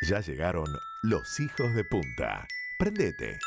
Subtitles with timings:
[0.00, 0.68] Ya llegaron
[1.02, 2.46] los hijos de punta.
[2.78, 3.38] Prendete.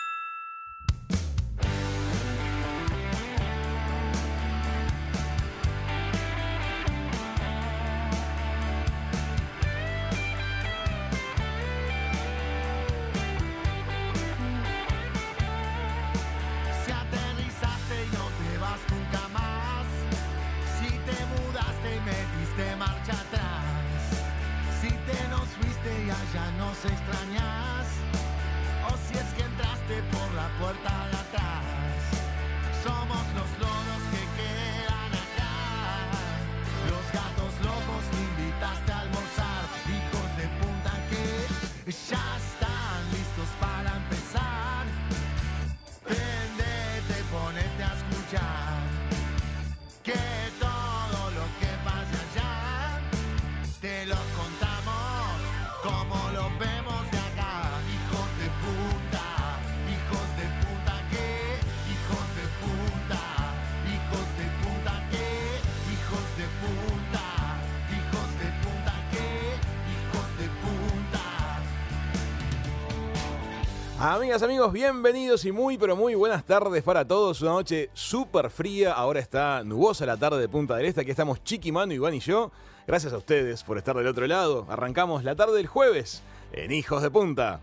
[74.22, 77.42] Amigas, amigos, bienvenidos y muy, pero muy buenas tardes para todos.
[77.42, 81.02] Una noche súper fría, ahora está nubosa la tarde de Punta del Este.
[81.02, 82.52] Aquí estamos Chiqui, Manu, Iván y yo.
[82.86, 84.68] Gracias a ustedes por estar del otro lado.
[84.70, 86.22] Arrancamos la tarde del jueves
[86.54, 87.62] en Hijos de Punta.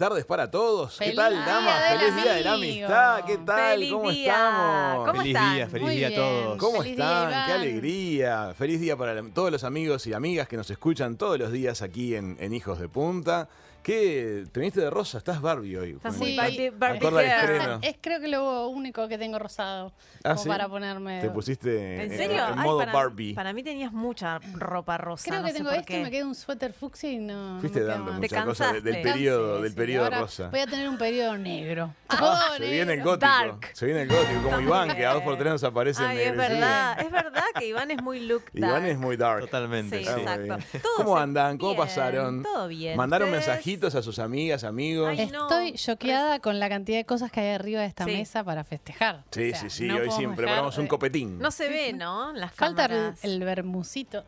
[0.00, 0.96] Tardes para todos.
[0.96, 1.82] ¿Qué Feliz tal, damas?
[1.90, 3.24] Feliz día de la amistad.
[3.26, 3.72] ¿Qué tal?
[3.72, 4.32] Feliz ¿Cómo día.
[4.32, 5.06] estamos?
[5.06, 5.54] ¿Cómo feliz están?
[5.54, 6.56] día, feliz Muy día a todos.
[6.56, 7.46] ¿Cómo Feliz día, están?
[7.46, 8.54] Qué alegría.
[8.56, 12.14] Feliz día para todos los amigos y amigas que nos escuchan todos los días aquí
[12.14, 13.50] en, en Hijos de Punta.
[13.82, 14.44] ¿Qué?
[14.52, 15.16] ¿Te viniste de rosa?
[15.18, 15.90] Estás Barbie hoy.
[15.92, 17.88] Estás muy Barbie- Barbie.
[17.88, 19.92] Es creo que lo único que tengo rosado.
[20.22, 20.48] Ah, como ¿sí?
[20.50, 21.20] para ponerme.
[21.22, 22.46] Te pusiste ¿En en- serio?
[22.48, 23.32] en Ay, modo para, Barbie.
[23.32, 25.24] Para mí tenías mucha ropa rosa.
[25.30, 26.02] Creo no que tengo por esto y qué.
[26.02, 27.58] me queda un suéter fucsia y no.
[27.60, 30.48] Fuiste dando muchas cosas de- del periodo, Sí, del sí, periodo rosa.
[30.50, 31.94] Voy a tener un periodo negro.
[32.10, 33.04] Ah, Se viene el negro.
[33.12, 33.26] gótico.
[33.26, 33.70] Dark.
[33.72, 36.26] Se viene el gótico, como Iván, que a dos por tres nos aparece Ay, es
[36.28, 36.58] ennegrecido.
[36.60, 39.40] verdad, es verdad que Iván es muy look Iván es muy dark.
[39.40, 40.04] Totalmente.
[40.04, 40.58] Sí, exacto.
[40.96, 41.56] ¿Cómo andan?
[41.56, 42.42] ¿Cómo pasaron?
[42.42, 42.96] Todo bien.
[42.98, 43.44] ¿Mandaron ¿Ustedes?
[43.70, 45.08] Mensajitos a sus amigas, amigos?
[45.10, 45.42] Ay, no.
[45.42, 48.10] Estoy choqueada con la cantidad de cosas que hay arriba de esta Sí.
[48.12, 49.24] mesa para festejar.
[49.30, 49.86] Sí, O sea, sí, sí.
[49.86, 51.38] no Hoy podemos sí dejar preparamos un de- copetín.
[51.38, 52.32] No se ve, ¿no?
[52.32, 53.24] Las Falta el, cámaras.
[53.24, 53.38] el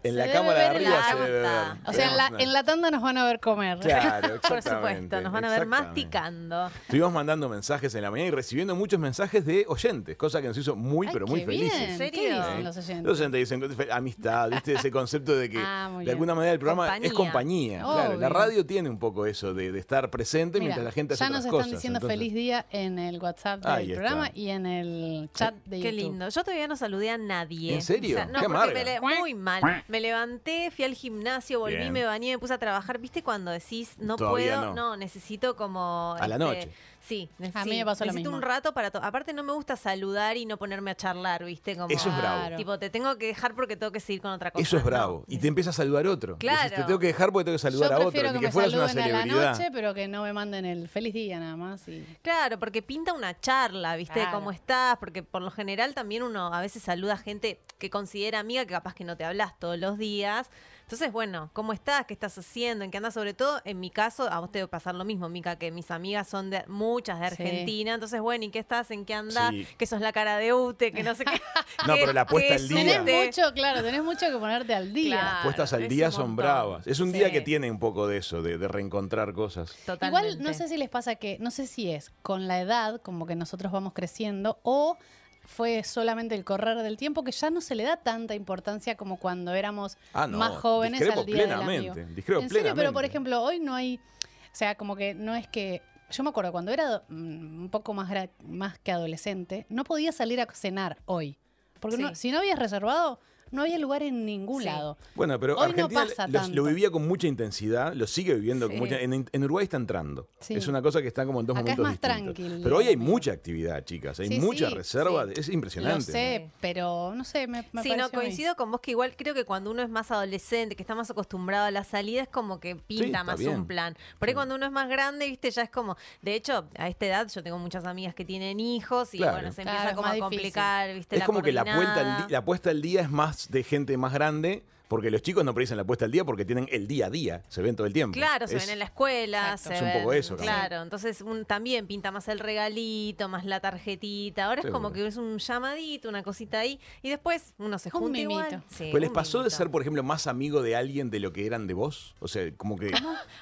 [0.03, 1.43] en Se la debe cámara de ver en arriba la- se debe ver.
[1.45, 1.91] tanda.
[1.91, 3.79] O sea, en la, Tenemos en la tanda nos van a ver comer.
[3.79, 4.71] Claro, Por exactamente.
[4.71, 5.89] supuesto, nos van a ver exactamente.
[5.89, 6.67] masticando.
[6.83, 10.57] Estuvimos mandando mensajes en la mañana y recibiendo muchos mensajes de oyentes, cosa que nos
[10.59, 11.79] hizo muy, Ay, pero muy qué felices.
[11.79, 11.91] bien.
[11.91, 12.37] ¿En ¿Qué serio?
[12.39, 13.05] dicen los oyentes?
[13.05, 14.75] Los oyentes dicen fe- amistad, ¿viste?
[14.75, 16.11] Ese concepto de que Ah, muy de bien.
[16.15, 17.33] alguna manera el programa es Compañía.
[17.33, 17.79] compañía.
[17.81, 18.39] Claro, la Obvio.
[18.39, 21.29] radio tiene un poco eso de, de estar presente Mira, mientras la gente hace ya
[21.31, 21.71] nos otras están cosas.
[21.73, 23.97] diciendo Entonces, feliz día en el WhatsApp del Ahí está.
[24.03, 25.97] programa y en el chat de Qué YouTube.
[25.99, 26.29] lindo.
[26.29, 27.75] Yo todavía no saludé a nadie.
[27.75, 28.17] ¿En serio?
[28.17, 28.75] O sea, no, Qué porque amarga.
[28.75, 29.85] me le- muy mal.
[29.89, 31.93] Me levanté, fui al gimnasio, volví, Bien.
[31.93, 32.99] me bañé, me puse a trabajar.
[32.99, 34.75] ¿Viste cuando decís no Todavía puedo?
[34.75, 34.97] no.
[34.97, 36.15] necesito como.
[36.19, 36.69] A la este, noche.
[37.05, 38.37] Sí, neces- A mí me pasó lo necesito mismo.
[38.37, 38.91] un rato para.
[38.93, 41.75] to- Aparte, no me gusta saludar y no ponerme a charlar, ¿viste?
[41.77, 42.57] Como, Eso es bravo.
[42.57, 44.63] Tipo, te tengo que dejar porque tengo que seguir con otra cosa.
[44.63, 45.25] Eso es No, bravo.
[45.27, 46.39] y te empieza a saludar otro.
[46.39, 46.63] Claro.
[46.63, 48.13] Decís, te tengo que dejar porque tengo que saludar Yo a otro.
[48.13, 49.51] que, que me fueras una saluden a la celebridad.
[49.59, 51.89] noche, pero que no me manden el feliz día nada más.
[51.89, 52.07] Y...
[52.23, 54.15] Claro, porque pinta una charla, ¿viste?
[54.21, 54.39] Claro.
[54.39, 54.97] ¿Cómo estás?
[54.99, 58.71] Porque por lo general también uno a veces saluda a gente que considera amiga, que
[58.73, 60.51] capaz que no te hablas todos los días.
[60.93, 62.05] Entonces, bueno, ¿cómo estás?
[62.05, 62.85] ¿Qué estás haciendo?
[62.85, 63.15] ¿En qué andas?
[63.15, 65.91] Sobre todo, en mi caso, a vos te debe pasar lo mismo, Mica, que mis
[65.91, 67.33] amigas son de muchas de Sí.
[67.33, 67.95] Argentina.
[67.95, 68.91] Entonces, bueno, ¿y qué estás?
[68.91, 69.53] ¿En qué andás?
[69.53, 69.67] Sí.
[69.79, 71.33] Que sos la cara de Ute, que no sé qué.
[71.87, 73.03] No, pero la puesta al día.
[73.03, 75.19] Tenés mucho, claro, tenés mucho que ponerte al día.
[75.19, 75.39] Claro.
[75.45, 76.87] Puestas al día son bravas.
[76.87, 79.75] Es un día que tiene un poco de eso, de, de reencontrar cosas.
[79.87, 80.07] Totalmente.
[80.35, 83.25] Igual no sé si les pasa que, no sé si es con la edad, como
[83.25, 84.99] que nosotros vamos creciendo, o
[85.45, 89.17] fue solamente el correr del tiempo, que ya no se le da tanta importancia como
[89.19, 92.15] cuando éramos Ah, no, más jóvenes discrepo al día del plenamente, amigo.
[92.15, 95.49] discrepo en serio, pero por ejemplo, hoy no hay, o sea, como que no es
[95.49, 100.41] que yo me acuerdo cuando era mm, un poco más que adolescente, no podía salir
[100.41, 101.39] a cenar hoy,
[101.81, 103.19] porque no- si no habías reservado,
[103.53, 104.67] no había lugar en ningún Sí.
[104.67, 104.99] lado.
[105.15, 108.79] Bueno, pero Hoy no Argentina pasa lo- vivía con mucha intensidad, lo sigue viviendo con
[108.79, 110.29] mucha en, en Uruguay está entrando.
[110.41, 110.55] Sí.
[110.55, 112.35] Es una cosa que está como en dos Acá es momentos más distintos.
[112.35, 115.33] tranquilo, Pero hoy hay mucha actividad, chicas, hay Sí, mucha sí, reserva, sí.
[115.37, 115.99] es impresionante.
[116.07, 119.35] Lo sé, pero no sé, me, me Sí, no, coincido con vos que igual creo
[119.35, 122.59] que cuando uno es más adolescente, que está más acostumbrado a la salida, es como
[122.61, 123.51] que pinta más bien.
[123.55, 123.97] un plan.
[124.19, 127.07] Por ahí cuando uno es más grande, viste, ya es como, de hecho, a esta
[127.07, 129.35] edad yo tengo muchas amigas que tienen hijos y Claro.
[129.35, 130.23] bueno, se empieza es como a difícil.
[130.39, 133.42] complicar, viste, Es la como que la, puesta al la puesta al día es más
[133.51, 134.63] de gente más grande,
[134.93, 137.43] porque los chicos no precisan la puesta al día porque tienen el día a día,
[137.49, 138.13] se ven todo el tiempo.
[138.13, 139.53] Claro, se ven en la escuela.
[139.53, 139.69] Exacto.
[139.71, 140.45] se Es un poco eso, capaz.
[140.45, 144.45] Claro, entonces un, también pinta más el regalito, más la tarjetita.
[144.45, 146.79] Ahora es como que es un llamadito, una cosita ahí.
[147.01, 148.41] Y después uno se Un junta mimito.
[148.45, 148.63] igual.
[148.69, 151.33] Sí, ¿Pues les un pasó de ser, por ejemplo, más amigo de alguien de lo
[151.33, 152.15] que eran de vos?
[152.21, 152.93] O sea, como que...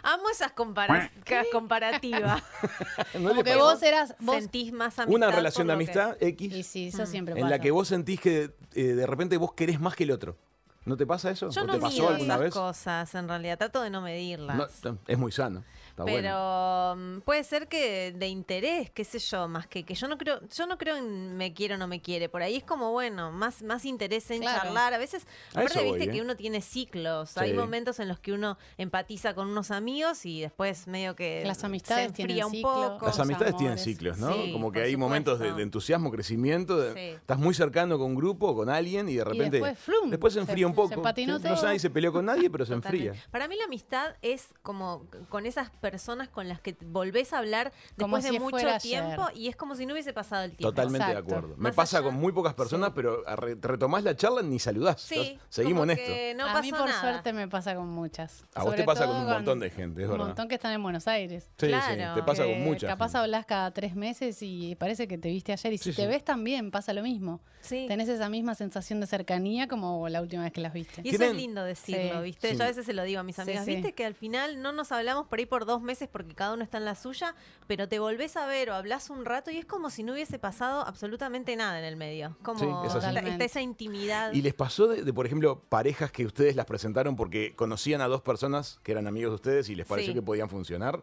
[0.05, 1.11] Amo esas compara-
[1.53, 2.45] comparativas.
[3.19, 3.65] ¿no Como que pasó?
[3.65, 5.17] vos eras vos Sentís más amistad.
[5.17, 8.21] Una relación de que- amistad X y sí, eso siempre en la que vos sentís
[8.21, 10.37] que eh, de repente vos querés más que el otro.
[10.91, 11.49] ¿No te pasa eso?
[11.51, 12.53] Yo ¿O no te pasó mido alguna esas vez?
[12.53, 13.59] cosas, en realidad.
[13.59, 14.57] Trato de no medirlas.
[14.85, 15.63] No, es muy sano.
[15.91, 16.17] Está bueno.
[16.19, 20.19] Pero mm, puede ser que de interés, qué sé yo, más que que yo no
[20.19, 22.29] creo, yo no creo en me quiere o no me quiere.
[22.29, 24.63] Por ahí es como bueno, más, más interés en Claro.
[24.65, 24.95] charlar.
[24.95, 26.13] A veces, A aparte eso viste voy, ¿eh?
[26.13, 27.31] que uno tiene ciclos.
[27.31, 27.41] Sí.
[27.41, 31.63] Hay momentos en los que uno empatiza con unos amigos y después medio que Las
[31.65, 32.91] amistades se tienen enfría un ciclos.
[32.93, 33.07] poco.
[33.07, 33.85] Las amistades tienen amores.
[33.85, 34.33] ciclos, ¿no?
[34.33, 35.57] Sí, Como que hay momentos de, supuesto.
[35.59, 36.79] de entusiasmo, crecimiento.
[36.79, 37.01] de- Sí.
[37.17, 39.59] Estás muy cercano con un grupo, con alguien y de repente.
[39.59, 41.03] después, flum, después se se- enfría un se poco.
[41.03, 41.65] patinó Sí, No todo.
[41.65, 43.09] nadie se peleó con nadie, pero se Totalmente.
[43.09, 43.31] enfría.
[43.31, 47.73] Para mí la amistad es como con esas personas con las que volvés a hablar
[47.99, 49.37] Como después de mucho tiempo ayer.
[49.37, 50.71] y es como si no hubiese pasado el tiempo.
[50.73, 51.31] Totalmente Exacto.
[51.31, 51.57] de acuerdo.
[51.57, 55.01] Me Más pasa allá- con muy pocas personas, pero re- retomás la charla ni saludás.
[55.01, 56.39] Sí, Seguimos en esto.
[56.39, 57.01] no a mí por nada.
[57.01, 58.45] suerte me pasa con muchas.
[58.55, 60.27] A vos te pasa con un montón de gente, es Un verdad.
[60.27, 61.45] montón que están en Buenos Aires.
[61.59, 62.15] Sí, sí, Claro.
[62.15, 62.89] te pasa con muchas.
[62.89, 65.73] Capaz hablas cada tres meses y parece que te viste ayer.
[65.73, 66.09] Y si Sí, te sí.
[66.09, 67.41] ves también, pasa lo mismo.
[67.61, 67.87] Sí.
[67.89, 71.01] Tenés esa misma sensación de cercanía como la última vez que las viste.
[71.05, 72.23] Y eso ¿Tienen- es lindo decirlo, Sí.
[72.25, 72.51] ¿viste?
[72.53, 72.57] Sí.
[72.57, 73.75] Yo a veces se lo digo a mis Sí, amigas, sí.
[73.75, 73.93] ¿viste?
[73.93, 76.79] Que al final no nos hablamos por ahí por dos meses porque cada uno está
[76.79, 77.35] en la suya,
[77.67, 80.39] pero te volvés a ver o hablas un rato y es como si no hubiese
[80.39, 82.37] pasado absolutamente nada en el medio.
[82.43, 84.33] Como Sí, es está, esa intimidad.
[84.33, 88.09] ¿Y les pasó de, de, por ejemplo, parejas que ustedes las presentaron porque conocían a
[88.09, 90.15] dos personas que eran amigos de ustedes y les pareció Sí.
[90.15, 91.03] que podían funcionar?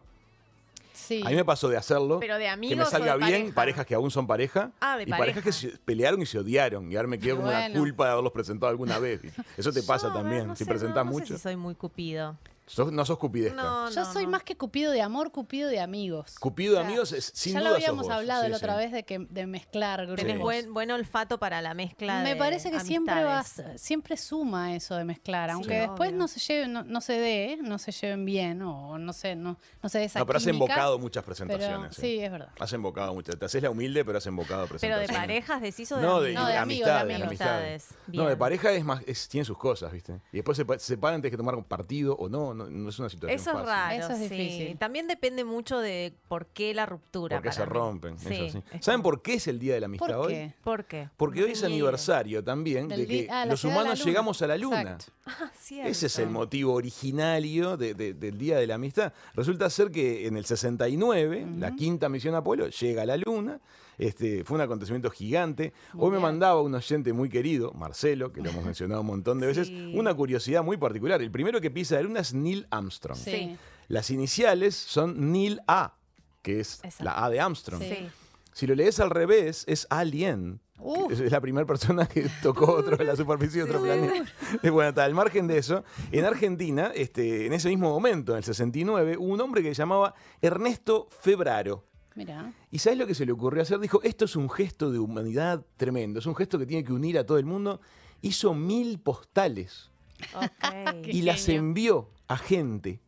[1.08, 1.22] Sí.
[1.24, 2.20] A mí me pasó de hacerlo.
[2.20, 3.54] Pero de que amigos me o de salga bien, pareja?
[3.54, 4.72] parejas que aún son pareja.
[4.80, 6.92] Ah, de y parejas que se pelearon y se odiaron.
[6.92, 7.80] Y ahora me quedo como una Bueno.
[7.80, 9.20] culpa de haberlos presentado alguna vez.
[9.56, 10.46] Eso te pasa Yo, a ver, también.
[10.48, 11.36] no si sé, presentás no, no sé mucho.
[11.36, 12.36] si soy muy cupido.
[12.68, 13.56] Sos- no sos cupidesca.
[13.62, 14.30] No, Yo no, soy no.
[14.30, 16.36] más que cupido de amor, cupido de amigos.
[16.38, 18.14] Cupido de O sea, amigos es sin ya duda lo sos habíamos vos.
[18.14, 18.78] hablado Sí, la otra sí.
[18.78, 20.24] vez de que de mezclar grupos.
[20.24, 23.66] Tenés buen, buen olfato para la mezcla Me de parece que siempre amistades.
[23.74, 26.18] vas, siempre suma eso de mezclar, aunque Sí, después obvio.
[26.18, 29.58] no se lleven, no, no se dé, no se lleven bien o no sé, no,
[29.82, 31.94] no se dé esa No, pero has embocado muchas pero presentaciones.
[31.94, 32.00] sí.
[32.02, 32.50] sí, es verdad.
[32.60, 33.38] Has embocado muchas.
[33.38, 35.08] Te haces la humilde, pero has embocado Pero presentaciones.
[35.10, 37.22] de parejas decís o de No, de, de de amistades, amigos.
[37.28, 37.28] amistades.
[37.28, 40.20] Amistades, No, de pareja es más, es- tiene sus cosas, ¿viste?
[40.32, 42.88] Y después se, pa- se separan antes que tomar un partido o no, no, no
[42.90, 43.68] es una situación Eso es fácil.
[43.68, 44.34] raro, Eso es sí.
[44.36, 44.78] difícil.
[44.78, 47.36] También depende mucho de por qué la ruptura.
[47.38, 47.66] Porque se mí.
[47.72, 48.64] rompen, Sí, eso sí.
[48.78, 50.52] es ¿Saben por qué es el Día de la Amistad ¿Por hoy?
[50.62, 51.08] ¿Por qué?
[51.16, 54.04] Porque hoy es aniversario también Del de di- que ah, la los la humanos luna.
[54.10, 54.80] llegamos a la luna.
[54.80, 55.12] Exacto.
[55.30, 55.90] Ah, cierto.
[55.90, 59.12] Ese es el motivo originario de- de- del Día de la Amistad.
[59.34, 63.60] Resulta ser que en el 69, la quinta misión Apolo llega a la Luna.
[63.98, 65.72] Este, fue un acontecimiento gigante.
[65.96, 69.46] Hoy me mandaba un oyente muy querido, Marcelo, que lo hemos mencionado un montón de
[69.48, 69.92] veces, Sí.
[69.96, 71.20] una curiosidad muy particular.
[71.20, 73.18] El primero que pisa la Luna es Neil Armstrong.
[73.18, 73.56] Sí.
[73.88, 75.94] Las iniciales son Neil A,
[76.42, 77.04] que es Exacto.
[77.04, 77.82] la A de Armstrong.
[77.82, 78.08] Sí.
[78.52, 80.60] Si lo lees al revés, es Alien.
[80.80, 81.10] Uh.
[81.10, 84.14] Es la primera persona que tocó otro en la superficie de otro planeta.
[84.70, 88.44] Bueno, está, al margen de eso, en Argentina, este, en ese mismo momento, en el
[88.44, 91.84] 69, hubo un hombre que se llamaba Ernesto Febraro.
[92.18, 93.78] Mira, ¿Y sabes lo que se le ocurrió hacer?
[93.78, 97.16] Dijo, esto es un gesto de humanidad tremendo, es un gesto que tiene que unir
[97.18, 97.80] a todo el mundo.
[98.22, 99.90] Hizo mil postales
[101.04, 101.60] y las genio.
[101.60, 103.00] envió a gente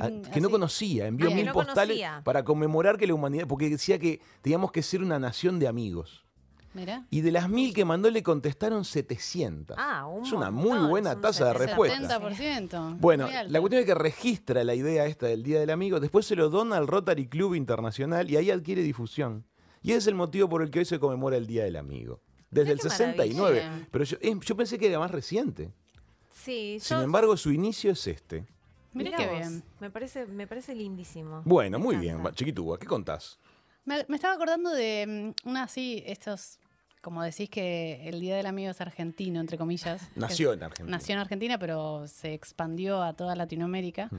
[0.00, 2.22] a- que no conocía, envió Ah, mil no postales conocía.
[2.24, 6.24] para conmemorar que la humanidad, porque decía que teníamos que ser una nación de amigos.
[7.10, 9.76] Y de las mil que mandó le contestaron 700.
[9.78, 11.58] Ah, un es una montón, muy buena tasa de 70%.
[11.58, 12.20] respuesta.
[12.20, 12.96] 70%.
[13.00, 16.36] Bueno, la cuestión es que registra la idea esta del Día del Amigo, después se
[16.36, 19.44] lo dona al Rotary Club Internacional y ahí adquiere difusión.
[19.82, 22.20] Y ese es el motivo por el que hoy se conmemora el Día del Amigo.
[22.50, 23.60] Desde el Mirá qué 69.
[23.62, 23.88] maravilla.
[23.90, 25.72] Pero yo, yo pensé que era más reciente.
[26.32, 28.44] Sí, Sin yo- embargo, su inicio es este.
[28.92, 29.62] Mira mirá qué vos, bien.
[29.80, 31.42] Me parece, me parece lindísimo.
[31.44, 32.22] Bueno, Me muy encanta.
[32.22, 32.34] bien.
[32.34, 33.38] Chiquitúa, ¿qué contás?
[33.84, 36.58] Me, me estaba acordando de mm, una así, estos
[37.06, 40.02] como decís que el Día del Amigo es argentino, entre comillas.
[40.16, 40.96] Nació en Argentina.
[40.98, 44.10] Nació en Argentina, pero se expandió a toda Latinoamérica.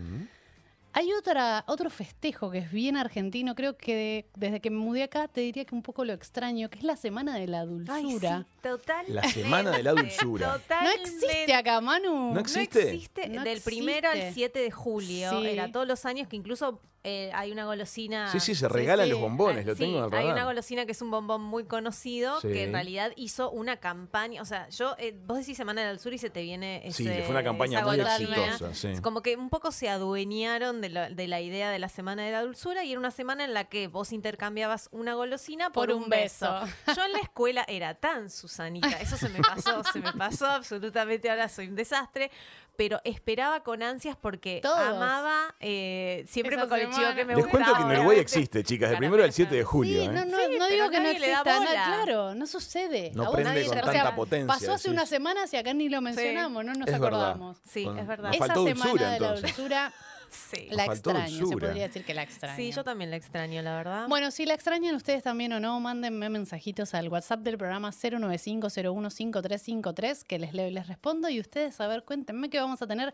[0.94, 5.04] Hay otra, otro festejo que es bien argentino, creo que de- desde que me mudé
[5.04, 7.68] acá te diría que un poco lo extraño, que es la Semana de la Ay,
[7.68, 8.46] Dulzura.
[8.50, 9.06] sí, total.
[9.10, 10.60] La semana de la dulzura.
[10.84, 12.34] No existe acá, Manu.
[12.34, 12.84] No existe.
[12.84, 13.30] No existe.
[13.30, 14.34] No Del primero al existe.
[14.36, 15.30] 7 de julio.
[15.32, 15.48] Sí.
[15.48, 18.30] Era todos los años que incluso eh, hay una golosina.
[18.32, 19.12] Sí, sí, se regalan sí.
[19.12, 20.34] los bombones, lo sí, tengo en el hay radar.
[20.34, 22.50] una golosina que es un bombón muy conocido Sí.
[22.50, 24.42] que en realidad hizo una campaña.
[24.42, 27.10] O sea, yo, eh, vos decís Semana del Sur y se te viene ese, Sí,
[27.10, 28.46] que fue una campaña esa muy golosina.
[28.48, 28.74] exitosa.
[28.74, 28.88] sí.
[28.90, 32.26] Es como que un poco se adueñaron de la, de la idea de la Semana
[32.26, 35.88] de la Dulzura y era una semana en la que vos intercambiabas una golosina por,
[35.88, 36.52] Por un un beso.
[36.62, 36.94] beso.
[36.96, 41.30] Yo en la escuela era tan Susanita, eso se me pasó, se me pasó absolutamente,
[41.30, 42.32] ahora soy un desastre,
[42.76, 44.78] pero esperaba con ansias porque Todos.
[44.80, 47.16] amaba eh, siempre Esa con el chico semana.
[47.16, 47.66] que me Les gustaba.
[47.66, 48.22] cuento que obviamente.
[48.22, 49.46] existe, chicas, del primero al empezar.
[49.48, 50.02] 7 de julio.
[50.02, 50.12] Sí, ¿eh?
[50.12, 53.12] no, no, Sí, no digo que no nadie le da exista, no, claro, no sucede.
[53.16, 54.92] No Aún prende nadie- con o sea, tanta potencia, Pasó hace decís.
[55.00, 57.08] unas semanas y acá ni lo mencionamos, no nos Es verdad.
[57.32, 57.58] acordamos.
[57.68, 58.28] Sí, Con- es verdad.
[58.30, 59.94] nos Esa semana dulzura, de la dulzura
[60.30, 60.68] Sí.
[60.72, 62.56] la faltó extraño, se podría decir que la extraño.
[62.56, 64.08] Sí, yo también la extraño, la verdad.
[64.08, 70.24] Bueno, si la extrañan ustedes también o no, mándenme mensajitos al WhatsApp del programa 095015353
[70.24, 71.30] que les leo y les respondo.
[71.30, 73.14] Y ustedes, a ver, cuéntenme qué vamos a tener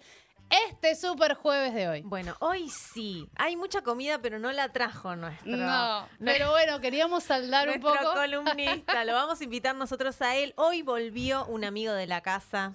[0.67, 2.01] este super jueves de hoy.
[2.01, 3.27] Bueno, hoy sí.
[3.35, 5.57] Hay mucha comida, pero no la trajo nuestro.
[5.57, 8.19] No, pero bueno, queríamos saldar un nuestro poco.
[8.19, 9.03] columnista.
[9.05, 10.53] Lo vamos a invitar nosotros a él.
[10.57, 12.73] Hoy volvió un amigo de la casa.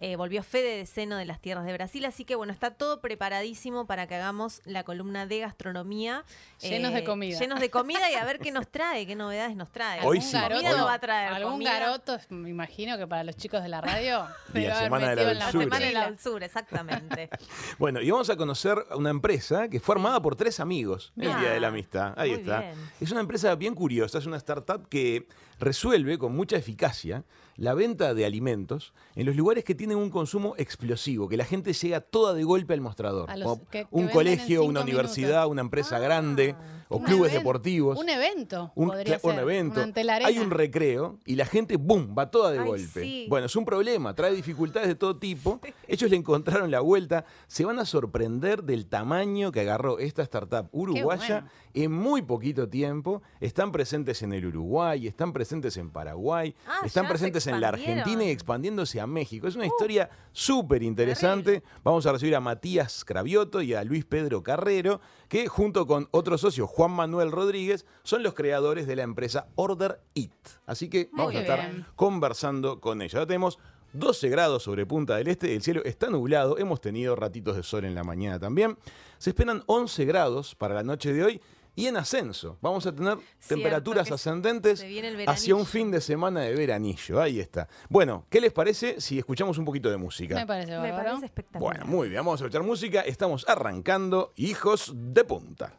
[0.00, 3.00] Eh, volvió Fede de Seno de las Tierras de Brasil, así que bueno, está todo
[3.00, 6.24] preparadísimo para que hagamos la columna de gastronomía.
[6.62, 7.38] eh, Llenos de comida.
[7.38, 10.00] Llenos de comida y a ver qué nos trae, qué novedades nos trae.
[10.04, 11.32] Hoy comida no va a traer.
[11.32, 11.78] Algún comida.
[11.78, 14.26] garoto, me imagino que para los chicos de la radio.
[14.54, 17.28] Y la debe haber semana de la La semana de la dulzura, exactamente.
[17.78, 21.38] Bueno, y vamos a conocer una empresa que fue armada por tres amigos el.
[21.40, 22.14] Día de la Amistad.
[22.16, 22.60] Ahí Muy está.
[22.60, 22.74] bien.
[23.00, 25.26] Es una empresa bien curiosa, es una startup que
[25.58, 27.24] resuelve con mucha eficacia
[27.58, 31.72] la venta de alimentos en los lugares que tienen un consumo explosivo, que la gente
[31.72, 33.28] llega toda de golpe al mostrador.
[33.30, 35.50] A los Como que- que un colegio, una universidad, minutos.
[35.52, 35.98] una empresa Ah.
[35.98, 36.54] grande
[36.88, 37.98] o Un clubes deportivos.
[37.98, 38.72] Un evento.
[38.74, 39.84] Un, podría cla- un ser, evento.
[40.24, 43.00] Hay un recreo y la gente, ¡boom!, va toda de Ay, golpe.
[43.02, 43.26] sí.
[43.28, 45.60] Bueno, es un problema, trae dificultades de todo tipo.
[45.88, 47.24] Ellos le encontraron la vuelta.
[47.46, 51.50] Se van a sorprender del tamaño que agarró esta startup uruguaya bueno.
[51.74, 53.22] en muy poquito tiempo.
[53.40, 58.24] Están presentes en el Uruguay, están presentes en Paraguay, Ah, están presentes en la Argentina
[58.24, 59.46] y expandiéndose a México.
[59.48, 61.62] Es una historia súper interesante.
[61.84, 66.38] Vamos a recibir a Matías Cravioto y a Luis Pedro Carrero, que junto con otro
[66.38, 70.30] socio, Juan Manuel Rodríguez, son los creadores de la empresa Order It.
[70.64, 71.86] Así que Muy vamos a estar bien.
[71.96, 73.14] conversando con ellos.
[73.14, 73.58] Ya tenemos
[73.94, 77.84] 12 grados sobre Punta del Este, el cielo está nublado, hemos tenido ratitos de sol
[77.84, 78.78] en la mañana también.
[79.18, 81.40] Se esperan 11 grados para la noche de hoy
[81.74, 82.58] y en ascenso.
[82.60, 84.80] Vamos a tener Cierto temperaturas ascendentes
[85.26, 87.20] hacia un fin de semana de veranillo.
[87.20, 87.66] Ahí está.
[87.88, 90.36] Bueno, ¿qué les parece si escuchamos un poquito de música?
[90.36, 91.60] Me parece Me parece espectacular.
[91.80, 93.00] Bueno, muy bien, vamos a escuchar música.
[93.00, 95.72] Estamos arrancando Hijos de Punta.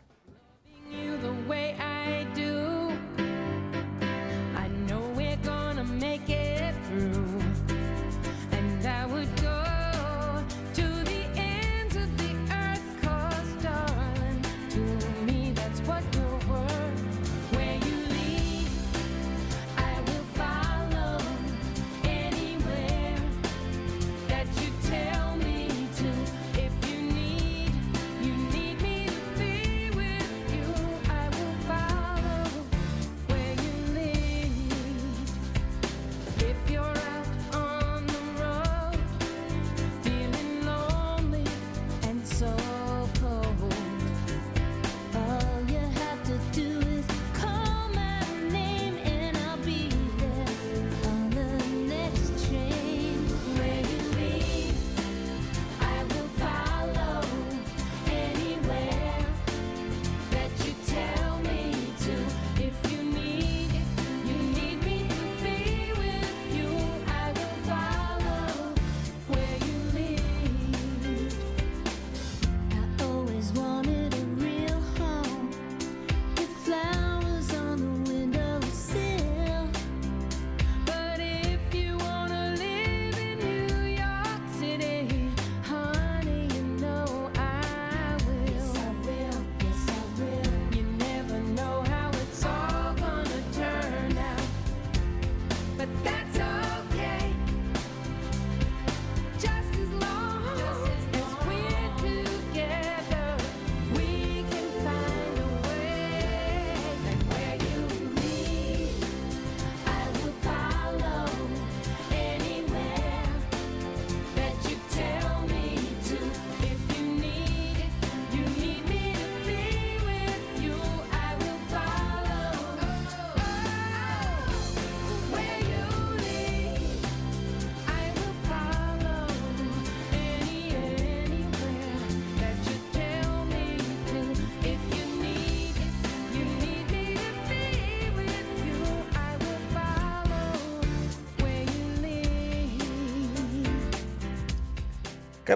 [0.92, 1.89] You the way I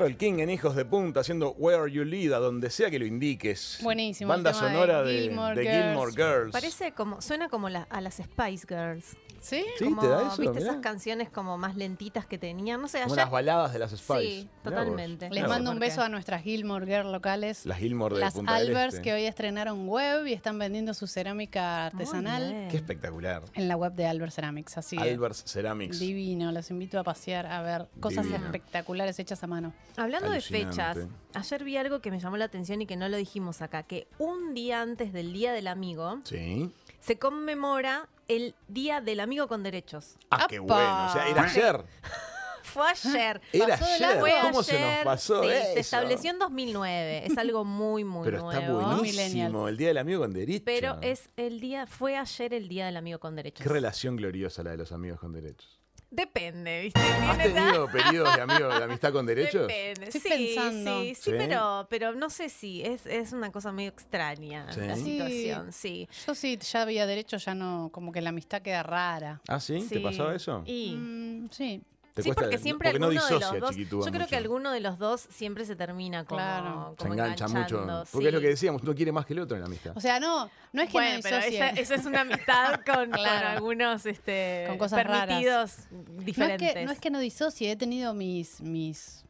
[0.03, 3.05] Carol King en Hijos de Punta haciendo Where You Lead, a donde sea que lo
[3.05, 3.79] indiques.
[3.81, 5.85] Buenísimo, Banda el tema de sonora de, Gilmore de Girls.
[5.85, 6.51] Gilmore Girls.
[6.51, 9.15] Parece como, suena como la- a las Spice Girls.
[9.43, 9.65] ¿Sí?
[9.77, 10.71] Sí, como, te da eso, ¿Viste mirá.
[10.71, 12.81] esas canciones como más lentitas que tenían?
[12.81, 13.23] No sé, Como ayer...
[13.25, 14.21] las baladas de las Spice.
[14.21, 14.85] Sí, Mirá vos.
[14.85, 15.29] totalmente.
[15.31, 17.65] Les mando un beso a nuestras Gilmore Girl locales.
[17.65, 19.03] Las Gilmore de Las Punta del Albers Este.
[19.03, 22.67] que hoy estrenaron web y están vendiendo su cerámica artesanal.
[22.71, 23.43] Qué espectacular.
[23.53, 24.77] en la web de Albert Ceramics.
[24.77, 25.99] Así Albers Ceramics.
[25.99, 28.45] divino, los invito a pasear a ver cosas Divino.
[28.45, 29.73] espectaculares hechas a mano.
[29.97, 30.97] Hablando de fechas,
[31.33, 34.07] ayer vi algo que me llamó la atención y que no lo dijimos acá, que
[34.19, 36.71] un día antes del Día del Amigo Sí.
[37.01, 40.17] se conmemora el Día del Amigo con Derechos.
[40.29, 40.65] Ah, qué ¡Apa!
[40.65, 41.05] bueno.
[41.07, 41.83] O sea, era ayer.
[42.63, 43.41] Fue ayer.
[43.51, 44.19] Era Pasó de ayer.
[44.19, 45.73] Fue ¿Cómo se nos pasó sí, eso?
[45.73, 47.27] Se estableció en 2009.
[47.27, 48.81] Es algo muy, muy Pero está nuevo.
[48.81, 49.23] buenísimo.
[49.23, 49.69] Millennial.
[49.69, 50.63] El Día del Amigo con Derecho.
[50.65, 53.61] Pero es el día, fue ayer el Día del Amigo con Derechos.
[53.61, 55.82] Qué relación gloriosa la de los amigos con derechos.
[56.15, 56.99] Depende, ¿viste?
[57.01, 59.67] ¿Has tenido periodos de amigos de amistad con derechos?
[59.67, 60.05] Depende.
[60.09, 61.01] Estoy sí, pensando.
[61.01, 61.31] Sí, sí, Sí.
[61.35, 64.81] Pero, pero no sé si es, es una cosa medio extraña Sí.
[64.81, 66.07] la situación, sí.
[66.27, 69.41] Yo sí, ya había derecho, ya no, como que la amistad queda rara.
[69.47, 69.83] ¿Ah, sí?
[69.89, 70.61] ¿Te pasaba eso?
[70.67, 71.81] Y, Mm, sí.
[72.13, 73.75] ¿Te sí, cuesta- porque siempre porque no alguno de disocia los dos.
[74.05, 74.35] Yo creo que mucho.
[74.37, 76.89] alguno de los dos siempre se termina como, Claro.
[76.91, 78.05] Se como engancha mucho.
[78.11, 78.43] Porque es lo sí.
[78.43, 79.93] que decíamos, uno quiere más que el otro en la amistad.
[79.95, 83.09] O sea, no, no es que Bueno, no pero esa, esa es una amistad con,
[83.09, 83.47] con Claro.
[83.47, 85.25] algunos este, Con cosas raras.
[85.27, 86.73] permitidos No es, diferentes.
[86.73, 89.23] que, no es que no disocie, he tenido mis, mis,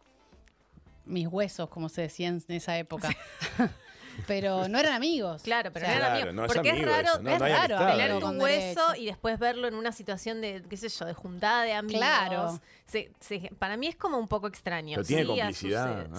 [1.06, 3.10] mis huesos, como se decía en esa época.
[4.28, 5.42] Pero no eran amigos.
[5.44, 6.36] Claro, pero O sea, no eran Claro, amigos.
[6.36, 9.02] no es porque amigo es raro, eso, no, es no raro tener tu hueso derecho.
[9.02, 12.00] y después verlo en una situación de, qué sé yo, de juntada de amigos.
[12.00, 12.60] Claro.
[12.86, 14.96] Se- se- para mí es como un poco extraño.
[14.96, 15.70] Pero tiene Sí.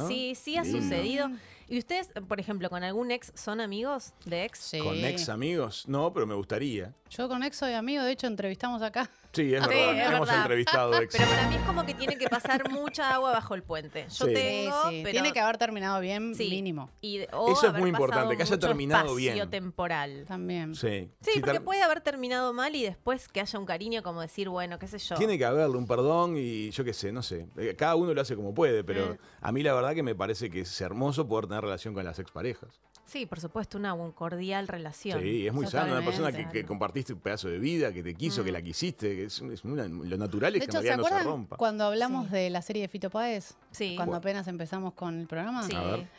[0.08, 0.80] Sí, sí ha Lindo.
[0.82, 1.30] sucedido.
[1.66, 4.58] ¿Y ustedes, por ejemplo, con algún ex son amigos de ex?
[4.58, 4.78] Sí.
[4.80, 5.84] ¿Con ex amigos?
[5.88, 6.92] No, pero me gustaría.
[7.10, 9.08] Yo con ex soy amigo, de hecho entrevistamos acá.
[9.34, 9.98] Sí, es Sí, verdad.
[10.00, 10.42] es Hemos verdad.
[10.42, 11.16] entrevistado ex.
[11.16, 14.06] Pero para mí es como que tiene que pasar mucha agua bajo el puente.
[14.08, 14.32] Yo Sí.
[14.34, 16.48] tengo, Sí, sí, pero Tiene que haber terminado bien, sí.
[16.50, 16.90] mínimo.
[17.00, 19.32] Y o Eso es haber muy pasado importante, que haya mucho terminado bien.
[19.34, 20.24] espacio temporal.
[20.28, 20.74] También.
[20.74, 21.10] Sí.
[21.20, 24.20] Sí, Si porque ter- puede haber terminado mal y después que haya un cariño como
[24.20, 25.16] decir, bueno, qué sé yo.
[25.16, 27.46] Tiene que haberle un perdón y yo qué sé, no sé.
[27.56, 29.18] Eh, Cada uno lo hace como puede, pero Mm.
[29.46, 32.18] a mí la verdad que me parece que es hermoso poder tener relación con las
[32.18, 32.80] exparejas.
[33.06, 35.20] Sí, por supuesto, una un cordial relación.
[35.20, 35.92] Sí, es muy sano.
[35.92, 38.54] Una persona que, que compartiste un pedazo de vida, que te quiso, que Mm.
[38.54, 39.14] la quisiste.
[39.14, 41.24] que es, es una- lo natural es De que hecho, en ¿se realidad no se
[41.24, 41.56] rompa.
[41.56, 42.32] cuando hablamos Sí.
[42.32, 43.54] de la serie de Fito Páez?
[43.70, 43.94] Sí.
[43.96, 44.16] Cuando Bueno.
[44.18, 45.62] apenas empezamos con el programa.
[45.64, 45.74] Sí.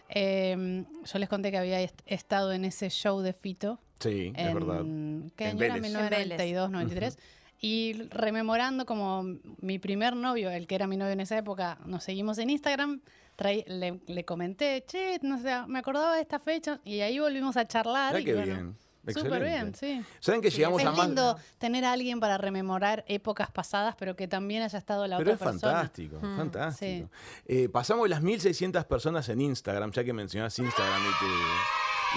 [0.10, 3.80] Eh, yo les conté que había est- estado en ese show de Fito.
[4.00, 4.82] Sí, es verdad.
[4.82, 5.74] en, ¿Qué En año era?
[5.76, 5.92] Vélez.
[5.92, 7.18] 1992, 93.
[7.62, 9.24] Y rememorando como
[9.62, 13.02] mi primer novio, el que era mi novio en esa época, nos seguimos en Instagram,
[13.36, 17.58] traí- le, le comenté, che, no sé, me acordaba de esta fecha, y ahí volvimos
[17.58, 18.20] a charlar.
[18.20, 18.78] Y qué bueno, bien.
[19.14, 20.02] Súper bien, sí.
[20.20, 21.06] ¿Saben que Sí, llegamos Es a más?
[21.06, 25.30] lindo tener a alguien para rememorar épocas pasadas, pero que también haya estado la Pero
[25.30, 25.74] es otra persona.
[25.74, 27.10] fantástico, Mm, fantástico.
[27.46, 31.26] Eh, pasamos las 1600 personas en Instagram, ya que mencionás Instagram y tu,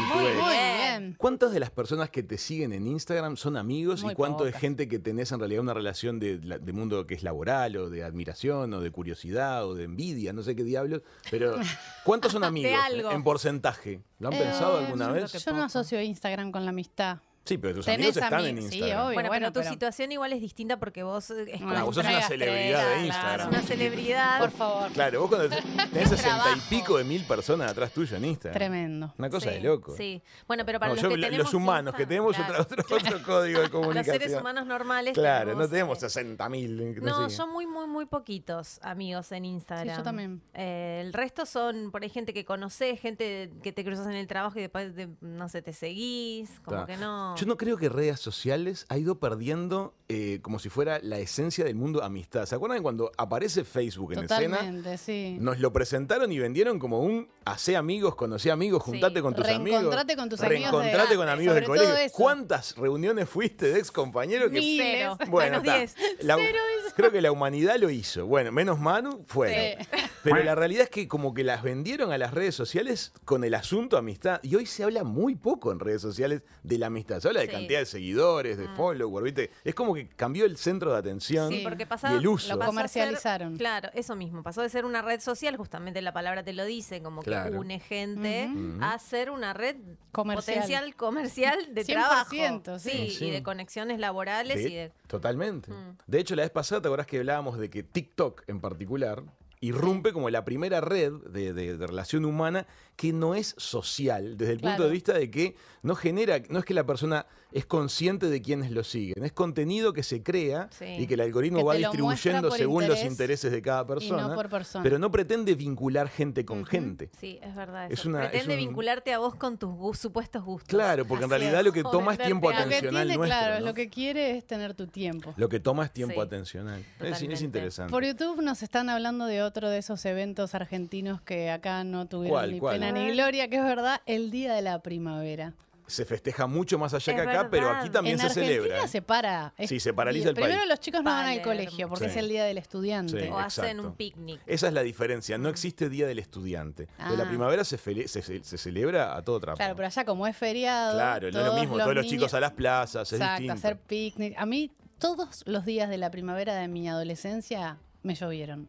[0.01, 0.43] y tu Muy ex.
[0.43, 1.15] Muy Bien.
[1.19, 4.51] ¿Cuántas de las personas que te siguen en Instagram son amigos Muy y cuánto de
[4.51, 4.61] pocas.
[4.61, 6.39] gente que tenés en realidad una relación de,
[6.73, 10.57] mundo que es laboral o de admiración o de curiosidad o de envidia, no sé
[10.57, 11.03] qué diablos?
[11.31, 11.57] Pero
[12.05, 13.11] ¿cuántos son amigos algo.
[13.11, 14.01] en porcentaje?
[14.19, 15.33] ¿Lo han Eh, pensado alguna yo vez?
[15.45, 17.19] Yo no asocio Instagram con la amistad.
[17.49, 19.07] Sí, pero tus Tenés amigos están en ami- sí, Instagram.
[19.07, 19.15] obvio.
[19.15, 21.85] Bueno, bueno, pero tu pero- situación igual es distinta porque vos eh, es Ah, como
[21.87, 23.41] vos sos una celebridad de estrella, Instagram.
[23.41, 24.39] es una celebridad.
[24.41, 24.93] Por favor.
[24.93, 25.49] Claro, vos cuando
[25.93, 28.55] tenés sesenta y pico de mil personas atrás tuyo en Instagram.
[28.59, 29.15] Tremendo.
[29.19, 29.97] Una cosa Sí, de loco.
[29.97, 30.23] Sí.
[30.47, 32.63] Bueno, pero para No, los yo- que tenemos los humanos, que Insta- tenemos claro.
[32.63, 34.19] otro, otro, otro código de Los comunicación.
[34.19, 35.15] seres humanos normales.
[35.15, 37.03] Claro, no tenemos, tenemos eh, 60 mil.
[37.03, 39.89] No, yo muy, muy, muy poquitos amigos en Instagram.
[39.95, 40.43] Sí, yo también.
[40.55, 44.27] Eh, el resto son por ahí gente que conoces, gente que te cruzas en el
[44.27, 46.87] trabajo y después, de- no sé, te seguís, como Claro.
[46.87, 47.35] que no.
[47.39, 51.65] Yo no creo que redes sociales ha ido perdiendo eh, como si fuera la esencia
[51.65, 52.47] del mundo amistad.
[52.47, 54.57] ¿Se acuerdan cuando aparece Facebook en escena?
[54.59, 55.37] Totalmente, sí.
[55.41, 58.93] Nos lo presentaron y vendieron como un hacé amigos, conocí amigos, Sí.
[58.93, 59.81] juntate con tus amigos.
[59.81, 61.95] Reencontrate con tus amigos de- Reencontrate con amigos del colegio.
[61.97, 62.15] eso.
[62.17, 64.87] ¿Cuántas reuniones fuiste de ex compañeros que Miles.
[64.99, 65.19] Cero.
[65.29, 66.03] Bueno, Menos está.
[66.03, 66.25] 10.
[66.25, 66.59] La- Cero
[66.99, 68.27] creo que la humanidad lo hizo.
[68.27, 69.57] Bueno, menos Manu, fueron.
[69.57, 69.89] Sí.
[70.25, 73.55] Pero la realidad es que como que las vendieron a las redes sociales con el
[73.55, 74.41] asunto amistad.
[74.43, 77.21] Y hoy se habla muy poco en redes sociales de la amistad.
[77.21, 77.53] Se habla de Sí.
[77.53, 79.51] cantidad de seguidores, de followers, ¿viste?
[79.65, 82.57] Es como que cambió el centro de atención Sí, porque pasaba, y el uso.
[82.57, 83.53] Lo comercializaron.
[83.53, 84.43] ser- claro, eso mismo.
[84.43, 87.53] Pasó de ser una red social, justamente la palabra te lo dice, como Claro.
[87.53, 88.79] que une gente, Ujú.
[88.83, 89.77] a ser una red
[90.13, 90.57] Comercial.
[90.57, 92.79] potencial comercial de 100%, trabajo.
[92.81, 93.11] sí.
[93.11, 93.27] Sí.
[93.27, 94.93] y de conexiones laborales De- y de.
[95.07, 95.71] Totalmente.
[95.71, 95.97] Mm.
[96.07, 99.23] De hecho, la vez pasada, ¿te acordás que hablábamos de que TikTok en particular
[99.61, 102.67] irrumpe como la primera red de, relación humana
[102.99, 106.65] que no es social, desde el punto de vista de que no genera, no es
[106.65, 110.85] que la persona es consciente de quienes lo siguen, es contenido que se crea Sí.
[110.99, 114.35] y que el algoritmo Que va lo distribuyendo según los intereses de cada persona, no
[114.35, 114.83] por persona.
[114.83, 117.09] pero no pretende vincular gente con gente.
[117.21, 117.91] Sí, es verdad.
[117.91, 120.69] Es una- Pretende es un- vincularte a vos con tus gu- supuestos gustos.
[120.69, 121.67] Claro, porque en realidad es.
[121.67, 123.67] lo que toma es tiempo atencional tiene, nuestro, claro, ¿no?
[123.67, 125.33] lo que quiere es tener tu tiempo.
[125.37, 126.21] Lo que toma es tiempo Sí.
[126.21, 126.85] atencional.
[127.01, 127.91] Es- interesante.
[127.93, 132.37] Por YouTube nos están hablando de otro de esos eventos argentinos que acá no tuvieron
[132.41, 132.75] ¿Cuál, ni cuál?
[132.81, 133.15] pena A ni ver.
[133.15, 135.55] gloria, que es verdad, el Día de la Primavera.
[135.87, 138.85] Se festeja mucho más allá Es que acá, pero aquí también en se Argentina celebra.
[138.85, 138.89] ¿eh?
[138.89, 139.55] se para.
[139.57, 140.69] Es- Sí, se paraliza el Primero país.
[140.69, 142.11] los chicos no van al colegio porque Sí.
[142.11, 143.23] es el Día del Estudiante.
[143.23, 143.29] Sí.
[143.29, 144.39] O hacen un picnic.
[144.45, 145.39] Esa es la diferencia.
[145.39, 146.89] No existe Día del Estudiante.
[147.09, 147.29] De la Ah.
[147.29, 149.57] primavera se, fele- se, se- se celebra a todo trapo.
[149.57, 150.93] Claro, pero allá como es feriado.
[150.93, 151.79] Claro, no es lo mismo.
[151.79, 153.55] Todos los niños- chicos a las plazas, es Exacto, distinto.
[153.55, 154.35] hacer picnic.
[154.37, 158.69] A mí todos los días de la primavera de mi adolescencia me llovieron.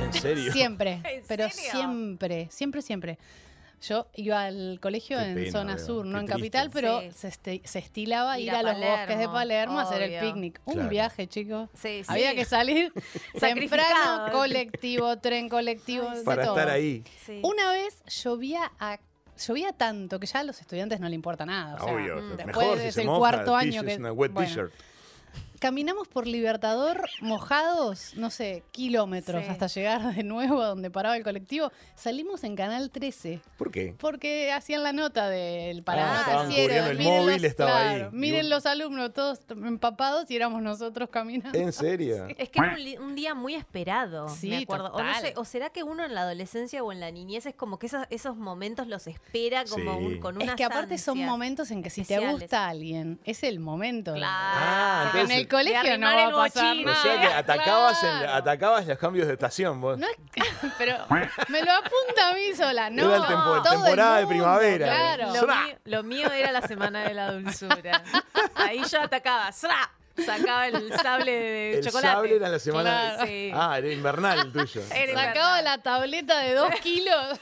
[0.00, 0.52] ¿En serio?
[0.52, 1.70] Siempre, ¿En pero serio?
[1.72, 3.18] siempre, siempre, siempre.
[3.82, 6.38] Yo iba al colegio Qué en pena, zona sur, qué no en triste.
[6.38, 7.10] capital, pero Sí.
[7.12, 10.10] se, este- se estilaba Ir ir a a, los bosques de Palermo, a hacer el
[10.10, 10.20] obvio.
[10.20, 10.60] picnic.
[10.66, 10.88] Un Claro.
[10.88, 11.68] viaje, chicos.
[11.74, 12.36] Sí, Había sí.
[12.36, 12.92] que salir
[13.38, 13.88] Sacrificado.
[13.88, 16.56] temprano, colectivo, tren colectivo, Ay, de Para todo.
[16.56, 17.02] estar ahí.
[17.26, 17.40] Sí.
[17.42, 18.98] Una vez llovía a
[19.48, 21.74] llovía tanto que ya a los estudiantes no le importa nada.
[21.74, 22.16] o sea, Obvio.
[22.22, 24.72] mm, después Mejor si el moja, cuarto año t-shirt, que es una wet bueno, t-shirt.
[25.66, 29.48] Caminamos por Libertador mojados, no sé, kilómetros Sí.
[29.48, 31.70] hasta llegar de nuevo a donde paraba el colectivo.
[31.94, 33.94] Salimos en Canal 13 ¿Por qué?
[33.96, 37.96] porque hacían la nota del Ah, financiero, cubriendo el miren móvil, los- estaba ahí.
[37.98, 41.56] claro, Miren los alumnos todos empapados y éramos nosotros caminando.
[41.56, 42.26] ¿En serio?
[42.38, 44.86] Es que era un, día muy esperado, Sí, me acuerdo.
[44.86, 45.20] O, no total.
[45.22, 47.86] sé, o será que uno en la adolescencia o en la niñez es como que
[47.86, 50.04] esos, esos momentos los espera como Sí.
[50.06, 53.44] un- con Es unas que aparte son momentos en que si te gusta alguien, es
[53.44, 54.14] el momento.
[54.14, 54.32] Claro.
[54.34, 56.76] Ah, en el colegio no va a pasar.
[56.86, 59.98] O sea que atacabas, en- atacabas los cambios de estación vos.
[59.98, 60.16] No es
[60.78, 60.96] pero
[61.48, 63.04] me lo apunta a mí sola, no.
[63.04, 64.86] Era el tempo- todo el temporada de primavera.
[64.86, 65.26] Claro.
[65.34, 68.02] Lo mío, lo mío era la semana de la dulzura.
[68.56, 69.52] Ahí yo atacaba.
[69.52, 69.90] ¡Sra!
[70.16, 72.06] Sacaba el sable de el chocolate.
[72.14, 72.82] sable era la semana.
[73.14, 73.26] Claro.
[73.26, 73.50] Sí.
[73.54, 74.82] Ah, era invernal el tuyo.
[74.94, 75.64] Era Sacaba invernal.
[75.64, 77.38] la tableta de dos kilos.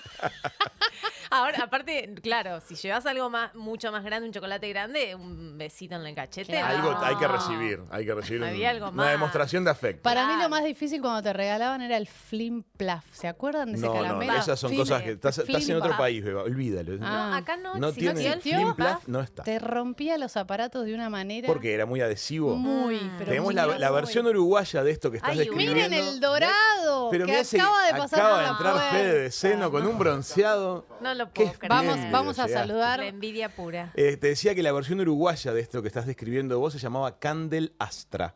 [1.31, 5.95] Ahora, aparte, claro, si llevas algo más, mucho más grande, un chocolate grande, un besito
[5.95, 6.53] en el cachete.
[6.53, 6.77] Claro.
[6.77, 7.03] Algo no.
[7.05, 9.11] hay que recibir, hay que recibir un- Había algo una más.
[9.13, 10.03] demostración de afecto.
[10.03, 10.43] Para mí Claro.
[10.45, 13.05] lo más difícil cuando te regalaban era el flim plaf.
[13.13, 14.33] ¿Se acuerdan de ese No, no, caramelo?
[14.35, 16.95] esas son Flim- cosas que estás, estás en otro país, Beba, olvídalo.
[17.03, 17.29] Ah.
[17.31, 18.57] No, acá no, no tiene el ¿Existió?
[18.59, 19.07] Flim Plaf.
[19.07, 19.45] no está.
[19.45, 22.57] Te rompía los aparatos de una manera Porque era muy adhesivo.
[22.61, 23.11] Muy, Mm.
[23.19, 25.75] pero Tenemos muy la, versión uruguaya de esto que estás Ay, describiendo.
[25.75, 28.73] Miren el dorado Pero que mirá ese- acaba de pasar acaba por de la entrar
[28.75, 28.91] puerta.
[28.91, 30.87] Fede de seno con un bronceado.
[31.01, 31.71] No lo Qué puedo creer.
[31.71, 32.69] Vamos, Bien, vamos a llegaste.
[32.69, 32.99] saludar.
[33.01, 33.93] La envidia pura.
[33.95, 37.19] Eh, te decía que la versión uruguaya de esto que estás describiendo vos se llamaba
[37.19, 38.35] Candel Astra.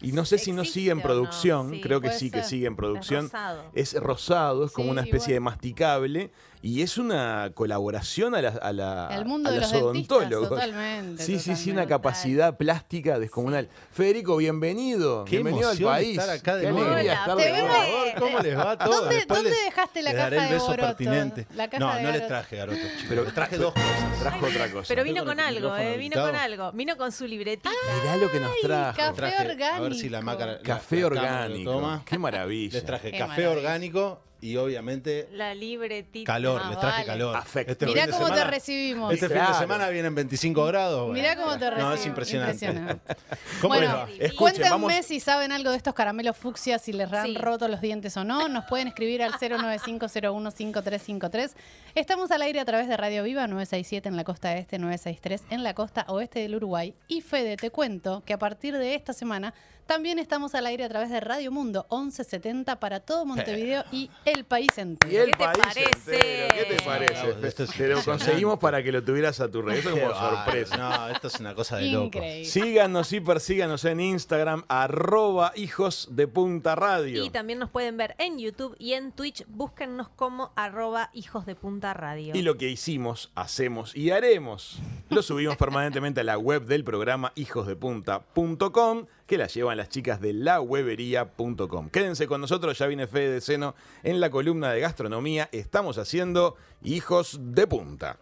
[0.00, 1.02] Y no sé si no ¿Existe sigue en no?
[1.02, 2.48] producción, Sí, creo que puede sí que ser.
[2.48, 3.24] sigue en producción.
[3.24, 3.64] rosado.
[3.74, 6.30] Es rosado, es como Sí, una especie de masticable
[6.62, 10.48] y es una colaboración a, la, a, la- Al mundo a de los odontólogos.
[10.48, 13.68] totalmente, Sí, sí, sí, una capacidad plástica descomunal.
[13.92, 15.24] Federico, bienvenido.
[15.24, 16.18] Qué bienvenido al emoción país.
[16.18, 19.00] estar acá de Qué alegría Hola, estar de ¿cómo les va a todos?
[19.00, 20.88] ¿Dónde- dónde les- dejaste la les caja daré el de beso Garoto?
[20.88, 21.46] pertinente.
[21.54, 22.78] La caja no, de no les traje garoto.
[23.08, 24.18] Pero- les traje dos cosas.
[24.20, 24.88] Trajo otra cosa.
[24.88, 26.72] Pero vino Con algo, eh, vino con algo.
[26.72, 27.70] Vino con su libretita.
[28.02, 28.96] Mirá lo que nos trajo.
[28.96, 29.94] café Traje- A ver orgánico.
[30.00, 31.72] si la la- Café orgánico.
[31.72, 32.02] toma.
[32.04, 32.74] Qué maravilla.
[32.74, 33.50] Les traje Qué café maravilla.
[33.50, 36.32] orgánico y obviamente La libretita.
[36.32, 36.60] calor.
[36.64, 37.06] Ah, les traje vale.
[37.06, 37.36] calor.
[37.36, 37.72] Afecto.
[37.72, 39.12] Este Mirá cómo te recibimos.
[39.12, 41.00] Este fin de semana vienen 25 grados.
[41.08, 41.14] bueno.
[41.14, 42.00] Mirá cómo te No, recibimos.
[42.00, 42.66] es impresionante.
[42.66, 43.16] Impresionante.
[43.60, 44.02] ¿Cómo les Bueno, va?
[44.12, 47.36] Escuchen, Cuéntenme vamos- si saben algo de estos caramelos fucsia, si les han Sí.
[47.38, 48.48] roto los dientes o no.
[48.48, 51.54] Nos pueden escribir al 095015353.
[51.94, 55.62] Estamos al aire a través de Radio Viva 967 en la costa este, 963 en
[55.64, 56.94] la costa oeste del Uruguay.
[57.08, 59.54] Y Fede, te cuento que a partir de esta semana
[59.86, 64.44] también estamos al aire a través de Radio Mundo 1170 para todo Montevideo y el
[64.44, 65.24] país Y entero.
[65.24, 65.84] el ¿Qué te país parece?
[66.14, 67.14] entero, ¿Qué te parece?
[67.36, 69.78] No, esto es Te lo conseguimos para que lo tuvieras a tu red.
[69.78, 70.76] Eso Qué como sorpresa.
[70.76, 72.06] No, esto es una cosa de loco.
[72.06, 72.44] Increíble.
[72.44, 77.24] Síganos y persíganos en Instagram, arroba hijos de punta radio.
[77.24, 79.44] Y también nos pueden ver en YouTube y en Twitch.
[79.48, 82.34] Búsquennos como arroba hijos de punta radio.
[82.34, 84.78] Y lo que hicimos, hacemos y haremos,
[85.10, 90.32] lo subimos permanentemente a la web del programa hijosdepunta.com, que la llevan las chicas de
[90.32, 91.90] lawebería.com.
[91.90, 95.48] Quédense con nosotros, ya viene Fede de Seno en la columna de gastronomía.
[95.52, 98.18] Estamos haciendo Hijos de Punta.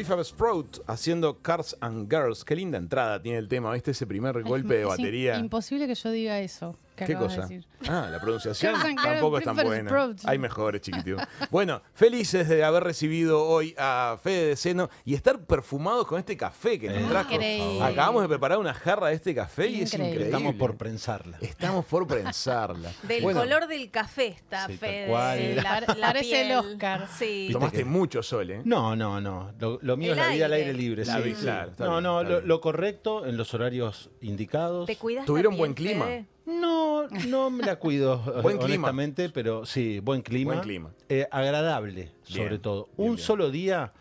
[0.00, 2.42] Prefab Sprout haciendo Cars and Girls.
[2.42, 3.90] Qué linda entrada tiene el tema, ¿viste?
[3.90, 5.38] Ese primer golpe de Es batería.
[5.38, 6.74] imposible que yo diga eso.
[7.06, 7.40] Que ¿Qué de cosa?
[7.42, 7.66] decir.
[7.88, 10.14] Ah, la pronunciación tampoco es tan buena.
[10.24, 11.16] Hay mejores, chiquitito.
[11.50, 16.36] Bueno, felices de haber recibido hoy a Fede de Seno y estar perfumados con este
[16.36, 17.32] café que nos trajo.
[17.32, 17.82] Increíble.
[17.82, 20.24] Acabamos de preparar una jarra de este café y es Increíble.
[20.26, 21.38] Estamos por prensarla.
[21.40, 22.90] Estamos por prensarla.
[23.02, 25.08] Del Bueno, color del café está Sí, Fede.
[25.08, 25.56] cual.
[25.56, 26.58] La, la Parece el.
[26.58, 27.08] Oscar.
[27.18, 27.48] Sí.
[27.52, 28.60] Tomaste que- mucho sol, ¿eh?
[28.64, 29.52] No, no, no.
[29.58, 30.74] Lo, lo mío El es la vida al aire.
[30.74, 31.04] libre.
[31.04, 31.42] La sí, vi- sí.
[31.42, 34.86] claro, no, bien, no, lo, correcto en los horarios indicados.
[34.86, 36.04] ¿Te cuidas la ¿Tuvieron buen clima?
[36.04, 36.26] Fede?
[36.50, 38.88] No, no me la cuido, Buen clima.
[38.88, 40.52] honestamente, pero sí, buen clima.
[40.54, 40.90] Buen clima.
[41.08, 42.88] Eh, agradable, Bien, sobre todo.
[42.96, 43.26] bien, Un bien.
[43.26, 43.92] solo día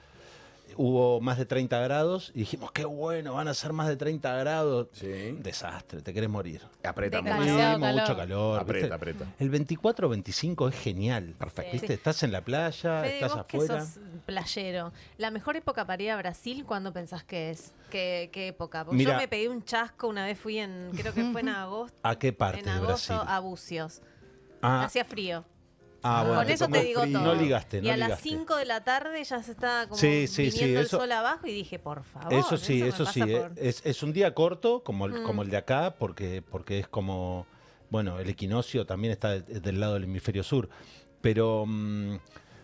[0.76, 4.36] hubo más de 30 grados y dijimos, qué bueno, van a ser más de 30
[4.38, 4.88] grados.
[4.94, 5.36] Sí.
[5.40, 6.62] Desastre, te querés morir.
[6.84, 7.56] Aprieta De mucho.
[7.58, 7.80] Calor.
[8.02, 8.60] mucho calor.
[8.60, 8.96] Aprieta, ¿viste?
[8.96, 9.26] aprieta.
[9.40, 11.36] El 24-25 es genial.
[11.38, 11.72] Perfecto.
[11.74, 11.88] ¿Viste?
[11.88, 11.94] Sí.
[11.94, 13.86] Estás en la playa, Fede, estás vos que afuera.
[13.86, 17.74] sos playero, la mejor época para ir a Brasil, ¿cuándo pensás que es?
[17.90, 18.86] ¿Qué, qué época?
[18.86, 19.14] Porque Mira.
[19.14, 21.98] yo me pegué un chasco una vez, fui en, creo que fue en agosto.
[22.04, 23.34] ¿A qué parte en de agosto Brasil?
[23.34, 24.02] a Bucios.
[24.62, 25.46] Ah, Hacía frío.
[26.04, 27.20] Ah, bueno, Con eso te digo frío.
[27.20, 27.34] todo.
[27.36, 28.30] No ligaste, y no a las ligaste.
[28.30, 31.12] 5 de la tarde ya se estaba como Sí, sí, sí, viniendo eso- el sol
[31.12, 32.34] abajo y dije, por favor.
[32.34, 33.22] Eso sí, eso sí.
[33.22, 35.24] por- Es, es un día corto, como el, Mm.
[35.24, 37.46] como el de acá, porque, porque es como,
[37.90, 40.70] bueno, el equinoccio también está de- del lado del hemisferio sur.
[41.22, 42.18] Pero, mm,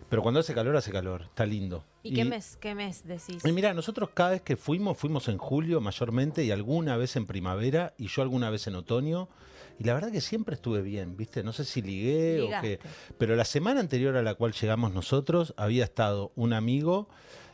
[0.08, 1.22] pero cuando hace calor, hace calor.
[1.22, 1.84] Está lindo.
[2.02, 3.44] ¿Y, qué mes, qué mes decís?
[3.44, 7.26] Y mira, nosotros cada vez que fuimos, fuimos en julio mayormente y alguna vez en
[7.26, 9.28] primavera y yo alguna vez en otoño.
[9.78, 11.42] Y la verdad que siempre estuve bien, ¿viste?
[11.42, 12.78] No sé si ligué o Ligaste.
[12.78, 12.88] qué.
[13.18, 17.08] Pero la semana anterior a la cual llegamos nosotros, había estado un amigo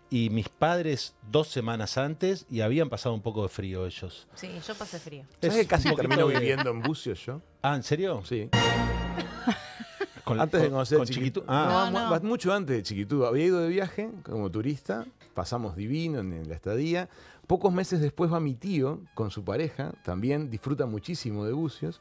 [0.09, 4.29] y mis padres dos semanas antes y habían pasado un poco de frío ellos.
[4.35, 5.25] Sí, yo pasé frío.
[5.41, 7.41] ¿Sabes Es que casi termino de- viviendo en Bucios yo?
[7.63, 8.23] Ah, ¿en serio?
[8.25, 8.49] Sí.
[10.25, 11.41] Con- Antes de con- conocer con Chiquitu.
[11.41, 12.29] Chiquitu- Ah, No, No, mu- no.
[12.29, 13.25] mucho antes de Chiquitú.
[13.27, 15.05] Había ido de viaje como turista,
[15.35, 17.09] pasamos divino en la estadía.
[17.47, 22.01] Pocos meses después va mi tío con su pareja, también disfruta muchísimo de Bucios.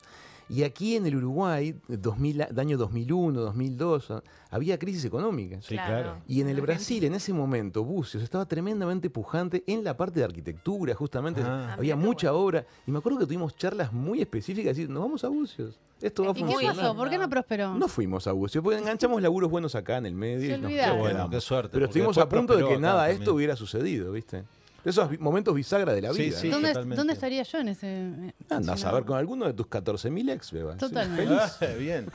[0.49, 5.61] Y aquí en el Uruguay, 2000, a- año 2001, 2002, ah, había crisis económica.
[5.61, 6.17] Sí, Claro.
[6.27, 6.59] Y en el.
[6.59, 11.41] Brasil, en ese momento, Bucios estaba tremendamente pujante en la parte de arquitectura, justamente.
[11.41, 11.75] Ah.
[11.77, 12.45] había mira qué mucha bueno.
[12.45, 12.65] obra.
[12.85, 15.79] Y me acuerdo que tuvimos charlas muy específicas, decir, nos vamos a Bucios.
[16.01, 16.75] Esto va a ¿Y qué funcionar.
[16.75, 16.95] pasó?
[16.97, 17.75] ¿Por qué no prosperó?
[17.75, 20.49] No fuimos a Bucios, porque enganchamos laburos buenos acá en el medio.
[20.49, 20.71] Se y nos.
[20.71, 21.71] Qué bueno, qué suerte.
[21.73, 24.43] Pero estuvimos a punto de que nada de esto hubiera sucedido, ¿viste?
[24.83, 26.37] Esos momentos bisagra de la Sí, vida.
[26.39, 26.47] sí.
[26.47, 26.53] ¿no?
[26.55, 26.95] ¿Dónde, totalmente.
[26.97, 28.33] ¿Dónde estaría yo en ese...?
[28.49, 30.73] Andás a ver con alguno de tus 14.000 ex, beba.
[30.73, 31.25] Sí, Totalmente.
[31.27, 31.41] feliz.
[31.61, 32.09] Ah, bien.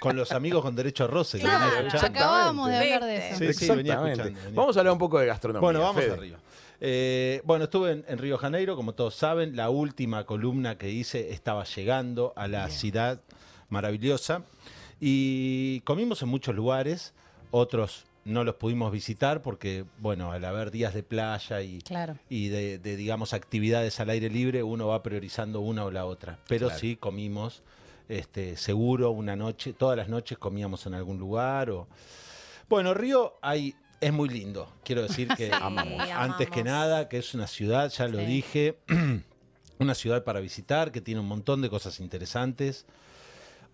[0.00, 1.38] Con los amigos con derecho a roce.
[1.38, 2.18] que Claro, venía escuchando.
[2.18, 3.38] acabábamos de hablar de eso.
[3.38, 4.10] Sí, sí, venía Exactamente.
[4.22, 5.60] escuchando, venía Vamos a hablar un poco de gastronomía.
[5.64, 6.12] Bueno, vamos Fede.
[6.12, 6.36] a Río.
[6.80, 10.90] Eh, bueno, estuve en, en Río de Janeiro, como todos saben, la última columna que
[10.90, 13.20] hice estaba llegando a la ciudad
[13.68, 14.42] maravillosa
[15.00, 17.14] y comimos en muchos lugares,
[17.50, 22.16] otros no los pudimos visitar porque, bueno, al haber días de playa y, Claro.
[22.28, 26.38] y de, de, digamos, actividades al aire libre, uno va priorizando una o la otra.
[26.46, 26.80] Pero Claro.
[26.80, 27.62] sí comimos,
[28.08, 31.70] este, seguro, una noche, todas las noches comíamos en algún lugar.
[31.70, 31.88] O...
[32.68, 36.64] Bueno, Río hay, es muy lindo, quiero decir que Sí, antes que amamos.
[36.64, 38.24] nada, que es una ciudad, ya lo Sí.
[38.26, 38.78] dije,
[39.78, 42.86] una ciudad para visitar, que tiene un montón de cosas interesantes.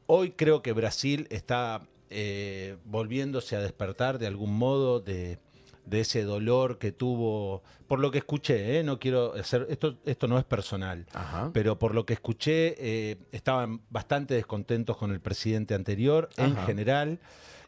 [0.07, 1.83] Hoy creo que Brasil está
[2.15, 5.39] eh, volviéndose a despertar de algún modo de,
[5.85, 8.85] de ese dolor que tuvo, por lo que escuché, ¿eh?
[8.85, 11.51] no quiero hacer, esto, esto no es personal, Ajá.
[11.53, 17.19] pero por lo que escuché eh, estaban bastante descontentos con el presidente anterior en general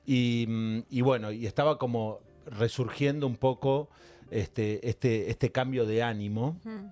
[0.07, 3.91] y, mm, y bueno, y estaba como resurgiendo un poco
[4.31, 6.61] este, este, este cambio de ánimo.
[6.65, 6.87] Mm.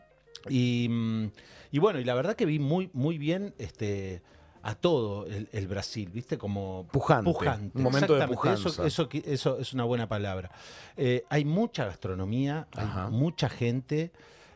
[0.48, 1.30] Y, mm,
[1.72, 4.22] y bueno, y la verdad que vi muy, muy bien este,
[4.66, 6.38] a todo el, el Brasil, ¿viste?
[6.38, 8.86] Como Pujante, un momento de Exactamente, Eso, pujanza.
[8.86, 10.50] eso, qui- eso es una buena palabra.
[10.96, 13.06] Eh, hay mucha gastronomía, Ajá.
[13.06, 14.10] hay mucha gente.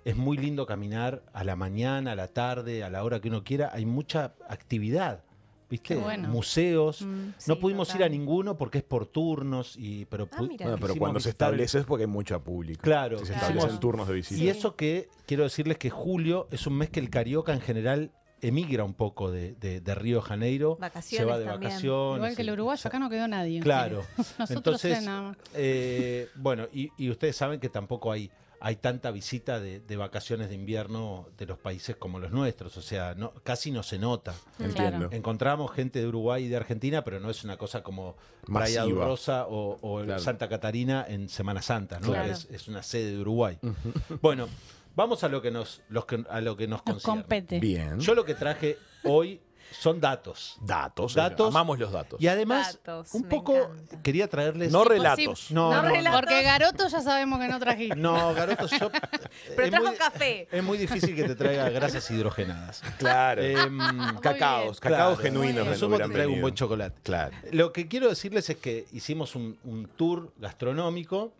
[0.05, 3.44] Es muy lindo caminar a la mañana, a la tarde, a la hora que uno
[3.44, 3.71] quiera.
[3.75, 5.23] Hay mucha actividad,
[5.68, 5.97] ¿viste?
[5.97, 6.29] Bueno.
[6.29, 7.03] Museos.
[7.03, 8.07] Mm, no sí, pudimos ir total.
[8.07, 10.37] a ninguno porque es por turnos, y, pero Ah.
[10.38, 12.81] Bueno, pero cuando se establece es porque hay mucha pública.
[12.81, 13.49] Claro, Si se Claro.
[13.49, 14.42] establecen turnos de visita.
[14.42, 18.11] y eso que quiero decirles que julio es un mes que el carioca en general
[18.42, 20.77] emigra un poco de, de- de Río de Janeiro.
[20.81, 21.70] Vacaciones se va de también.
[21.70, 22.16] vacaciones.
[22.18, 23.61] Igual que el uruguayo, acá no quedó nadie.
[23.61, 24.05] Claro.
[24.16, 25.37] Nosotros Entonces, tres nada más.
[25.55, 30.48] eh, bueno, y, y ustedes saben que tampoco hay, hay tanta visita de, de vacaciones
[30.48, 32.77] de invierno de los países como los nuestros.
[32.77, 34.35] O sea, no, casi no se nota.
[34.59, 34.74] Entiendo.
[34.98, 35.09] Claro.
[35.12, 39.05] Encontramos gente de Uruguay y de Argentina, pero no es una cosa como Playa Masiva.
[39.05, 40.20] Rosa o, o Claro.
[40.20, 42.09] Santa Catarina en Semana Santa, ¿no?
[42.09, 42.33] Claro.
[42.33, 43.59] Es, es una sede de Uruguay.
[44.20, 44.48] Bueno,
[44.99, 47.23] vamos a lo que nos, los que- a lo que nos, Nos concierne.
[47.23, 47.61] compete.
[47.61, 47.99] Bien.
[48.01, 50.57] Yo lo que traje hoy son datos.
[50.63, 51.15] Datos.
[51.15, 51.49] Datos.
[51.49, 52.19] Amamos los datos.
[52.21, 54.03] Y además, Datos, un me poco encanta.
[54.03, 54.73] quería traerles...
[54.73, 55.51] no Sí, relatos.
[55.51, 56.21] No, No no, relatos.
[56.21, 57.95] Porque Garoto ya sabemos que no trajiste.
[57.95, 58.91] No, Garoto, yo...
[59.55, 60.49] Pero es trajo muy- café.
[60.51, 62.83] Es muy difícil que te traiga grasas hidrogenadas.
[62.99, 63.43] Claro.
[63.43, 63.79] Em,
[64.22, 65.64] cacaos, cacaos claro, genuinos.
[65.64, 67.01] me Presumo que hubieran te traigo un buen chocolate.
[67.03, 67.37] Claro.
[67.53, 71.33] Lo que quiero decirles es que hicimos un, un tour gastronómico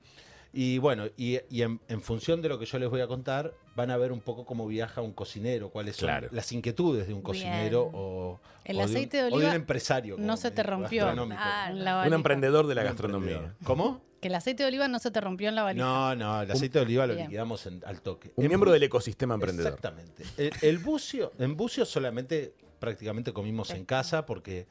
[0.53, 3.53] y bueno, y, y en, en función de lo que yo les voy a contar,
[3.77, 6.29] van a ver un poco cómo viaja un cocinero, cuáles son Claro.
[6.33, 7.93] las inquietudes de un cocinero Bien.
[7.95, 10.17] o, El o aceite un, de o un empresario.
[10.19, 11.07] no se te rompió.
[11.15, 13.55] la Un emprendedor de la Un gastronomía.
[13.65, 14.01] ¿Cómo?
[14.21, 15.85] Que el aceite de oliva no se te rompió en la valija.
[15.87, 17.27] No, no, el aceite de oliva lo Bien.
[17.27, 18.33] liquidamos en- al toque.
[18.35, 19.75] Un En miembro del ecosistema emprendedor.
[19.75, 20.25] Exactamente.
[20.37, 24.67] El, el bucio, en bucio solamente prácticamente comimos en casa porque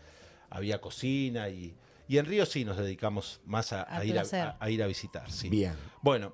[0.50, 1.76] había cocina y,
[2.08, 4.42] y en Río sí nos dedicamos más a, ir, a, placer.
[4.42, 5.30] a- a ir a visitar.
[5.32, 5.50] Sí.
[5.50, 5.74] Bien.
[6.02, 6.34] Bueno,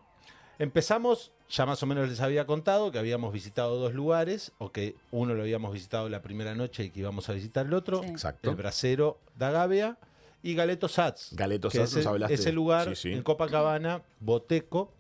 [0.60, 4.96] empezamos, ya más o menos les había contado que habíamos visitado dos lugares, o que
[5.12, 8.10] uno lo habíamos visitado la primera noche y que íbamos a visitar el otro, Sí.
[8.10, 8.50] Exacto.
[8.50, 9.98] el brasero da Gavia
[10.42, 11.30] y Galeto Sats.
[11.34, 12.34] Galeto que Sats, es nos el- hablaste.
[12.36, 13.14] Ese lugar Sí, sí.
[13.14, 14.92] en Copacabana, Boteco,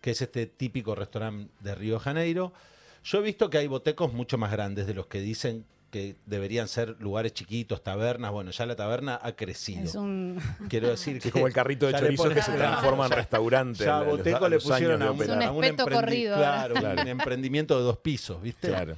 [0.00, 2.52] que es este típico restaurante de Río de Janeiro.
[3.02, 5.64] Yo he visto que hay botecos mucho más grandes de los que dicen
[5.96, 8.30] que deberían ser lugares chiquitos, tabernas.
[8.30, 9.82] Bueno, ya la taberna ha crecido.
[9.84, 10.38] Es un.
[10.68, 13.84] Quiero decir que Es como el carrito de chorizos que se transforma en restaurante.
[13.84, 16.36] Ya a Boteco le pusieron a un, a corrido.
[16.36, 17.00] Claro, Claro.
[17.02, 18.68] un emprendimiento de dos pisos, ¿viste?
[18.68, 18.96] Claro.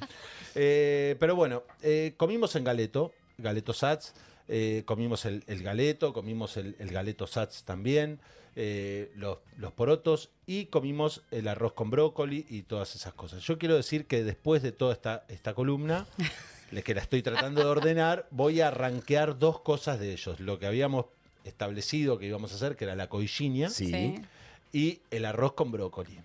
[0.56, 4.14] Eh, pero bueno, eh, comimos en Galeto, Galeto Sats,
[4.48, 8.18] eh, comimos el, el Galeto, comimos el, el Galeto Sats también,
[8.56, 13.42] eh, los, los porotos y comimos el arroz con brócoli y todas esas cosas.
[13.44, 16.06] Yo quiero decir que después de toda esta, esta columna,
[16.70, 20.40] le- que la estoy tratando de ordenar, voy a rankear dos cosas de ellos.
[20.40, 21.06] Lo que habíamos
[21.44, 24.20] establecido que íbamos a hacer, que era la coillinia, Sí.
[24.70, 26.18] Y el arroz con brócoli.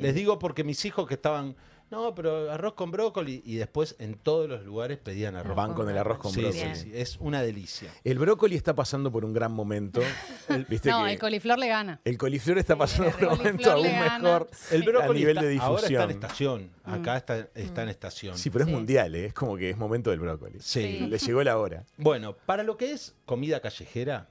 [0.00, 1.54] Les digo porque mis hijos que estaban,
[1.90, 5.56] no, pero arroz con brócoli, y después en todos los lugares pedían arroz.
[5.56, 6.74] Van con el arroz con Sí, brócoli.
[6.76, 7.90] sí, sí, es una delicia.
[8.04, 10.00] El brócoli está pasando por un gran momento.
[10.48, 12.00] el- Viste no, que el coliflor le gana.
[12.04, 14.18] el coliflor está pasando el por un momento coliflor aún le gana.
[14.18, 16.10] mejor el a nivel está- de ahora está en difusión.
[16.10, 16.70] estación.
[16.84, 16.94] Mm.
[16.94, 18.38] Acá está, está en estación.
[18.38, 18.74] Sí, pero es Sí.
[18.76, 19.26] mundial, ¿eh?
[19.26, 20.58] es como que es momento del brócoli.
[20.60, 21.00] Sí.
[21.08, 21.84] Le llegó la hora.
[21.96, 24.28] Bueno, para lo que es comida callejera,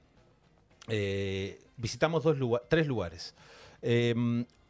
[0.88, 3.36] eh, visitamos dos lugar- tres lugares.
[3.82, 4.14] Eh,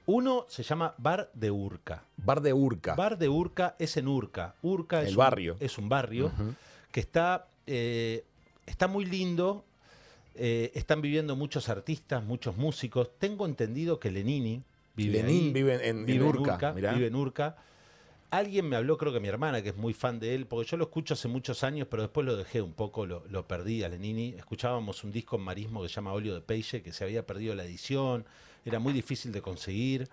[0.09, 2.03] uno se llama Bar de Urca.
[2.17, 2.95] Bar de Urca.
[2.95, 4.55] Bar de Urca es en Urca.
[4.63, 5.57] Urca es El un, barrio.
[5.59, 6.31] Es un barrio
[6.91, 8.23] que está, eh,
[8.65, 9.65] está muy lindo.
[10.35, 13.09] eh, están viviendo muchos artistas, muchos músicos.
[13.19, 14.63] Tengo entendido que Lenini
[14.95, 15.53] vive Lenin ahí.
[15.53, 16.71] vive en, Urca.
[16.71, 17.57] vive en Urca.
[18.31, 20.77] Alguien me habló, creo que mi hermana, que es muy fan de él, porque yo
[20.77, 23.89] lo escucho hace muchos años, pero después lo dejé un poco, lo, lo perdí a
[23.89, 24.35] Lenini.
[24.37, 27.53] Escuchábamos un disco en marismo que se llama Olio de Peixe, que se había perdido
[27.55, 28.25] la edición,
[28.65, 30.07] era muy difícil de conseguir.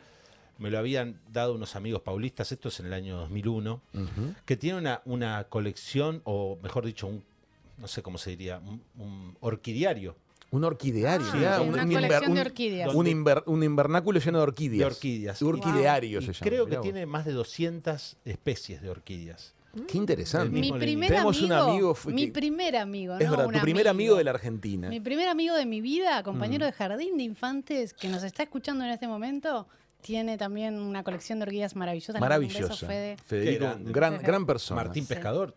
[0.59, 4.35] Me lo habían dado unos amigos paulistas, esto es en el año 2001, Ujú.
[4.47, 7.23] que tiene una, una colección, o mejor dicho, un,
[7.77, 10.17] no sé cómo se diría, un, un orquidiario
[10.51, 11.27] Un orquideario.
[11.47, 12.95] Ah, una un colección inver- de un- orquídeas.
[12.95, 14.79] Un, inver- un invernáculo lleno de orquídeas.
[14.79, 15.43] de orquídeas.
[15.43, 16.39] Orquideario se llama.
[16.49, 19.53] creo que tiene más de 200 especies de orquídeas.
[19.87, 20.49] Qué interesante.
[20.59, 23.53] Mi primer Tenemos amigo, un amigo fue mi que- primer amigo, Es no verdad, un
[23.55, 24.89] tu primer amigo de la Argentina.
[24.89, 26.69] Mi primer amigo de mi vida, compañero Mm.
[26.69, 29.67] de jardín de infantes, que nos está escuchando en este momento,
[30.07, 32.15] tiene también una colección de orquídeas maravillosas.
[32.15, 32.87] Beso, Maravillosa.
[32.87, 33.17] Fede.
[33.27, 34.83] Federico, gran, gran persona.
[34.85, 35.07] Martín.
[35.07, 35.55] Pescador.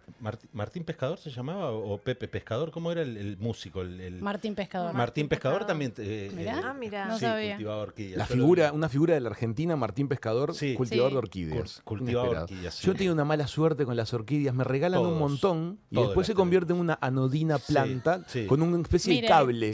[0.53, 1.71] ¿Martín Pescador se llamaba?
[1.71, 2.71] ¿O Pepe Pescador?
[2.71, 3.81] ¿Cómo era el, el músico?
[3.81, 4.87] El, el- Martín Pescador.
[4.93, 5.93] Martín Martín Pescador también.
[5.97, 6.57] eh, Mirá.
[6.59, 7.05] eh, Ah, mira.
[7.07, 7.51] No sí, sabía.
[7.55, 8.17] cultivaba orquídeas.
[8.17, 10.75] La figura, una figura de la Argentina, Martín Pescador, Sí.
[10.75, 11.13] cultivador Sí.
[11.13, 11.81] de orquídeas.
[11.83, 12.87] Cul- cultivador orquídeas, sí.
[12.87, 16.33] Yo tengo una mala suerte con las orquídeas, me regalan un montón y después se
[16.33, 18.45] convierte en una anodina planta sí.
[18.45, 19.71] con una especie Mire, de cable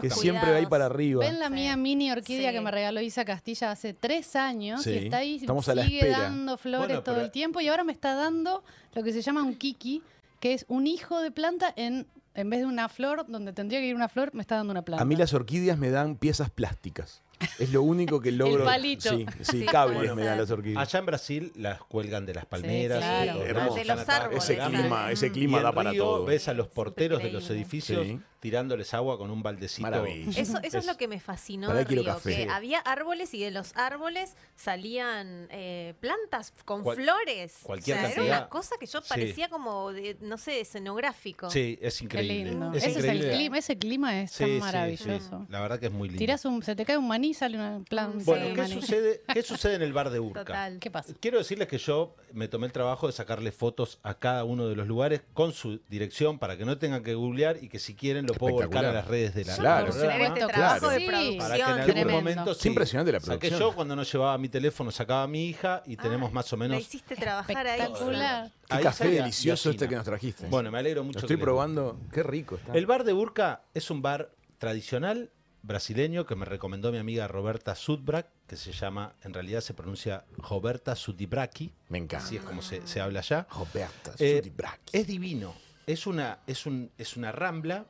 [0.00, 1.20] que siempre va ahí para arriba.
[1.24, 1.52] Ven la Sí.
[1.54, 2.56] mía mini orquídea Sí.
[2.56, 4.90] que me regaló Isa Castilla hace tres años Sí.
[4.90, 6.18] y está ahí, Estamos a la sigue espera.
[6.20, 9.42] dando flores Bueno, todo el tiempo y ahora me está dando lo que se llama
[9.42, 10.02] un kiki,
[10.40, 13.86] que es un hijo de planta en, en vez de una flor, donde tendría que
[13.86, 15.02] ir una flor, me está dando una planta.
[15.02, 17.22] A mí las orquídeas me dan piezas plásticas.
[17.60, 18.64] Es lo único que logro.
[18.64, 19.10] palito.
[19.10, 20.82] Sí, sí, Sí, cables me dan las orquídeas.
[20.88, 22.98] Allá en Brasil las cuelgan de las palmeras.
[22.98, 23.32] claro.
[23.34, 23.64] todos Hermoso.
[23.64, 26.24] lados, De los árboles, ese clima, ese clima Y en da para Río todo.
[26.24, 28.20] ves a los porteros de los edificios Sí.
[28.40, 29.82] Tirándoles agua con un baldecito.
[29.82, 30.30] Maravilla.
[30.30, 32.30] Eso, eso es, Es- lo que me fascinó de Río, café.
[32.36, 32.48] que Sí.
[32.50, 37.58] había árboles y de los árboles salían eh, plantas con Cual- flores.
[37.62, 38.38] cualquier o sea, era cantidad.
[38.38, 39.06] una cosa que yo Sí.
[39.08, 41.50] parecía como, de, no sé, escenográfico.
[41.50, 42.50] Sí, es Qué increíble.
[42.50, 42.72] lindo.
[42.74, 45.38] Es Ese es el clima, ese clima es Sí, tan maravilloso.
[45.40, 45.46] sí.
[45.48, 46.18] La verdad que es muy lindo.
[46.18, 48.74] Tirás un, se te cae un maní, sale una planta Bueno, de ¿qué maní.
[48.74, 50.44] sucede, ¿qué sucede en el bar de Urca?
[50.44, 50.78] Total.
[50.78, 51.14] ¿Qué pasa?
[51.20, 54.76] Quiero decirles que yo me tomé el trabajo de sacarle fotos a cada uno de
[54.76, 58.26] los lugares con su dirección para que no tengan que googlear y que si quieren
[58.28, 60.00] lo puedo volcar a las redes de la Yo Claro, este
[60.46, 60.88] trabajo Claro.
[60.90, 61.06] de Sí.
[61.06, 61.38] producción.
[61.38, 62.12] Para que en algún Tremendo.
[62.12, 63.60] momento Es impresionante la Saqué producción.
[63.60, 66.56] yo cuando no llevaba mi teléfono, sacaba a mi hija y tenemos Ah, más o
[66.56, 66.80] La menos.
[66.82, 67.80] hiciste trabajar ahí.
[67.80, 68.50] Espectacular.
[68.68, 70.46] Qué Ahí café delicioso este que nos trajiste.
[70.48, 71.18] Bueno, me alegro mucho.
[71.18, 72.00] Lo estoy que probando.
[72.12, 72.72] Qué rico está.
[72.74, 75.30] El bar de Urca es un bar tradicional
[75.62, 80.24] brasileño que me recomendó mi amiga Roberta Sudbrak, que se llama, en realidad se pronuncia
[80.38, 82.24] Roberta Sudibraki, Me encanta.
[82.24, 83.46] así es como se, se habla allá.
[83.52, 84.96] Roberta Eh, Sudibraki.
[84.96, 85.54] es divino.
[85.86, 87.86] Es una, es, un, es una rambla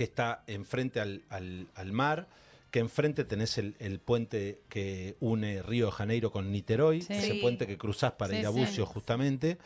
[0.00, 2.26] que está enfrente al, al- al mar,
[2.70, 7.12] que enfrente tenés el, el puente que une Río de Janeiro con Niterói, Sí.
[7.12, 8.60] ese puente que cruzás para Sí, ir a sí.
[8.60, 9.58] Bucio justamente.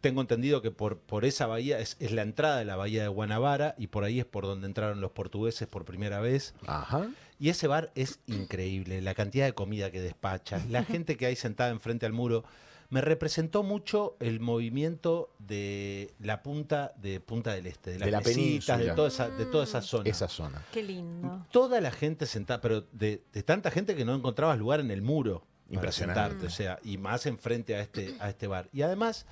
[0.00, 3.08] Tengo entendido que por, por esa bahía es, es la entrada de la bahía de
[3.08, 6.54] Guanabara y por ahí es por donde entraron los portugueses por primera vez.
[6.66, 7.08] Ajá.
[7.40, 11.34] Y ese bar es increíble, la cantidad de comida que despacha, la gente que hay
[11.34, 12.44] sentada enfrente al muro.
[12.92, 18.12] Me representó mucho el movimiento de la punta de Punta del Este, de las De
[18.12, 20.10] la mesitas, de toda esa, de toda esa zona.
[20.10, 20.62] Esa zona.
[20.70, 21.46] Qué lindo.
[21.50, 25.00] Toda la gente sentada, pero de, de tanta gente que no encontrabas lugar en el
[25.00, 25.38] muro.
[25.68, 26.20] para Impresionante.
[26.20, 28.68] sentarte, o sea, y más enfrente a este, a este bar.
[28.74, 29.24] Y además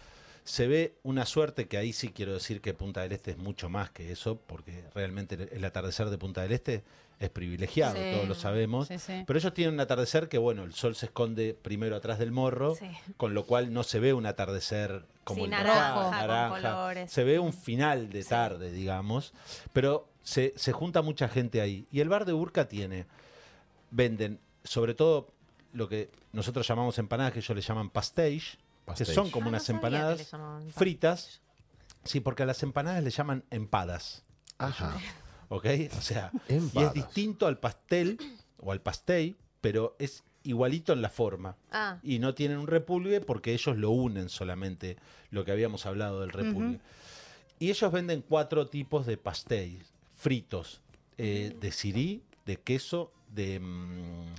[0.44, 3.68] se ve una suerte que ahí sí quiero decir que Punta del Este es mucho
[3.68, 6.82] más que eso, porque realmente el, el atardecer de Punta del Este
[7.20, 8.12] es privilegiado, Sí.
[8.14, 8.88] todos lo sabemos.
[8.88, 9.22] Sí, sí.
[9.26, 12.74] Pero ellos tienen un atardecer que, bueno, el sol se esconde primero atrás del morro,
[12.74, 12.90] Sí.
[13.16, 16.10] con lo cual no se ve un atardecer como Sí, el de naranja, acá, con
[16.12, 16.48] naranja.
[16.56, 17.12] colores.
[17.12, 19.32] Se ve un final de tarde, digamos,
[19.72, 21.86] pero se, se junta mucha gente ahí.
[21.92, 23.06] Y el bar de Urca tiene,
[23.90, 25.28] venden, sobre todo
[25.72, 28.58] lo que nosotros llamamos empanadas, que ellos le llaman pastéis,
[28.96, 30.30] que son como Ah, unas empanadas
[30.74, 31.40] fritas.
[32.02, 34.24] Sí, porque a las empanadas le llaman empadas.
[34.58, 34.96] Ajá.
[35.50, 35.66] ¿Ok?
[35.98, 38.18] O sea, y es distinto al pastel
[38.58, 41.56] o al pastel, pero es igualito en la forma.
[41.70, 44.96] Ah, Y no tienen un repulgue porque ellos lo unen solamente,
[45.30, 46.80] lo que habíamos hablado del repulgue.
[47.58, 49.82] Y ellos venden cuatro tipos de pastel
[50.14, 50.80] fritos,
[51.18, 54.34] eh, de sirí, de queso, de mm,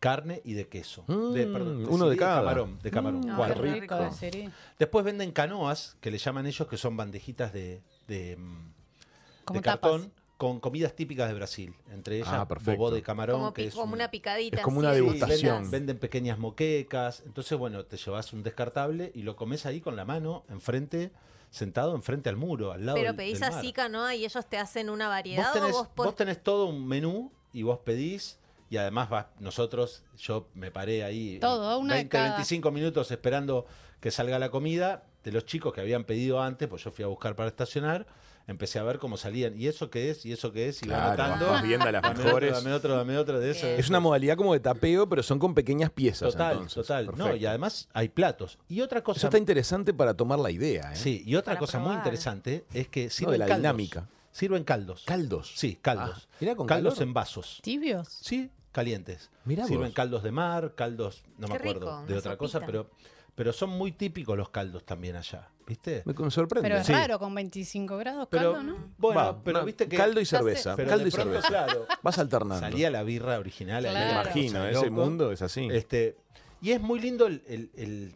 [0.00, 1.04] carne y de queso.
[1.06, 2.40] de, Mm, perdón, uno de sirí y cada.
[2.40, 3.20] camarón, de camarón.
[3.20, 3.96] Mm, rico.
[4.20, 4.50] de.
[4.78, 10.02] Después venden canoas, que le llaman ellos, que son bandejitas de, de, mm, de cartón
[10.02, 10.23] tapas.
[10.44, 11.74] Con comidas típicas de Brasil.
[11.90, 14.58] Entre ellas, Ah, bobó de camarón, Como, que es como un- una picadita.
[14.58, 15.54] es como una degustación.
[15.62, 17.22] Venden, venden pequeñas moquecas.
[17.24, 21.12] Entonces, bueno, te llevas un descartable y lo comes ahí con la mano, enfrente,
[21.50, 23.58] sentado enfrente al muro, al lado Pero del, pedís del mar.
[23.58, 26.42] así canoa y ellos te hacen una variedad Vos tenés, o vos por- vos tenés
[26.42, 28.38] todo un menú y vos pedís.
[28.68, 32.28] Y además vas, nosotros, yo me paré ahí Todo, una de 20, cada.
[32.30, 33.64] 25 minutos esperando
[34.00, 37.08] que salga la comida de los chicos que habían pedido antes, pues yo fui a
[37.08, 38.04] buscar para estacionar,
[38.46, 39.58] empecé a ver cómo salían.
[39.60, 40.24] ¿Y eso qué es?
[40.26, 40.82] ¿Y eso qué es?
[40.82, 41.46] Y Claro, anotando.
[41.50, 42.50] vas viendo las Dame mejores.
[42.52, 43.66] otro, dame otro, dame otro de eso.
[43.66, 46.32] Es una modalidad como de tapeo, pero son con pequeñas piezas.
[46.32, 46.74] Total, entonces.
[46.74, 47.10] total.
[47.16, 48.58] No, y además hay platos.
[48.68, 49.26] Y otra Eso cosa.
[49.28, 50.92] está interesante para tomar la idea.
[50.92, 50.96] ¿eh?
[50.96, 53.58] Sí, y otra Para cosa muy interesante es que No, sirven de la caldos.
[53.62, 54.08] dinámica.
[54.32, 55.04] Sirven caldos.
[55.06, 55.52] Caldos.
[55.54, 56.26] Sí, caldos.
[56.28, 57.06] Ah, mirá, con caldos calor.
[57.08, 57.60] en vasos.
[57.62, 58.08] ¿Tibios?
[58.08, 59.30] Sí, calientes.
[59.44, 59.94] Mirá Sirven vos.
[59.94, 62.90] caldos de mar, caldos, no me acuerdo rico, de otra cosa, pero,
[63.34, 66.02] pero son muy típicos los caldos también allá, ¿viste?
[66.04, 66.68] Me sorprende.
[66.68, 66.92] Pero es Sí.
[66.92, 68.76] raro con 25 grados Pero, caldo, ¿no?
[68.98, 70.76] bueno, Va, pero no, viste que Caldo y cerveza.
[70.76, 71.48] pero caldo de y pronto, cerveza.
[71.48, 72.60] claro, Vas alternando.
[72.60, 73.84] salía la birra original.
[73.86, 74.06] ahí, Claro.
[74.06, 74.90] Me imagino, ese loco.
[74.90, 75.68] mundo es así.
[75.72, 76.16] Este,
[76.62, 78.14] y es muy lindo el, el- el-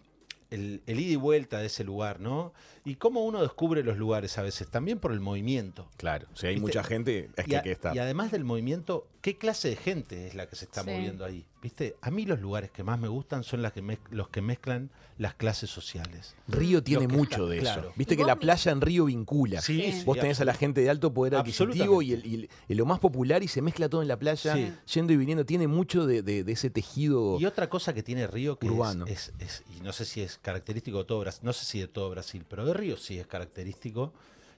[0.51, 2.55] el- el ida y vuelta de ese lugar, ¿no?
[2.89, 5.89] Y cómo uno descubre los lugares a veces, también por el movimiento.
[5.97, 6.67] Claro, si hay ¿Viste?
[6.67, 7.95] mucha gente, es y, que a- hay que estar.
[7.95, 10.91] y además del movimiento, ¿qué clase de gente es la que se está Sí.
[10.91, 11.45] moviendo ahí?
[11.61, 11.97] ¿Viste?
[12.03, 14.91] A mí los lugares que más me gustan son las que mez- los que mezclan
[15.19, 16.37] las clases sociales.
[16.47, 17.81] Río tiene mucho está- de claro.
[17.89, 17.93] eso.
[17.97, 19.61] Viste que la playa en Río vincula.
[19.61, 22.51] Sí, sí, Vos tenés a la gente de alto poder adquisitivo y, el- y el-
[22.69, 24.73] y lo más popular y se mezcla todo en la playa, Sí.
[24.95, 25.45] yendo y viniendo.
[25.45, 27.41] Tiene mucho de, de- de ese tejido.
[27.41, 29.07] Y otra cosa que tiene Río que es- Urbano.
[29.07, 31.89] Es, es- y no sé si es característico de todo Brasil, no sé si de
[31.89, 34.13] todo Brasil, pero de Río sí es característico,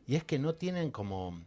[0.07, 1.41] y es que no tienen como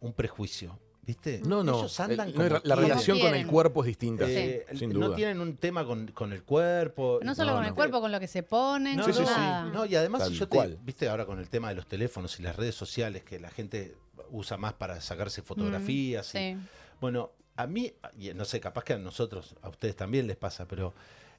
[0.00, 1.40] un prejuicio, ¿viste?
[1.44, 1.78] no, no.
[1.78, 2.78] Ellos andan el- no, como la quieren.
[2.88, 4.24] relación con el cuerpo es distinta.
[4.28, 5.16] Eh, sin no duda.
[5.16, 7.20] tienen un tema con, con el cuerpo.
[7.22, 9.24] No solo con el cuerpo, con lo que se ponen, No, Sí, sí, sí.
[9.24, 9.64] nada.
[9.66, 12.38] No, y además, Tal si yo te, viste ahora con el tema de los teléfonos
[12.38, 13.94] y las redes sociales, que la gente
[14.30, 16.34] usa más para sacarse fotografías.
[16.34, 16.56] y- Sí.
[17.00, 20.66] bueno, a mí, y no sé, capaz que a nosotros, a ustedes también les pasa,
[20.66, 20.94] pero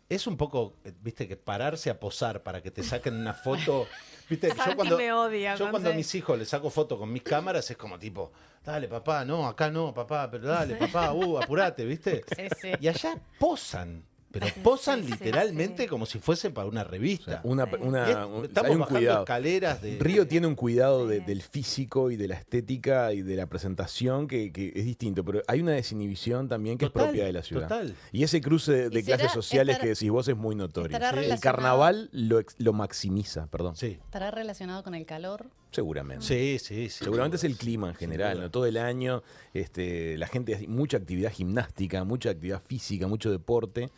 [0.10, 3.88] es un poco, eh, viste, que pararse a posar para que te saquen una foto.
[4.30, 7.22] Viste, yo cuando, me odia yo cuando a mis hijos les saco foto con mis
[7.24, 8.32] cámaras es como tipo,
[8.64, 12.24] dale papá, no, acá no, papá, pero dale papá, uh, apurate, ¿viste?
[12.36, 12.72] Sí, sí.
[12.80, 15.88] Y allá posan, pero posan sí, literalmente sí.
[15.90, 17.42] como si fuesen para una O sea, revista.
[17.44, 19.20] una, es- estamos hay un bajando cuidado.
[19.24, 23.36] escaleras de Río tiene un cuidado de- del físico y de la estética y de
[23.36, 27.26] la presentación que, que es distinto, pero hay una desinhibición también que Total, es propia
[27.26, 27.68] de la ciudad.
[27.70, 27.96] Total.
[28.12, 30.98] Y ese cruce de, de ¿Y será- clases sociales que decís vos es muy notorio.
[30.98, 33.76] El carnaval lo, maximiza, perdón.
[33.76, 34.00] Sí.
[34.04, 35.46] ¿Estará relacionado con el calor?
[35.72, 36.26] Seguramente.
[36.26, 37.04] Sí, sí, sí.
[37.04, 38.40] Seguramente es el clima en general.
[38.40, 38.52] ¿no?
[38.52, 39.24] Todo el año,
[39.54, 43.90] este, la gente hace mucha actividad gimnástica, mucha actividad física, mucho deporte.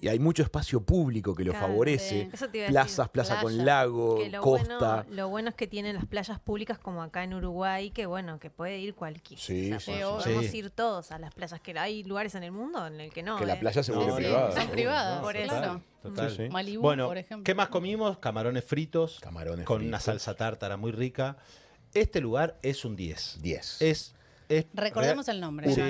[0.00, 2.22] Y hay mucho espacio público que lo Claro, favorece.
[2.22, 2.28] sí.
[2.32, 4.78] Eso te iba a Plazas, decir, plaza con lago, Que lo costa.
[5.04, 8.40] Bueno, lo bueno es que tienen las playas públicas como acá en Uruguay, que bueno,
[8.40, 9.40] que puede ir cualquiera.
[9.42, 10.30] Sí, O sea, sí, podemos sí.
[10.30, 13.22] podemos ir todos a las playas, que hay lugares en el mundo en el que
[13.22, 13.36] no.
[13.36, 13.60] que la ¿eh?
[13.60, 14.52] playa se No, vuelve privada.
[14.60, 15.80] son privadas, por eso.
[16.02, 16.30] total.
[16.30, 16.48] Sí, sí.
[16.48, 17.44] Malibú, Bueno, por ejemplo.
[17.44, 18.16] ¿qué más comimos?
[18.18, 19.20] Camarones fritos.
[19.20, 21.36] Camarones con una salsa tártara muy rica.
[21.92, 23.40] Este lugar es un 10.
[23.42, 23.82] 10.
[23.82, 24.14] Es,
[24.58, 25.72] es Recordemos el nombre.
[25.74, 25.80] Sí.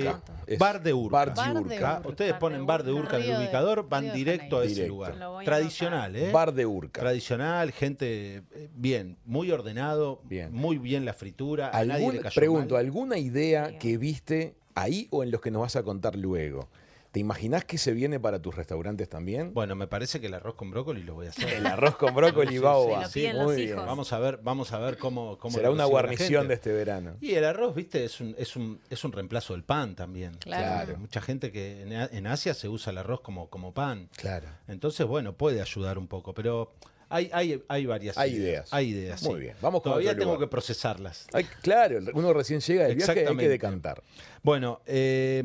[0.47, 1.13] Es Bar de Urca.
[1.13, 2.03] Bar de Bar de Urca.
[2.05, 3.17] Ustedes Bar ponen de bar de Urca.
[3.17, 4.95] En el Río de- ubicador, van Río de directo a ese Directo.
[4.95, 5.17] lugar.
[5.17, 6.33] Lo voy a Tradicional, ¿eh?
[6.33, 7.01] Bar de Urca.
[7.01, 10.53] Tradicional, gente eh, bien, muy ordenado, Bien.
[10.53, 11.69] muy bien la fritura.
[11.71, 12.85] A nadie ¿Algún- le cayó pregunto, mal.
[12.85, 16.69] ¿alguna idea que viste ahí o en los que nos vas a contar luego?
[17.13, 19.53] ¿Te imaginás que se viene para tus restaurantes también?
[19.53, 21.47] Bueno, me parece que el arroz con brócoli lo voy a hacer.
[21.53, 23.33] El arroz con brócoli Sí, va o sí, va.
[23.35, 23.69] los Muy bien.
[23.69, 23.85] hijos.
[23.87, 27.19] Vamos a ver, vamos a ver cómo, cómo Será una guarnición de este verano.
[27.21, 30.33] Y el arroz, viste, es un, es un, es un reemplazo del pan también.
[30.39, 30.85] Claro.
[30.87, 30.99] Claro.
[31.01, 34.09] Mucha gente que en, Asia se usa el arroz como, como pan.
[34.17, 34.49] Claro.
[34.67, 36.73] Entonces, bueno, puede ayudar un poco, pero
[37.11, 38.73] hay, hay, hay varias Hay ideas.
[38.73, 39.23] Hay ideas.
[39.25, 39.41] Muy sí.
[39.43, 40.49] bien, vamos con Todavía otro tengo lugar.
[40.49, 41.27] que procesarlas.
[41.35, 44.03] Ay, claro, uno recién llega del viaje hay que decantar.
[44.43, 45.43] Bueno, eh,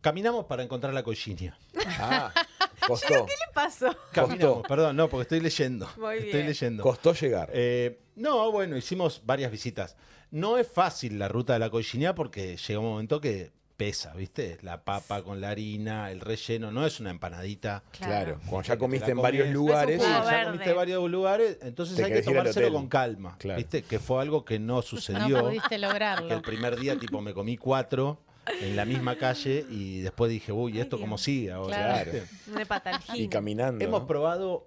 [0.00, 1.56] caminamos para encontrar la cochinia.
[1.98, 2.32] Ah,
[2.86, 3.26] costó.
[3.26, 3.94] ¿Qué pasó?
[4.12, 5.88] Caminamos, perdón, no, porque estoy leyendo.
[5.96, 6.46] Muy Estoy bien.
[6.46, 6.82] leyendo.
[6.82, 7.50] Costó llegar.
[7.52, 9.96] Eh, no, bueno, hicimos varias visitas.
[10.30, 14.58] No es fácil la ruta de la cochinia porque llega un momento que pesa, ¿viste?
[14.62, 17.84] La papa con la harina, el relleno, no es una empanadita.
[17.92, 20.02] Claro, cuando ya comiste en varios lugares.
[20.02, 20.44] Sí, ya verde.
[20.46, 22.74] comiste en varios lugares, entonces Te hay que querés ir al tomárselo hotel.
[22.80, 23.56] con calma, Claro.
[23.58, 23.82] ¿viste?
[23.84, 25.44] Que fue algo que no No sucedió.
[25.44, 26.42] pudiste que el lograrlo.
[26.42, 28.20] primer día tipo me comí cuatro
[28.60, 31.06] en la misma calle y después dije, uy, ¿esto Dios.
[31.06, 32.04] cómo sigue ahora?
[32.04, 32.12] Claro.
[33.14, 33.84] Y caminando.
[33.84, 34.06] Hemos ¿no?
[34.06, 34.66] probado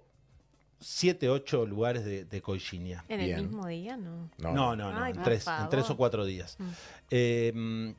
[0.82, 2.42] siete, ocho lugares de, de.
[3.08, 3.96] ¿En el mismo día?
[3.96, 4.30] No.
[4.38, 6.56] No, no, no, Ay, en, tres, en tres o cuatro días.
[6.58, 6.68] Mm.
[7.10, 7.90] Eh, mm,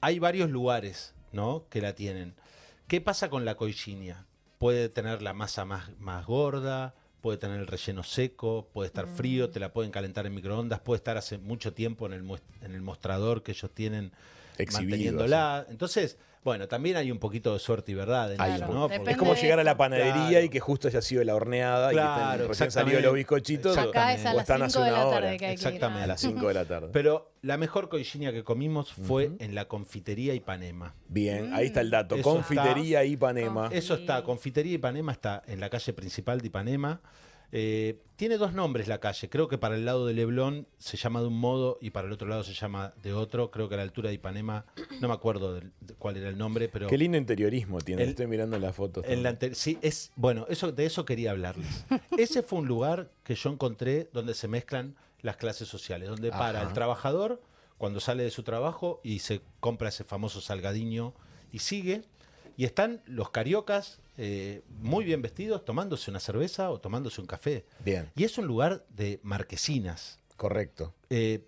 [0.00, 1.66] hay varios lugares ¿no?
[1.70, 2.34] que la tienen.
[2.86, 4.26] ¿Qué pasa con la cochinia?
[4.58, 9.48] Puede tener la masa más, más gorda, puede tener el relleno seco, puede estar frío,
[9.48, 12.82] te la pueden calentar en microondas, puede estar hace mucho tiempo en el, en el
[12.82, 14.12] mostrador que ellos tienen
[14.58, 15.66] Exhibido, manteniéndola.
[15.68, 18.66] Entonces, bueno, también hay un poquito de suerte y verdad en eso.
[18.68, 18.90] ¿no?
[18.90, 20.44] Es como llegar a la panadería Claro.
[20.44, 23.78] y que justo haya sido la horneada y que Claro, recién salidos los bizcochitos.
[23.78, 25.20] Acá es a o las están 5 hace de una la hora.
[25.20, 25.66] tarde que hay que ir.
[25.68, 26.04] Exactamente.
[26.04, 26.88] A las 5 de la tarde.
[26.92, 30.94] Pero la mejor coichinia que comimos fue en la confitería Ipanema.
[31.08, 32.14] Bien, ahí está el dato.
[32.16, 33.70] Eso Confitería Ipanema.
[33.70, 34.22] Confit- Eso está.
[34.22, 37.00] Confitería Ipanema está en la calle principal de Ipanema.
[37.56, 39.28] Eh, tiene dos nombres la calle.
[39.28, 42.12] Creo que para el lado de Leblon se llama de un modo y para el
[42.12, 43.52] otro lado se llama de otro.
[43.52, 44.66] Creo que a la altura de Ipanema,
[45.00, 48.02] no me acuerdo del- de cuál era el nombre, pero Qué lindo interiorismo tiene.
[48.02, 49.04] El- Estoy mirando las fotos.
[49.06, 51.84] en la sí, es bueno, eso de eso quería hablarles.
[52.18, 56.60] Ese fue un lugar que yo encontré donde se mezclan las clases sociales, donde para
[56.60, 57.40] el trabajador
[57.78, 61.14] cuando sale de su trabajo y se compra ese famoso salgadiño
[61.52, 62.02] y sigue,
[62.56, 67.66] y están los cariocas eh, muy bien vestidos tomándose una cerveza o tomándose un café.
[67.80, 70.18] Bien, Y es un lugar de marquesinas.
[70.36, 70.94] correcto.
[71.10, 71.44] Eh,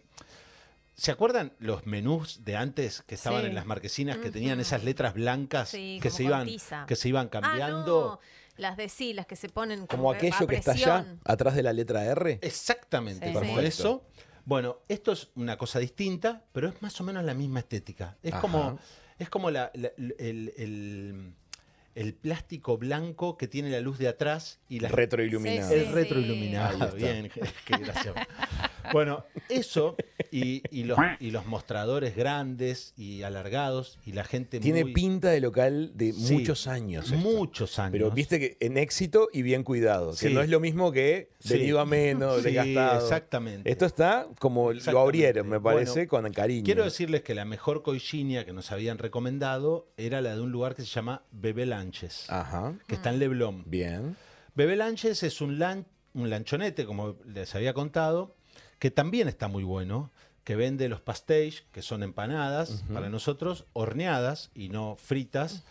[0.95, 3.49] ¿Se acuerdan los menús de antes que estaban Sí.
[3.49, 6.49] en las marquesinas que tenían esas letras blancas Sí, que como se iban
[6.87, 8.19] que se iban Ah, cambiando?
[8.19, 8.21] no,
[8.57, 11.63] las de sí, las que se ponen Como a aquello que está allá, atrás de
[11.63, 12.39] la letra R.
[12.41, 13.35] Exactamente, Sí.
[13.35, 14.05] como eso.
[14.47, 18.17] Bueno, esto es una cosa distinta, pero es más o menos la misma estética.
[18.23, 18.41] Es Ajá.
[18.41, 18.79] como,
[19.19, 21.35] es como la- la- el, el- el
[22.15, 25.69] plástico blanco que tiene la luz de atrás y la Retroiluminado.
[25.69, 26.93] Sí, el retroiluminado.
[26.93, 27.31] Bien,
[27.65, 28.13] qué gracia.
[28.93, 29.97] Bueno, eso
[30.31, 35.31] y, y los, y los mostradores grandes y alargados y la gente Tiene muy- pinta
[35.31, 37.07] de local de Sí, muchos años.
[37.07, 37.17] esto.
[37.19, 37.93] Muchos años.
[37.93, 40.11] Pero viste que en éxito y bien cuidado.
[40.13, 40.35] Que Sí.
[40.35, 41.55] no es lo mismo que Sí.
[41.55, 43.03] venido a menos, Sí, desgastado.
[43.03, 43.71] exactamente.
[43.71, 46.65] Esto está como lo abrieron, me parece, Bueno, con cariño.
[46.65, 50.75] Quiero decirles que la mejor coichinia que nos habían recomendado era la de un lugar
[50.75, 52.75] que se llama Bebé Lanches, Ajá.
[52.87, 53.65] que está en Leblon.
[53.67, 54.17] Bien.
[54.55, 55.85] Bebé Lanches es un, lan-
[56.15, 58.36] un lanchonete, como les había contado,
[58.79, 60.11] que también está muy bueno,
[60.45, 65.65] que vende los pastéis, que son empanadas para nosotros, horneadas y no fritas.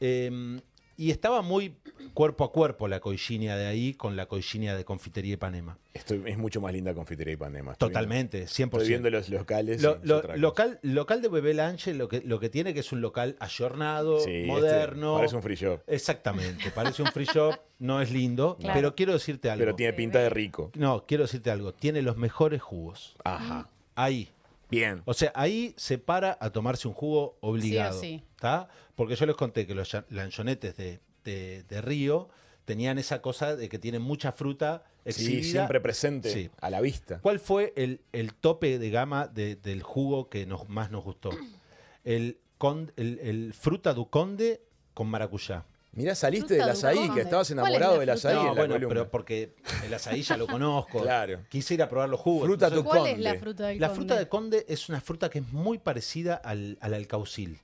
[0.00, 0.60] Eh,
[0.96, 1.76] y estaba muy
[2.14, 5.76] cuerpo a cuerpo la coichinia de ahí con la coichinia de Confitería Ipanema.
[5.92, 7.72] Esto es mucho más linda Confitería Ipanema.
[7.72, 8.48] Estoy Totalmente, 100%.
[8.48, 9.82] viendo- Estoy viendo los locales.
[9.82, 13.00] Lo- lo- local, local de Bebé Lanche lo que, lo que tiene que es un
[13.02, 15.16] local ayornado, Sí, este moderno.
[15.16, 15.80] parece un free shop.
[15.86, 18.74] Exactamente, parece un free shop, no es lindo, Claro.
[18.74, 19.60] pero quiero decirte algo.
[19.64, 20.70] Pero tiene pinta de rico.
[20.74, 23.16] No, quiero decirte algo, tiene los mejores jugos.
[23.24, 23.68] Ajá.
[23.94, 24.30] Ahí.
[24.70, 25.02] Bien.
[25.04, 28.00] O sea, ahí se para a tomarse un jugo obligado.
[28.00, 28.22] sí.
[28.40, 28.68] ¿tá?
[28.94, 32.28] Porque yo les conté que los lanchonetes de, de- de Río
[32.64, 35.50] tenían esa cosa de que tienen mucha fruta Sí, exhibida.
[35.52, 36.50] siempre presente Sí.
[36.60, 37.20] a la vista.
[37.20, 41.30] ¿Cuál fue el, el tope de gama de- del jugo que nos, más nos gustó?
[42.04, 44.62] El, con- el, el fruta du conde
[44.94, 45.64] con maracuyá.
[45.96, 48.52] Mirá, saliste del azaí, que estabas ¿Cuál es enamorado la del azaí No, en la
[48.52, 48.88] bueno, columna.
[48.88, 51.00] pero porque el azaí ya lo conozco.
[51.02, 51.40] Claro.
[51.48, 52.46] Quise ir a probar los jugos.
[52.46, 53.22] Fruta Entonces, du ¿Cuál es conde.
[53.24, 53.96] la fruta del La conde?
[54.00, 57.60] fruta de conde es una fruta que es muy parecida al, al alcaucil.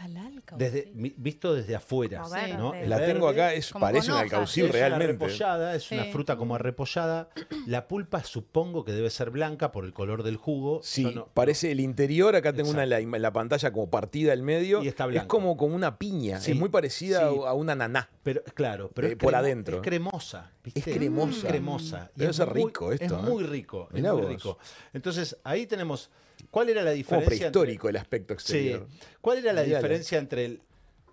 [0.00, 0.58] Al alcaucil.
[0.58, 2.20] Desde, visto desde afuera.
[2.22, 2.54] Como verde.
[2.56, 2.74] ¿no?
[2.74, 5.04] El La verde tengo acá, es, Como parece un alcaucil es realmente.
[5.04, 7.28] Una repollada, es una fruta como arrepollada.
[7.66, 10.80] La pulpa supongo que debe ser blanca por el color del jugo.
[10.82, 12.36] Sí, no- parece el interior.
[12.36, 14.82] Acá tengo una en la, la pantalla como partida al medio.
[14.82, 15.28] Y está es blanco.
[15.28, 16.40] como, como una piña.
[16.40, 17.36] Sí, es muy parecida sí.
[17.46, 18.08] a una naná.
[18.22, 19.76] Pero claro, pero Eh, es por cremo- adentro.
[19.76, 20.52] Es cremosa.
[20.64, 20.80] ¿viste?
[20.80, 21.38] Es cremosa.
[21.38, 22.10] Es cremosa.
[22.14, 23.16] Y Debe es ser muy- rico esto, Es ¿eh?
[23.30, 23.88] muy rico.
[23.90, 24.30] es Mirá muy vos.
[24.30, 24.58] rico.
[24.92, 26.10] Entonces, ahí tenemos.
[26.56, 27.26] ¿Cuál era la Como diferencia?
[27.26, 28.54] entre- prehistórico el aspecto Sí.
[28.54, 28.88] exterior.
[29.20, 29.76] ¿Cuál era la Miralo.
[29.76, 30.62] diferencia entre el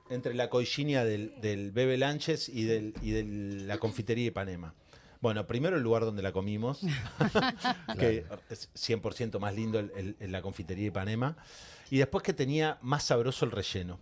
[0.09, 3.23] entre la coichinia del, del Bebe Lanches y, del, y de
[3.65, 4.73] la confitería de Ipanema?
[5.19, 6.79] Bueno, primero el lugar donde la comimos,
[7.99, 11.35] que es 100% más lindo el- el- el- la confitería de Ipanema,
[11.89, 13.99] y después que tenía más sabroso el relleno.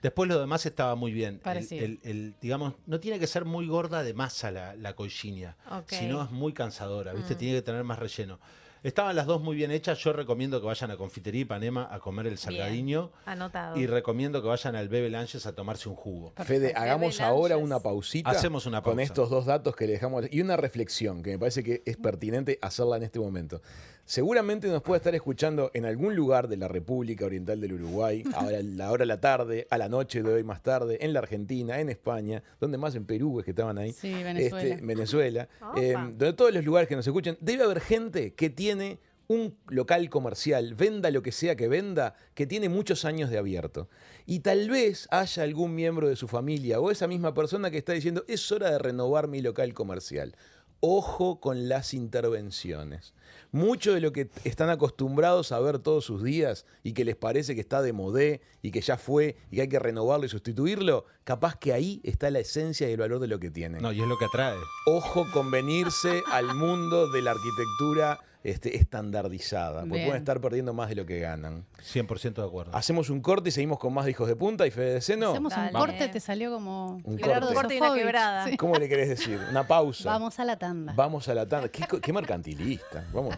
[0.00, 1.42] Después lo demás estaba muy bien.
[1.44, 5.58] El- el- el- digamos, no tiene que ser muy gorda de masa la, la coichinia,
[5.70, 5.90] Ok.
[5.90, 7.34] si no es muy cansadora, ¿viste?
[7.34, 7.38] Mm.
[7.38, 8.38] Tiene que tener más relleno.
[8.82, 9.98] Estaban las dos muy bien hechas.
[9.98, 13.12] Yo recomiendo que vayan a Confitería Ipanema a comer el salgadiño.
[13.26, 13.76] Anotado.
[13.76, 16.32] Y recomiendo que vayan al Bebe Lanches a tomarse un jugo.
[16.44, 17.66] Fede, hagamos ahora Lanches.
[17.66, 18.30] una pausita.
[18.30, 19.02] Hacemos una Con pausa.
[19.02, 20.24] estos dos datos que le dejamos.
[20.30, 23.60] Y una reflexión que me parece que es pertinente hacerla en este momento.
[24.04, 28.58] Seguramente nos puede estar escuchando en algún lugar de la República Oriental del Uruguay, ahora
[28.58, 31.20] a la hora de la tarde, a la noche de hoy más tarde, en la
[31.20, 33.92] Argentina, en España, donde más en Perú es que estaban ahí.
[33.92, 34.74] Sí, Venezuela.
[34.74, 35.48] Este, Venezuela.
[35.60, 35.80] Opa.
[35.80, 38.98] Eh, donde todos los lugares que nos escuchen, debe haber gente que tiene
[39.30, 43.88] un local comercial, venda lo que sea que venda, que tiene muchos años de abierto.
[44.26, 47.92] Y tal vez haya algún miembro de su familia o esa misma persona que está
[47.92, 50.34] diciendo, es hora de renovar mi local comercial.
[50.80, 53.14] ojo con las intervenciones.
[53.52, 57.54] Mucho de lo que están acostumbrados a ver todos sus días y que les parece
[57.54, 61.04] que está de modé y que ya fue y que hay que renovarlo y sustituirlo,
[61.24, 63.82] capaz que ahí está la esencia y el valor de lo que tienen.
[63.82, 64.56] No, y es lo que atrae.
[64.86, 70.06] Ojo con venirse al mundo de la arquitectura este, estandardizada, porque Bien.
[70.06, 71.66] pueden estar perdiendo más de lo que ganan.
[71.82, 72.74] 100% de acuerdo.
[72.74, 75.30] Hacemos un corte y seguimos con más de hijos de punta y Fede de Seno.
[75.30, 77.54] Hacemos un corte, te salió como Un Gerardo corte.
[77.54, 78.04] Corte y una Sofovich.
[78.04, 78.46] quebrada.
[78.48, 78.56] Sí.
[78.56, 79.38] ¿Cómo le querés decir?
[79.50, 80.10] Una pausa.
[80.10, 80.92] Vamos a la tanda.
[80.94, 81.68] Vamos a la tanda.
[81.68, 83.04] Qué mercantilista.
[83.12, 83.36] Vamos.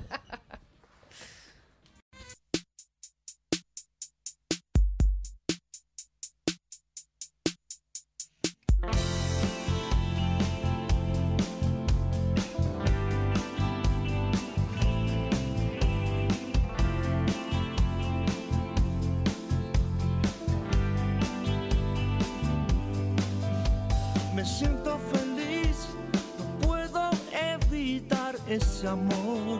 [28.52, 29.58] Ese amor.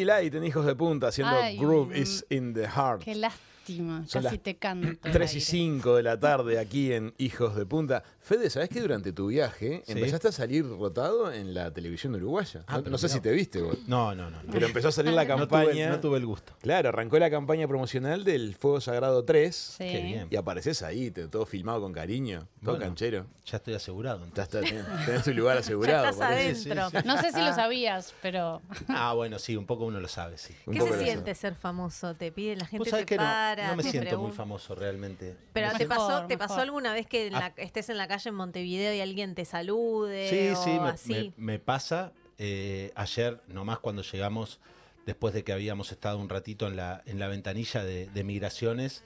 [0.05, 3.03] Delight en Hijos de Punta, haciendo Ay, Groove mm, is in the Heart.
[3.03, 3.42] Qué lástima.
[3.65, 4.87] Son Casi las te canto.
[5.07, 5.45] al 3 y aire.
[5.45, 8.03] 5 de la tarde aquí en Hijos de Punta.
[8.19, 9.91] Fede, ¿sabés que durante tu viaje Sí.
[9.93, 12.63] empezaste a salir rotado en la televisión uruguaya?
[12.67, 13.77] Ah, no sé si te viste vos.
[13.87, 14.41] No, no, no.
[14.43, 14.51] no.
[14.51, 15.71] Pero empezó a salir la No campaña.
[15.71, 16.53] tuve, no tuve el gusto.
[16.61, 19.55] Claro, arrancó la campaña promocional del Fuego Sagrado 3.
[19.55, 19.83] Sí.
[19.85, 20.27] Qué bien.
[20.29, 22.85] Y apareces ahí, te- todo filmado con cariño, todo Bueno.
[22.85, 23.25] canchero.
[23.45, 24.19] Ya estoy asegurado.
[24.19, 24.63] Ya entonces.
[24.63, 26.03] está, tenés, tenés tu lugar asegurado.
[26.05, 26.89] Ya estás adentro.
[26.89, 30.37] sí, No sé si lo sabías, pero Ah, bueno, sí, un poco uno lo sabe,
[30.37, 30.53] sí.
[30.71, 32.15] ¿Qué se siente ser famoso?
[32.15, 33.23] ¿Te pide la gente te que no,
[33.55, 35.35] no me te siento muy famoso realmente.
[35.53, 36.63] Pero Me te siento- pasó, Mejor, te pasó mejor.
[36.63, 40.29] alguna vez que en la- estés en la calle en Montevideo y alguien te salude
[40.29, 41.33] Sí, o sí, me, así.
[41.37, 42.11] me- me pasa.
[42.39, 44.59] eh, ayer, nomás cuando llegamos,
[45.05, 49.03] después de que habíamos estado un ratito en la, en la ventanilla de, de migraciones,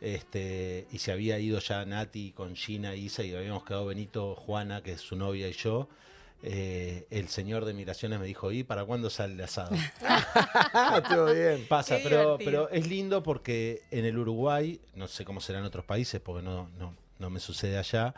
[0.00, 4.82] este, y se había ido ya Nati con Gina, Isa, y habíamos quedado Benito, Juana,
[4.82, 5.88] que es su novia, y yo.
[6.42, 9.76] Eh, el señor de migraciones me dijo, ¿y para cuándo sale el asado?
[11.08, 11.66] Todo bien.
[11.68, 12.50] Pasa, Qué pero, divertido.
[12.68, 16.42] pero es lindo porque en el Uruguay, no sé cómo será en otros países, porque
[16.42, 18.14] no, no, no me sucede allá,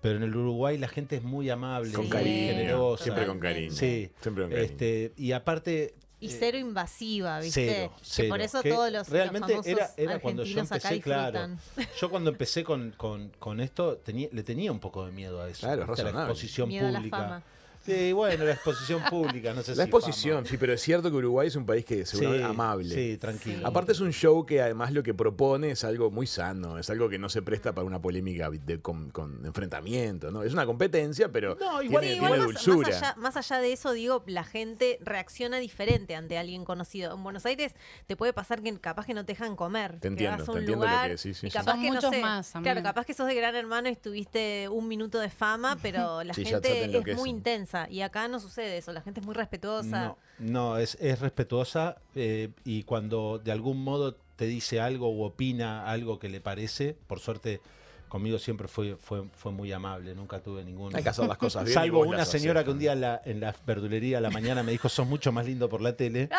[0.00, 2.52] pero en el Uruguay la gente es muy amable, Con cariño.
[2.54, 3.04] generosa.
[3.04, 3.72] Siempre con cariño.
[3.72, 4.70] Sí, Siempre con cariño.
[4.70, 5.94] este, y aparte...
[6.18, 7.90] Y eh, cero invasiva, ¿viste?
[8.00, 10.72] Cero, Que por eso Que todos los, los realmente famosos era, era cuando yo argentinos
[10.72, 11.48] acá empecé, claro.
[11.48, 11.88] disfrutan.
[12.00, 15.48] Yo cuando empecé con, con, con esto tenía, le tenía un poco de miedo a
[15.50, 15.68] eso.
[15.68, 17.16] A la exposición Miedo a la pública.
[17.18, 17.42] fama.
[17.86, 20.48] Sí, bueno, la exposición pública, no sé si La exposición, fama.
[20.48, 22.94] sí, pero es cierto que Uruguay es un país que seguramente Sí, amable.
[22.94, 23.58] Sí, tranquilo.
[23.58, 23.64] Sí.
[23.64, 27.08] Aparte es un show que además lo que propone es algo muy sano, es algo
[27.08, 30.42] que no se presta para una polémica de- con, con enfrentamiento, ¿no?
[30.42, 32.88] Es una competencia, pero No, igual- tiene, Sí, tiene más, dulzura.
[32.88, 37.14] más allá, más allá de eso, digo, la gente reacciona diferente ante alguien conocido.
[37.14, 37.74] En Buenos Aires
[38.06, 39.92] te puede pasar que capaz que no te dejan comer.
[39.94, 41.72] Te que entiendo, vas a te un entiendo lo lugar que decís, sí, y capaz
[41.72, 44.88] Son que no sé, más Claro, capaz que sos de gran hermano y estuviste un
[44.88, 47.75] minuto de fama, pero la Sí, ya- ya te gente es muy intensa.
[47.90, 50.16] Y acá no sucede eso, la gente es muy respetuosa.
[50.38, 55.88] No, es, es respetuosa eh, y cuando de algún modo te dice algo o opina
[55.90, 57.60] algo que le parece, por suerte
[58.08, 60.94] conmigo siempre fue, fue, fue muy amable, nunca tuve ningún...
[60.94, 61.74] Hay que hacer las cosas bien.
[61.74, 64.72] Salvo una señora que un día en la, en la verdulería a la mañana me
[64.72, 66.28] dijo, sos mucho más lindo por la tele.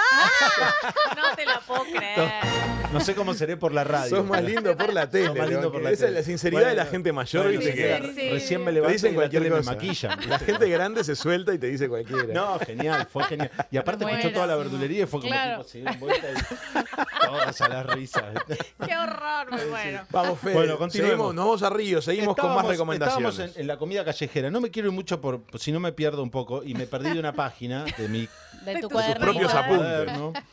[1.16, 2.20] No te la puedo creer.
[2.92, 4.16] No sé cómo seré por la radio.
[4.18, 5.28] Sos más lindo por la tele.
[5.28, 5.72] Sos más lindo ¿no?
[5.72, 6.20] por la Esa es tele.
[6.20, 8.30] la sinceridad de la gente mayor, sí, que sí, sí.
[8.30, 9.72] Recién me te levanto dicen y la cualquier tele me cosa.
[9.74, 10.30] maquillan.
[10.30, 12.34] La gente grande se suelta y te dice cualquiera.
[12.34, 13.52] No, genial, fue genial.
[13.72, 15.58] Y aparte escuchó toda la verdulería y fue como Claro.
[15.64, 18.24] tipo, se dieron vuelta y todas a las risas.
[18.48, 20.02] Qué horror, muy bueno.
[20.12, 20.54] Vamos, Fede.
[20.54, 21.12] Bueno, continuemos.
[21.18, 23.30] Seguimos, nos vamos a Río, seguimos con más recomendaciones.
[23.32, 24.50] Estábamos en, en la comida callejera.
[24.50, 27.12] No me quiero ir mucho por si no me pierdo un poco y me perdí
[27.12, 28.28] de una página de mi
[28.66, 30.44] de tu Sus propios apuntes.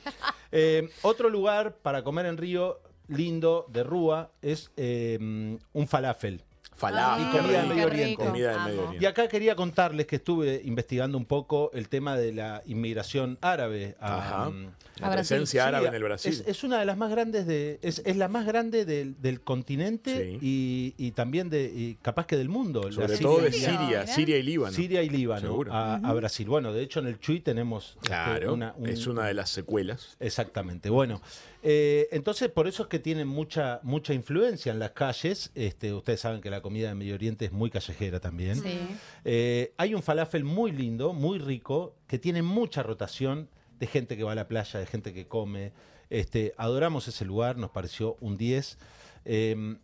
[0.52, 6.42] Eh, otro lugar para comer en Río lindo de Rúa es eh, un falafel.
[6.76, 7.26] Falafel.
[7.26, 7.86] Y comida del Medio.
[7.86, 8.24] Oriente.
[8.24, 8.60] Comida del.
[8.64, 9.06] Medio Y Oriente.
[9.06, 14.18] acá quería contarles que estuve investigando un poco el tema de la inmigración árabe a,
[14.18, 14.50] Ajá.
[14.50, 14.64] mm,
[15.00, 15.36] La A Brasil.
[15.36, 16.32] presencia Sí, árabe en el Brasil.
[16.32, 19.40] Es, es una de las más grandes de, es, es la más grande del, del
[19.40, 20.38] continente Sí.
[20.40, 22.90] y, y también de y capaz que del mundo.
[22.92, 24.72] Sobre todo de Siria- Siria, y Líbano.
[24.72, 25.72] Siria y Líbano Seguro.
[25.72, 26.46] a, a Brasil.
[26.48, 29.50] Bueno, de hecho en el Chuy tenemos este, Claro, una- un- es una de las
[29.50, 30.16] secuelas.
[30.20, 30.90] Exactamente.
[30.90, 31.20] Bueno,
[31.62, 35.50] eh, entonces por eso es que tienen mucha mucha influencia en las calles.
[35.54, 38.56] Este, ustedes saben que la comida de Medio Oriente es muy callejera también.
[38.56, 38.78] Sí.
[39.26, 44.24] Eh, hay un falafel muy lindo, muy rico, que tiene mucha rotación de gente que
[44.24, 45.72] va a la playa, de gente que come.
[46.08, 48.78] Este, adoramos ese lugar, nos pareció un 10.
[49.26, 49.76] Eh,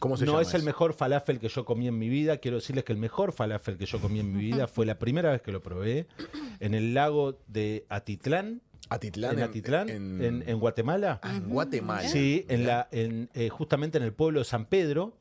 [0.00, 0.42] ¿Cómo se no llama?
[0.42, 2.38] es el mejor falafel que yo comí en mi vida.
[2.38, 5.30] Quiero decirles que el mejor falafel que yo comí en mi vida fue la primera
[5.30, 6.08] vez que lo probé
[6.58, 9.38] en el lago de Atitlán, Atitlán.
[9.38, 11.20] en Atitlán, en, en Guatemala.
[11.22, 12.08] Ah, en Guatemala.
[12.08, 15.16] Sí, en la, en, eh, justamente en el pueblo de San Pedro.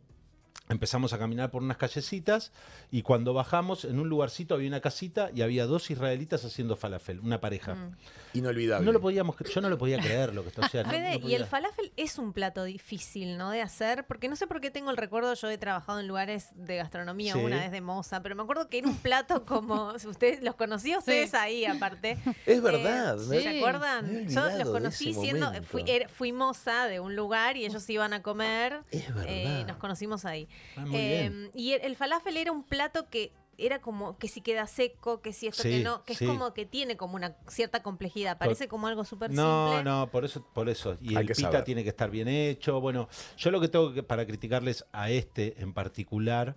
[0.73, 2.51] Empezamos a caminar por unas callecitas
[2.91, 7.19] y cuando bajamos en un lugarcito había una casita y había dos israelitas haciendo falafel,
[7.19, 7.75] una pareja.
[7.75, 7.95] Mm.
[8.33, 8.83] Inolvidable.
[8.85, 11.35] No lo podíamos, yo no lo podía creer lo que está o sea, no- y
[11.35, 13.51] el falafel es un plato difícil, ¿no?
[13.51, 16.49] De hacer, porque no sé por qué tengo el recuerdo, yo he trabajado en lugares
[16.55, 17.39] de gastronomía, Sí.
[17.39, 20.55] una vez de moza, pero me acuerdo que era un plato como, si ustedes los
[20.55, 21.37] conocí a ustedes Sí.
[21.39, 22.17] ahí aparte.
[22.47, 23.21] Es verdad.
[23.21, 23.57] Eh, me- ¿Se Sí.
[23.59, 24.27] acuerdan?
[24.27, 28.23] Yo los conocí siendo, fui, era- fui moza de un lugar y ellos iban a
[28.23, 28.79] comer.
[28.89, 29.25] Es verdad.
[29.27, 30.47] eh, nos conocimos ahí.
[30.75, 31.51] Ah, muy Eh, bien.
[31.53, 35.31] y el, el falafel era un plato que era como que si queda seco, que
[35.31, 36.25] si esto, Sí, que no, que sí.
[36.25, 38.37] es como que tiene como una cierta complejidad.
[38.39, 39.83] Parece como algo súper No, simple.
[39.83, 40.95] no, por eso, por eso.
[40.99, 41.63] Y Hay el que pita saber.
[41.63, 42.81] tiene que estar bien hecho.
[42.81, 43.07] Bueno,
[43.37, 46.55] yo lo que tengo que, para criticarles a este en particular,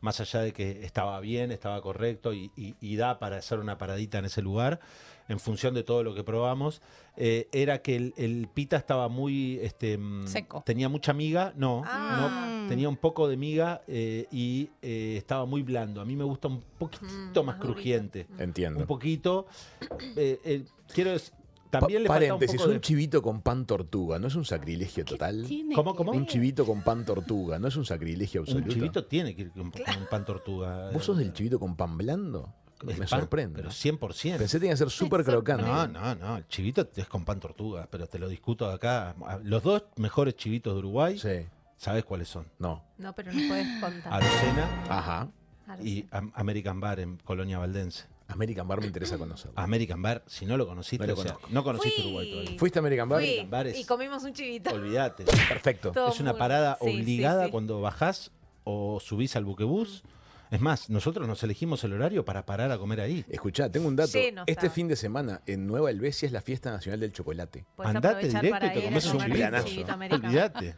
[0.00, 3.76] más allá de que estaba bien, estaba correcto y, y- y da para hacer una
[3.76, 4.80] paradita en ese lugar,
[5.28, 6.80] en función de todo lo que probamos,
[7.16, 10.62] eh, era que el, el pita estaba muy este, mm, Seco.
[10.64, 12.60] Tenía mucha miga, no, Ah.
[12.62, 16.00] no, tenía un poco de miga eh, y eh, estaba muy blando.
[16.00, 18.80] A mí me gusta un poquitito Mm, más crujiente Entiendo.
[18.80, 19.46] un poquito.
[20.16, 20.64] Eh, eh,
[20.94, 21.12] quiero
[21.70, 22.80] También le Pa- falta un paréntesis, poco un, de...
[22.80, 25.46] chivito con pan tortuga, ¿no es un sacrilegio total?
[25.74, 26.12] ¿Cómo, cómo?
[26.12, 28.72] Un chivito con pan tortuga, ¿no es un sacrilegio Un absoluto?
[28.72, 30.90] chivito tiene que ir con, con un pan tortuga.
[30.90, 32.54] ¿Vos sos del chivito con pan blando?
[32.82, 33.56] Me pan, sorprende.
[33.62, 34.38] Pero 100%.
[34.38, 35.64] Pensé que tenía que ser súper crocante.
[35.66, 36.36] No, no, no.
[36.36, 39.14] El chivito es con pan tortuga, pero te lo discuto acá.
[39.42, 42.46] Los dos mejores chivitos de Uruguay, Sí, ¿sabes cuáles son?
[42.58, 42.84] no.
[42.98, 44.12] No, pero nos puedes contar.
[44.14, 45.28] Arocena Ajá.
[45.82, 46.06] Y.
[46.10, 48.04] Am- American Bar en Colonia Valdense.
[48.28, 49.58] American Bar me interesa conocerlo.
[49.58, 52.04] American Bar, si no lo conociste, No lo o sea, no conociste Fui.
[52.10, 52.58] Uruguay todavía.
[52.58, 53.20] ¿Fuiste a American Bar?
[53.20, 54.70] Fui, American Bar es- y comimos un chivito.
[54.74, 55.24] Olvídate.
[55.24, 55.92] Perfecto.
[55.92, 57.50] Todo Es una muy- parada sí, sí, obligada sí.
[57.50, 58.30] cuando bajás
[58.64, 60.02] o subís al buquebús.
[60.50, 63.24] Es más, nosotros nos elegimos el horario para parar a comer ahí.
[63.28, 64.12] Escuchá, tengo un dato.
[64.12, 64.70] Lleno este estaba.
[64.70, 67.64] fin de semana en Nueva Helvecia es la fiesta nacional del chocolate.
[67.76, 69.58] Puedes Andate directo y te comes un americano.
[70.16, 70.76] Olvídate.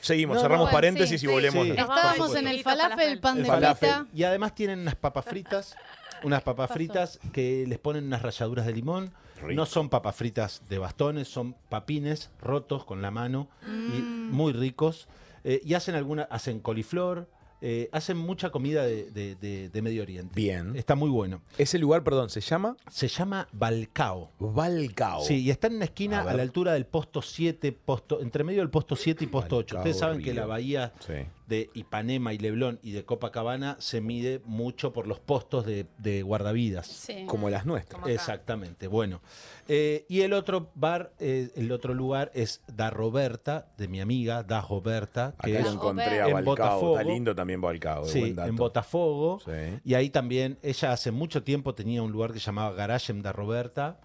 [0.00, 1.64] Seguimos, No, cerramos no, paréntesis sí, y volvemos.
[1.64, 1.70] sí.
[1.70, 3.88] Estábamos en el falafel, pan de El falafel.
[3.90, 4.06] frita.
[4.14, 5.76] Y además tienen unas papas fritas,
[6.22, 9.12] unas papas fritas que les ponen unas ralladuras de limón.
[9.42, 9.54] Rico.
[9.54, 15.08] No son papas fritas de bastones, son papines rotos con la mano y muy ricos.
[15.42, 17.28] Eh, y hacen alguna, hacen coliflor,
[17.60, 20.32] eh, hacen mucha comida de, de- de- de Medio Oriente.
[20.34, 20.76] Bien.
[20.76, 21.40] Está muy bueno.
[21.58, 24.30] Ese lugar, perdón, se llama Se llama Balcao.
[24.38, 25.22] Balcao.
[25.24, 28.60] Sí, y está en una esquina a, la altura del posto 7, posto, entre medio
[28.60, 29.76] del posto 7 y posto 8.
[29.76, 31.14] Balcao, Ustedes saben que la bahía Sí.
[31.46, 36.22] De Ipanema y Leblón y de Copacabana se mide mucho por los postos de, de
[36.22, 36.86] guardavidas.
[36.86, 37.24] Sí.
[37.26, 38.00] Como las nuestras.
[38.00, 38.12] Como.
[38.14, 39.20] Exactamente, bueno.
[39.68, 44.42] Eh, y el otro bar, eh, el otro lugar es Da Roberta, de mi amiga
[44.42, 46.44] Da Roberta, que Acá es lo encontré a en Balcao.
[46.54, 46.98] Botafogo.
[46.98, 48.04] Está lindo también Balcao.
[48.06, 48.48] Sí, buen dato.
[48.48, 49.40] en Botafogo.
[49.44, 49.80] Sí.
[49.84, 53.32] Y ahí también, ella hace mucho tiempo tenía un lugar que se llamaba Garagem da
[53.32, 54.00] Roberta.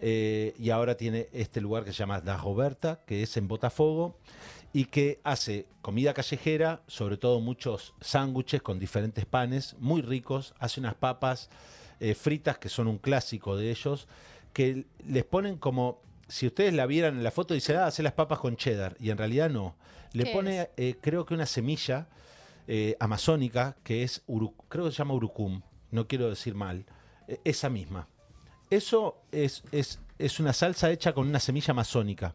[0.00, 4.18] eh, y ahora tiene este lugar que se llama Da Roberta, que es en Botafogo.
[4.74, 10.52] Y que hace comida callejera, sobre todo muchos sándwiches con diferentes panes, muy ricos.
[10.58, 11.48] Hace unas papas
[12.00, 14.08] eh, fritas que son un clásico de ellos,
[14.52, 18.14] que les ponen como, si ustedes la vieran en la foto, dice, ah, hace las
[18.14, 18.96] papas con cheddar.
[18.98, 19.76] Y en realidad no.
[20.12, 22.08] Le ¿Qué pone, eh, creo que una semilla
[22.66, 25.62] eh, amazónica que es, uru- creo que se llama urucum,
[25.92, 26.84] no quiero decir mal,
[27.44, 28.08] esa misma.
[28.70, 32.34] Eso es, es, es una salsa hecha con una semilla amazónica.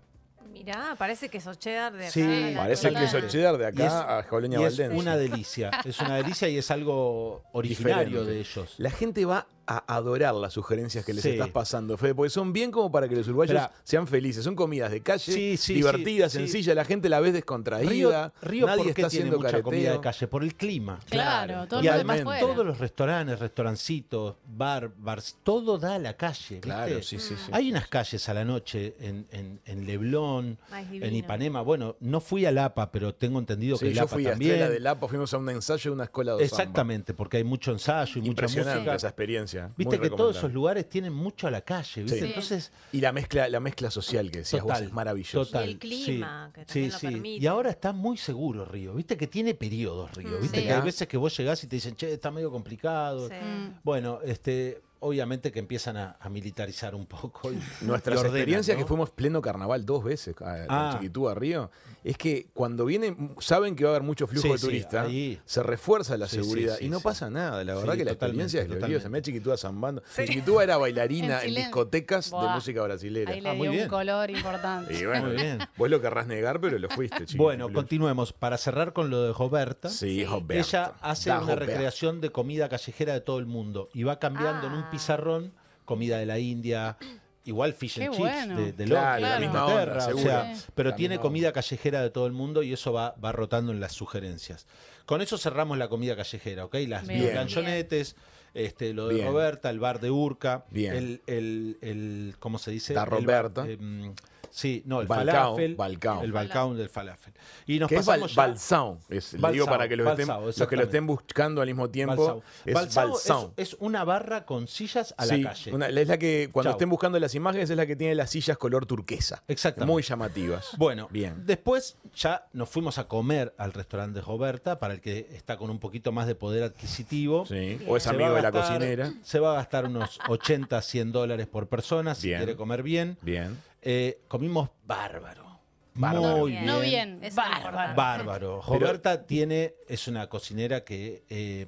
[0.51, 2.11] Mirá, parece que sos cheddar de acá.
[2.11, 2.99] Sí, Parece zona.
[3.01, 4.97] queso cheddar de Y acá es- a Colonia y es Valdense.
[5.01, 8.31] una delicia, es una delicia y es algo originario Diferente.
[8.33, 8.75] de ellos.
[8.77, 11.29] La gente va a adorar las sugerencias que les Sí.
[11.29, 13.71] estás pasando, Fede, porque son bien como para que los uruguayos Esperá.
[13.83, 14.43] sean felices.
[14.43, 16.43] Son comidas de calle, Sí, sí, divertidas, sí, sí.
[16.45, 19.49] sencillas, la gente la ve descontraída, Río, Río nadie ¿por qué está tiene haciendo mucha
[19.51, 19.63] careteo.
[19.63, 20.27] comida de calle?
[20.27, 20.99] Por el clima.
[21.09, 25.99] Claro, todo y el mundo además todos los restaurantes, restaurancitos, bar, bars, todo da a
[25.99, 26.55] la calle.
[26.55, 26.59] ¿viste?
[26.61, 27.51] Claro, sí, sí, sí.
[27.51, 31.15] Hay unas calles a la noche en, en, en Leblón, Ay, en.
[31.15, 31.61] Ipanema.
[31.61, 34.51] Bueno, no fui a Lapa, pero tengo entendido Sí, que yo Lapa fui a también.
[34.53, 36.63] Estrella de Lapa, fuimos a un ensayo de una escuela de samba.
[36.63, 38.95] Exactamente, porque hay mucho ensayo y mucha Impresionante música.
[38.95, 39.58] esa experiencia.
[39.77, 42.19] Viste que todos esos lugares tienen mucho a la calle, ¿viste?
[42.19, 42.25] Sí.
[42.25, 45.45] Entonces, Y la mezcla, la mezcla social que decías vos total, es maravillosa.
[45.51, 47.07] total, Y el clima, sí, que también sí, lo sí.
[47.07, 47.43] permite.
[47.43, 50.65] Y ahora está muy seguro Río, viste que tiene periodos Río, Mm, viste sí.
[50.67, 53.27] que hay veces que vos llegás y te dicen, che, está medio complicado.
[53.27, 53.35] Sí.
[53.83, 57.51] Bueno, este, obviamente que empiezan a, a militarizar un poco.
[57.51, 58.83] y- Nuestras y ordenan, experiencias ¿no?
[58.83, 60.89] que fuimos pleno carnaval dos veces a, Ah.
[60.91, 61.71] con Chiquitú a Río,
[62.03, 65.07] es que cuando vienen, saben que va a haber mucho flujo Sí, de turistas,
[65.45, 67.03] se refuerza la Sí, seguridad sí, y no sí.
[67.03, 67.63] pasa nada.
[67.63, 68.85] La verdad Sí, que la experiencia es gloriosa.
[69.05, 69.09] totalmente.
[69.09, 70.01] Me Chiquitúa zambando.
[70.15, 73.31] Chiquitúa era bailarina En discotecas de música brasilera.
[73.31, 73.83] Ahí le Ah, muy dio bien.
[73.83, 74.97] un color importante.
[74.97, 75.59] Y bueno, Muy bien.
[75.77, 78.33] vos lo querrás negar, pero lo fuiste, Chiquitú Bueno, continuemos.
[78.33, 80.55] Para cerrar con lo de Roberta, Sí, Roberta.
[80.55, 81.65] ella hace Da una Roberta.
[81.65, 84.88] recreación de comida callejera de todo el mundo y va cambiando en un Ah.
[84.91, 85.53] Pizarrón
[85.85, 86.97] comida de la India.
[87.45, 88.57] Igual fish and Qué chips bueno.
[88.59, 90.65] de, de Claro, Londres, la de misma Inglaterra, onda, o sea, Sí.
[90.75, 93.79] pero La tiene comida callejera de todo el mundo y eso va, va rotando en
[93.79, 94.67] las sugerencias.
[95.05, 96.75] Con eso cerramos la comida callejera, ¿ok?
[96.87, 97.33] Las Bien.
[97.33, 98.15] lanchonetes,
[98.53, 99.27] este, lo de Bien.
[99.27, 100.93] Roberta, el bar de Urca, Bien.
[100.93, 102.93] el, el, el- ¿cómo se dice?
[102.93, 103.65] El bar- Roberta.
[103.67, 104.13] em,
[104.51, 105.75] sí, no, el Balcao, falafel.
[105.75, 106.23] Balcao.
[106.23, 107.33] El balcao del falafel.
[107.67, 108.97] Y nos que es bal- balsão.
[109.09, 111.67] Es, le Balsao, digo para que los, estén, balsao, los que lo estén buscando al
[111.67, 112.15] mismo tiempo.
[112.15, 112.43] Balsao.
[112.65, 115.73] Es Balsao es, es una barra con sillas a Sí, la calle.
[115.73, 116.77] una- es la que cuando Chau.
[116.77, 119.43] estén buscando las imágenes es la que tiene las sillas color turquesa.
[119.47, 119.91] Exactamente.
[119.91, 120.71] Muy llamativas.
[120.77, 121.45] Bueno, Bien.
[121.45, 125.69] Después ya nos fuimos a comer al restaurante de Roberta, para el que está con
[125.69, 127.45] un poquito más de poder adquisitivo.
[127.45, 127.79] Sí.
[127.87, 129.13] O es Se amigo de la cocinera.
[129.23, 132.39] Se va a gastar unos 80, 100 dólares por persona si Bien.
[132.39, 133.17] quiere comer bien.
[133.21, 133.57] Bien.
[133.81, 135.59] Eh, comimos bárbaro.
[135.93, 136.37] Bárbaro.
[136.37, 136.63] Muy Bien.
[136.63, 136.73] bien.
[136.73, 137.95] No bien, es bárbaro.
[137.95, 138.61] Bárbaro.
[138.61, 141.65] Roberta tiene, es una cocinera que eh,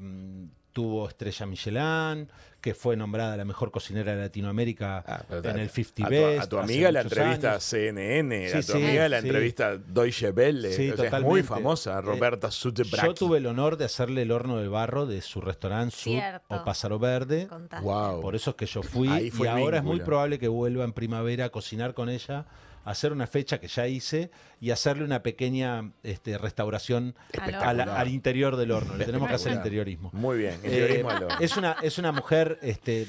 [0.72, 2.30] tuvo estrella Michelin,
[2.62, 6.44] que fue nombrada la mejor cocinera de Latinoamérica Ah, en el 50 a tu- Best.
[6.44, 7.64] A tu amiga la entrevista a años.
[7.64, 9.28] CNN, Sí, a tu sí, amiga la sí.
[9.28, 10.72] entrevista Deutsche Welle.
[10.74, 13.08] Sí, o sea, es muy famosa, Eh, Roberta Sutebraki.
[13.08, 16.64] Yo tuve el honor de hacerle el horno de barro de su restaurante Sud o
[16.64, 17.48] Pásaro Verde.
[17.82, 18.22] Wow.
[18.22, 21.46] Por eso es que yo fui y ahora es muy probable que vuelva en primavera
[21.46, 22.46] a cocinar con ella,
[22.86, 27.84] hacer una fecha que ya hice y hacerle una pequeña este, restauración Al a la-
[27.84, 27.96] horno.
[27.98, 28.96] al interior del horno.
[28.96, 30.10] Le tenemos que hacer interiorismo.
[30.14, 31.38] Muy bien, Eh, interiorismo al horno.
[31.40, 33.08] es, una, es una mujer este,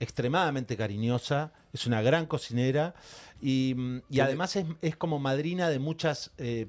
[0.00, 2.94] extremadamente cariñosa, es una gran cocinera
[3.40, 3.76] y,
[4.10, 6.66] y además es, es como madrina de muchas eh,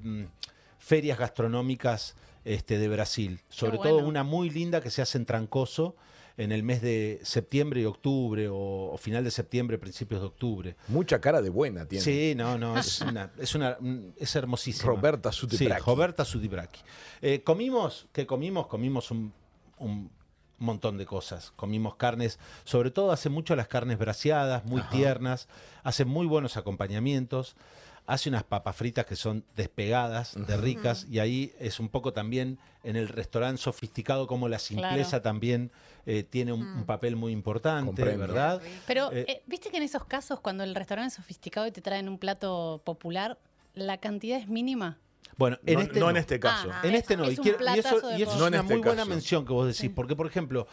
[0.79, 3.39] ferias gastronómicas este, de Brasil.
[3.49, 5.95] Sobre todo una muy linda que se hace en Trancoso
[6.37, 10.75] en el mes de septiembre y octubre o, o final de septiembre, principios de octubre.
[10.87, 12.03] Mucha cara de buena tiene.
[12.03, 13.77] Sí, no, no, es una, es una,
[14.17, 14.91] es hermosísima.
[14.93, 15.83] Roberta Sí, Sutebraki.
[15.85, 16.81] Roberta Sudibraki.
[17.21, 18.67] Eh, comimos, ¿qué comimos?
[18.67, 19.31] Comimos un,
[19.77, 20.09] un
[20.57, 21.51] montón de cosas.
[21.55, 25.47] Comimos carnes, sobre todo hace mucho las carnes braseadas, muy tiernas,
[25.83, 27.55] hace muy buenos acompañamientos.
[28.05, 32.59] Hace unas papas fritas que son despegadas, de ricas, y ahí es un poco también
[32.83, 35.21] en el restaurante sofisticado como la simpleza Claro.
[35.21, 35.71] también
[36.05, 38.19] eh, tiene un, un papel muy importante, Comprendo.
[38.19, 38.61] ¿verdad?
[38.87, 41.81] Pero, Eh, eh, ¿viste que en esos casos, cuando el restaurante es sofisticado y te
[41.81, 43.37] traen un plato popular,
[43.73, 44.97] la cantidad es mínima?
[45.37, 46.09] Bueno, en no, este no no.
[46.11, 46.69] en este caso.
[46.73, 48.73] Ah, En este no, Es y, quiero- y eso, y eso es No una este
[48.73, 49.09] muy buena caso.
[49.09, 49.89] mención que vos decís, Sí.
[49.89, 50.67] porque por ejemplo,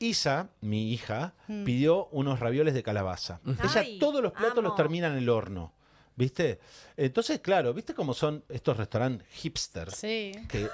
[0.00, 1.62] Isa, mi hija, Mm.
[1.64, 3.38] pidió unos ravioles de calabaza.
[3.46, 5.72] Ella Ay, todos los platos los termina en el horno,
[6.22, 6.58] ¿viste?
[6.96, 9.90] Entonces, claro, ¿viste cómo son estos restaurantes hipster?
[9.90, 10.32] Sí.
[10.48, 10.68] Que,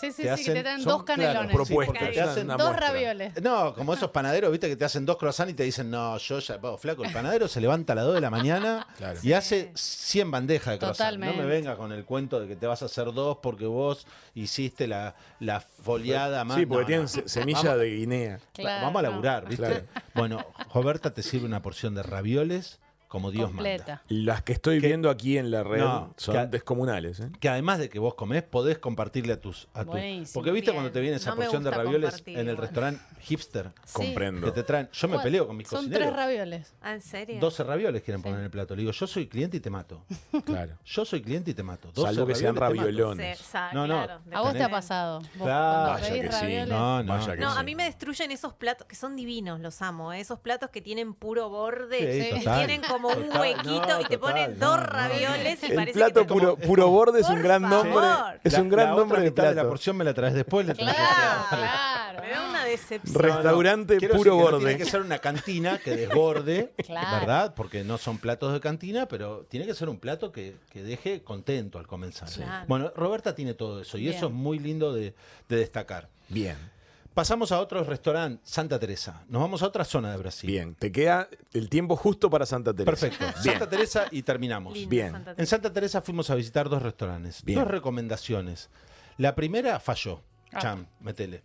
[0.00, 1.56] Sí, sí, te sí, que te hacen- dan son, dos claro, canelones.
[1.56, 2.86] propuestas, porque te hacen- dos muestra.
[2.86, 3.42] ravioles.
[3.42, 4.68] no, como esos panaderos, ¿viste?
[4.68, 7.48] Que te hacen dos croissants y te dicen, no, yo ya, vos, flaco, el panadero
[7.48, 9.18] se levanta a las 2 de la mañana Claro.
[9.24, 11.18] y hace 100 bandejas de croissants.
[11.18, 14.06] No me venga con el cuento de que te vas a hacer dos porque vos
[14.36, 16.58] hiciste la, la foliada más.
[16.58, 17.28] Sí, porque No, tienen no.
[17.28, 18.40] semilla Vamos- de Guinea.
[18.54, 19.66] Claro, Vamos a laburar, ¿viste?
[19.66, 19.84] Claro.
[20.14, 22.78] Bueno, Roberta te sirve una porción de ravioles
[23.08, 23.70] como Dios manda.
[23.70, 24.02] Completa.
[24.08, 27.20] Las que estoy Que- viendo aquí en la red No, son que- descomunales.
[27.20, 27.30] ¿eh?
[27.40, 29.66] Que además de que vos comés, podés compartirle a tus.
[29.74, 30.74] A tus porque viste Bien.
[30.74, 33.92] cuando te viene esa No porción de ravioles en el restaurante hipster Sí.
[33.94, 34.46] Comprendo.
[34.46, 34.88] que te traen.
[34.92, 36.06] Yo me peleo con mis Son cocineros.
[36.08, 36.74] tres ravioles.
[36.82, 37.38] Ah, ¿En serio?
[37.40, 38.74] 12 ravioles quieren poner en el plato.
[38.76, 40.04] Le digo, yo soy cliente y te mato.
[40.44, 40.76] Claro.
[40.84, 41.90] Yo soy cliente y te mato.
[41.92, 43.40] 12 Salvo que sean raviolones.
[43.72, 44.04] No, no.
[44.04, 45.20] claro, ¿A vos te ha pasado?
[45.36, 45.92] Claro.
[45.92, 46.68] Vaya que sí.
[46.70, 47.12] No, no.
[47.12, 50.12] Vaya que No, a mí me destruyen esos platos que son divinos, los amo.
[50.12, 50.20] ¿eh?
[50.20, 54.18] Esos platos que tienen puro borde tienen como un Total, huequito no, y te total,
[54.18, 54.86] ponen no, dos no.
[54.86, 57.86] ravioles y El parece plato que te puro, como- puro borde es un gran favor.
[57.86, 58.40] nombre.
[58.44, 59.68] Es La- un gran la nombre otra de mitad de la plato.
[59.68, 60.66] porción me la traes después.
[60.66, 62.20] tenés que Claro, claro.
[62.22, 63.14] Me da una decepción.
[63.22, 64.58] Re- Restaurante puro decir que no borde.
[64.58, 67.20] tiene que ser una cantina que desborde, Claro.
[67.20, 67.54] ¿verdad?
[67.54, 71.22] Porque no son platos de cantina, pero tiene que ser un plato que, que deje
[71.22, 72.28] contento al comenzar.
[72.28, 72.64] Claro.
[72.68, 74.14] Bueno, Roberta tiene todo eso y Bien.
[74.14, 75.14] eso es muy lindo de,
[75.48, 76.08] de destacar.
[76.28, 76.56] Bien,
[77.18, 79.24] Pasamos a otro restaurante, Santa Teresa.
[79.28, 80.46] Nos vamos a otra zona de Brasil.
[80.48, 80.76] bien.
[80.76, 83.08] Te queda el tiempo justo para Santa Teresa.
[83.08, 83.24] Perfecto.
[83.42, 83.58] Bien.
[83.58, 84.74] Santa Teresa y terminamos.
[84.74, 85.10] Lindo, Bien.
[85.10, 85.46] Santa En.
[85.48, 87.42] Santa Teresa fuimos a visitar dos restaurantes.
[87.42, 87.58] Bien.
[87.58, 88.70] Dos recomendaciones.
[89.16, 90.22] La primera falló.
[90.52, 90.60] Ah.
[90.60, 91.42] Cham, metele.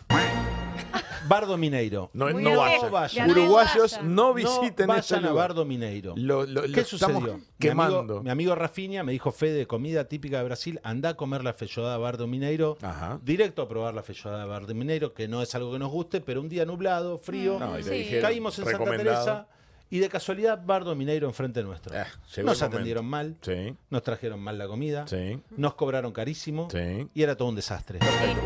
[1.28, 2.10] Bardo Mineiro.
[2.14, 2.58] No, Muy no
[2.92, 3.30] vayan.
[3.30, 5.48] Uruguayos no visiten no este vayan a lugar.
[5.50, 6.14] Bardo Mineiro.
[6.18, 7.38] Lo, lo- lo ¿Qué estamos sucedió?
[7.38, 8.00] Mi Quemando.
[8.00, 11.54] amigo, mi amigo Rafinha me dijo, Fede, comida típica de Brasil, anda a comer la
[11.54, 12.78] feijoada Bardo Mineiro.
[12.82, 13.20] Ajá.
[13.24, 16.42] Directo a probar la feijoada Bardo Mineiro, que no es algo que nos guste, pero
[16.42, 18.18] un día nublado, frío, No, Sí.
[18.22, 18.92] caímos en Santa.
[18.98, 19.48] Teresa
[19.94, 21.94] y de casualidad Bardo Mineiro enfrente nuestro.
[21.96, 22.04] Eh,
[22.44, 27.08] nos atendieron mal, Sí, nos trajeron mal la comida, sí, nos cobraron carísimo sí.
[27.14, 28.00] y era todo un desastre.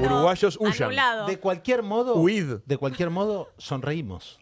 [0.04, 0.84] Uruguayos huyan.
[0.90, 1.26] Anulado.
[1.26, 2.56] De cualquier modo, Huid.
[2.66, 4.40] de cualquier modo, sonreímos.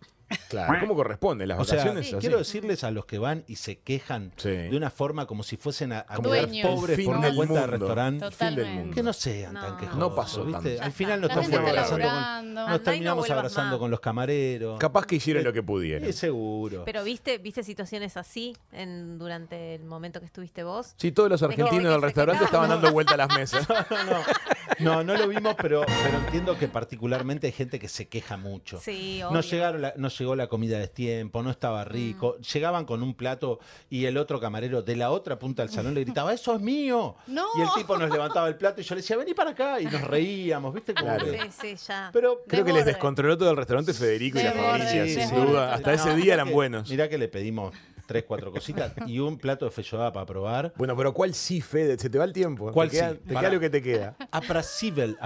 [0.49, 0.79] Claro.
[0.79, 1.45] ¿Cómo corresponde?
[1.45, 2.15] Las O sea, vacaciones así.
[2.19, 4.49] quiero decirles a los que van y se quejan Sí.
[4.49, 7.67] de una forma como si fuesen a, a quedar pobres por una cuenta de mundo.
[7.67, 8.19] restaurante.
[8.19, 8.73] Fin del Totalmente.
[8.79, 8.95] mundo.
[8.95, 9.61] Que no sean No.
[9.61, 9.99] tan quejosos.
[9.99, 10.69] No pasó ¿viste?
[10.77, 10.83] tanto.
[10.83, 13.79] Al final nos terminamos está abrazando, con, nos no terminamos abrazando más.
[13.79, 14.79] con los camareros.
[14.79, 16.07] Capaz que hicieron lo que pudieron.
[16.07, 16.83] Sí, seguro.
[16.85, 20.95] Pero viste, viste situaciones así en, durante el momento que estuviste vos.
[20.97, 23.67] Sí, todos los argentinos del restaurante estaban dando vuelta a las mesas.
[24.79, 28.37] no, no, no lo vimos, pero, pero entiendo que particularmente hay gente que se queja
[28.37, 28.79] mucho.
[28.79, 29.31] Sí, obvio.
[29.31, 32.37] No, llegaron la- no llegó la comida de tiempo, no estaba rico.
[32.53, 33.59] Llegaban con un plato
[33.89, 37.15] y el otro camarero de la otra punta del salón le gritaba, ¡eso es mío!
[37.27, 37.45] No.
[37.57, 39.79] Y el tipo nos levantaba el plato y yo le decía, vení para acá.
[39.81, 40.93] Y nos reíamos, ¿viste?
[40.93, 41.25] Como Claro.
[41.31, 42.09] que- Sí, sí, ya.
[42.13, 45.73] Pero Creo que les descontroló todo el restaurante Federico y la familia, sí, sin duda.
[45.73, 46.89] Hasta No, ese día eran que- buenos.
[46.89, 47.73] Mirá que le pedimos
[48.07, 50.73] tres, cuatro cositas y un plato de feijoada para probar.
[50.77, 51.97] Bueno, pero ¿cuál sí, Fede?
[51.97, 52.71] Se te va el tiempo.
[52.71, 53.17] ¿Cuál te queda, sí?
[53.27, 54.15] Te queda lo que te queda.
[54.31, 55.17] Apacible.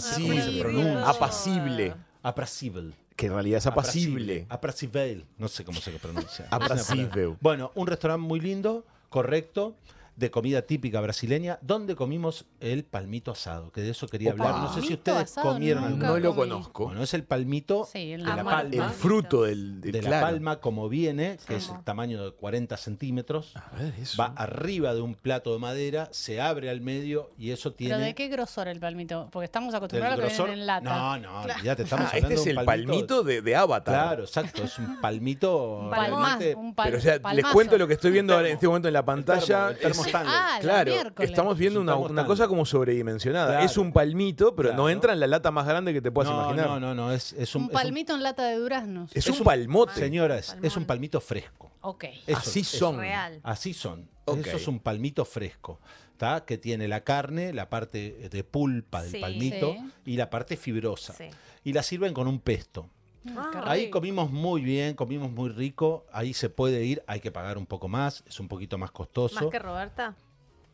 [0.00, 1.08] ¿Cómo se pronuncia?
[1.08, 1.94] Apacible.
[2.26, 2.92] Apracible.
[3.14, 4.46] Que en realidad es apacible.
[4.48, 5.24] Apracible.
[5.38, 6.48] No sé cómo se pronuncia.
[6.50, 7.36] Palabra.
[7.40, 9.76] Bueno, un restaurante muy lindo, correcto.
[10.16, 14.44] De comida típica brasileña, donde comimos el palmito asado, que de eso quería Opa.
[14.48, 14.60] hablar.
[14.62, 16.84] No sé si Palmito ustedes asado, comieron nunca alguna No lo conozco.
[16.86, 18.86] Bueno, es el palmito Sí, el de la palma.
[18.86, 20.26] El fruto del, del- de la claro.
[20.26, 21.78] palma como viene, que es Amo.
[21.78, 24.16] el tamaño de 40 centímetros, A ver, eso.
[24.20, 27.94] va arriba de un plato de madera, se abre al medio y eso tiene...
[27.94, 29.28] ¿Pero de qué grosor el palmito?
[29.30, 30.98] Porque estamos acostumbrados a que vienen en lata.
[30.98, 33.94] No, no, ya te estamos Ah, hablando este es el un palmito de, de Avatar.
[34.06, 37.52] Claro, exacto, es un palmito Un realmente- un pal- Pero o sea, les palmazo.
[37.52, 39.68] cuento lo que estoy viendo ahora en este momento en la el pantalla.
[39.68, 40.32] termo- el termo es- Stanley.
[40.34, 41.30] Ah, la Claro, miércoles.
[41.30, 42.24] estamos viendo una, Stanley.
[42.24, 43.48] cosa como sobredimensionada.
[43.52, 43.64] Claro.
[43.64, 46.40] Es un palmito, pero no entra en la lata más grande que te puedas no,
[46.42, 46.66] imaginar.
[46.68, 49.10] no, no, no, es, es un, Un es un- palmito en lata de duraznos.
[49.14, 49.94] Es, Es un palmote.
[49.94, 50.86] señoras, es un Palmón.
[50.86, 51.70] palmito fresco.
[51.80, 52.04] Ok.
[52.26, 52.98] Eso Así es- son.
[52.98, 53.40] Real.
[53.42, 54.08] Así son.
[54.24, 54.46] Ok.
[54.46, 55.80] Eso es un palmito fresco.
[56.16, 56.46] ¿tá?
[56.46, 59.18] Que tiene la carne, la parte de pulpa del Sí.
[59.20, 60.12] palmito Sí.
[60.12, 61.12] y la parte fibrosa.
[61.12, 61.24] Sí.
[61.62, 62.88] Y la sirven con un pesto.
[63.36, 66.04] Ah, Ahí comimos muy bien, comimos muy rico.
[66.12, 69.34] Ahí se puede ir, hay que pagar un poco más, es un poquito más costoso.
[69.36, 70.14] Más que Roberta.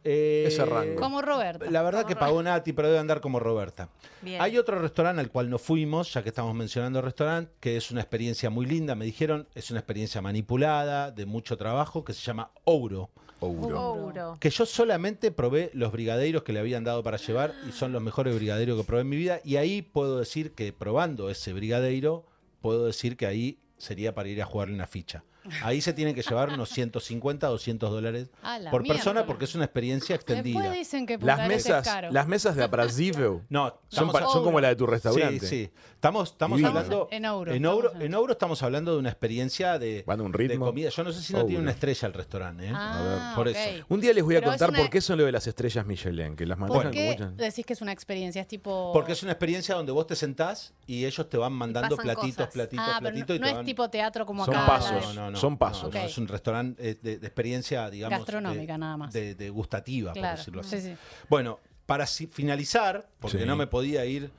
[0.05, 1.01] Eh, Ese rango.
[1.01, 1.71] Como Roberto.
[1.71, 3.89] La verdad que pagó Nati, pero debe andar como Roberta.
[4.21, 4.43] Bien.
[4.43, 8.01] Hay otro restaurante al cual no fuimos, ya que estamos mencionando restaurante, que es una
[8.01, 8.95] experiencia muy linda.
[8.97, 13.11] Me dijeron, es una experiencia manipulada, de mucho trabajo, que se llama Ouro.
[13.39, 13.81] Ouro.
[13.81, 14.37] Ouro.
[14.41, 18.03] Que yo solamente probé los brigadeiros que le habían dado para llevar y son los
[18.03, 19.41] mejores brigadeiros que probé en mi vida.
[19.45, 22.25] Y ahí puedo decir que probando ese brigadeiro,
[22.63, 25.25] puedo decir que ahí sería para ir a jugarle una ficha.
[25.63, 28.31] Ahí se tienen que llevar unos 150, 200 dólares
[28.71, 30.61] por persona porque es una experiencia extendida.
[30.61, 32.11] Después dicen que Las Este es mesas, caro.
[32.13, 35.41] las mesas de abrasivo No, son, estamos pa- son como la de tu restaurante.
[35.41, 35.71] Sí, sí.
[35.95, 36.69] Estamos, estamos Divino.
[36.79, 37.09] hablando.
[37.13, 40.21] En Ouro, En Ouro, estamos en- en Ouro estamos hablando de una experiencia de, Van
[40.21, 40.67] a un de ritmo.
[40.67, 40.89] comida.
[40.91, 41.49] Yo no sé si no Ouro.
[41.49, 42.67] tiene una estrella el restaurante.
[42.67, 42.73] ¿eh?
[42.75, 43.55] Ah, por ok.
[43.57, 43.85] eso.
[43.89, 45.47] Un día les voy a Pero es contar una- por qué son lo de las
[45.47, 48.43] estrellas Michelin, que las ¿Por manejan qué con decís que es una experiencia?
[48.43, 48.91] Es tipo...
[48.93, 52.37] Porque es una experiencia donde vos te sentás y ellos te van mandando pasan platitos,
[52.47, 52.53] cosas.
[52.53, 53.37] platitos, Ah, pero no, platitos.
[53.37, 54.67] y no te es van- tipo teatro como Son acá.
[54.67, 55.15] pasos.
[55.33, 55.93] La- son pasos.
[55.93, 58.19] no, es un restaurante eh, de, de experiencia, digamos.
[58.21, 59.13] Gastronómica, de- nada más.
[59.13, 60.81] De, de gustativa, Claro, por decirlo así.
[60.81, 60.97] sí, sí.
[61.29, 63.45] Bueno, para si- finalizar, porque Sí.
[63.47, 64.31] no me podía ir,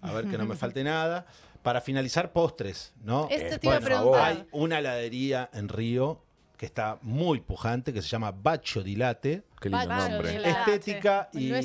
[0.00, 1.26] a ver que no me falte nada,
[1.62, 3.26] para finalizar postres, ¿no?
[3.30, 4.12] Este Eh, te iba a por favor.
[4.12, 4.32] preguntar.
[4.32, 6.20] Hay una heladería en Río
[6.64, 9.42] que está muy pujante, que se llama Bacho Dilate.
[9.60, 10.38] Qué lindo nombre.
[10.40, 11.58] de Estética y, de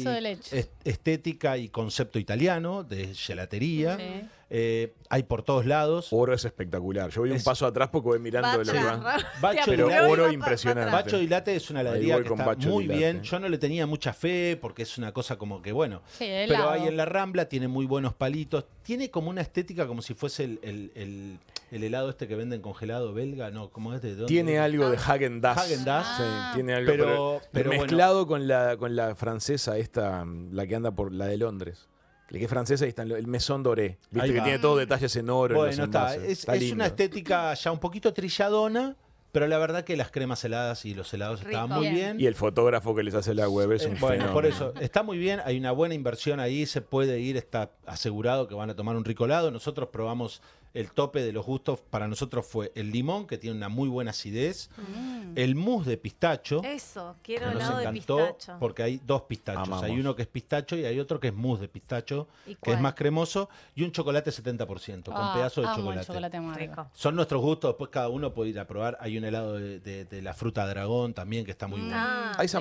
[0.51, 3.95] est- estética y concepto italiano, de gelatería.
[3.97, 4.27] Sí.
[4.49, 6.07] Eh, hay por todos lados.
[6.11, 7.09] Oro es espectacular.
[7.11, 9.17] Yo voy un Es- paso atrás porque voy mirando lo que va.
[9.39, 10.91] Bacho Pero oro impresionante.
[10.91, 12.99] Bacho Dilate es una heladería que está Bacho muy Dilate.
[12.99, 13.21] bien.
[13.23, 16.01] Yo no le tenía mucha fe porque es una cosa como que, bueno.
[16.17, 18.65] Sí, pero ahí en la Rambla tiene muy buenos palitos.
[18.84, 21.39] Tiene como una estética como si fuese el, el- el-
[21.72, 23.52] el helado este que venden congelado belga.
[23.52, 24.02] No, ¿cómo es?
[24.02, 24.26] ¿De dónde?
[24.28, 25.58] Tiene algo de Hagen Dazs.
[25.70, 26.18] Häagen-Dazs.
[26.18, 26.52] Sí, Ah.
[26.56, 26.91] tiene algo.
[26.91, 27.84] Pero- Pero, pero bueno.
[27.84, 31.88] mezclado con, la, con la francesa, esta, la que anda por la de Londres.
[32.30, 33.98] La que es francesa y está el Maison Doré.
[34.12, 34.44] Viste Ahí que va.
[34.44, 35.66] tiene todos detalles en oro.
[35.66, 36.16] en está.
[36.16, 38.96] Es, Está es una estética ya un poquito trilladona,
[39.32, 41.50] pero la verdad que las cremas heladas y los helados Rico.
[41.52, 41.96] estaban muy Bien.
[41.96, 42.20] bien.
[42.22, 44.34] Y el fotógrafo que les hace la web es Eh, un bueno, fenómeno.
[44.34, 48.48] por eso, está muy bien, hay una buena inversión ahí, se puede ir, está asegurado
[48.48, 49.50] que van a tomar un rico helado.
[49.50, 50.41] Nosotros probamos
[50.74, 54.12] el tope de los gustos, para nosotros fue el limón, que tiene una muy buena
[54.12, 55.34] acidez, Mm.
[55.36, 58.58] el mousse de pistacho, Eso, quiero que nos helado de encantó, pistacho.
[58.60, 59.84] porque hay dos pistachos, Amamos.
[59.84, 62.74] hay uno que es pistacho y hay otro que es mousse de pistacho, ¿Y que
[62.74, 66.08] es más cremoso, y un chocolate 70%, con Ah, pedazo de amo el chocolate.
[66.08, 66.60] chocolate amargo.
[66.60, 66.90] Rico.
[66.94, 68.98] Son nuestros gustos, después cada uno puede ir a probar.
[69.02, 71.96] Hay un helado de, de- de la fruta dragón también que está muy bueno.
[71.98, 72.52] Ah, ¿Hay sí.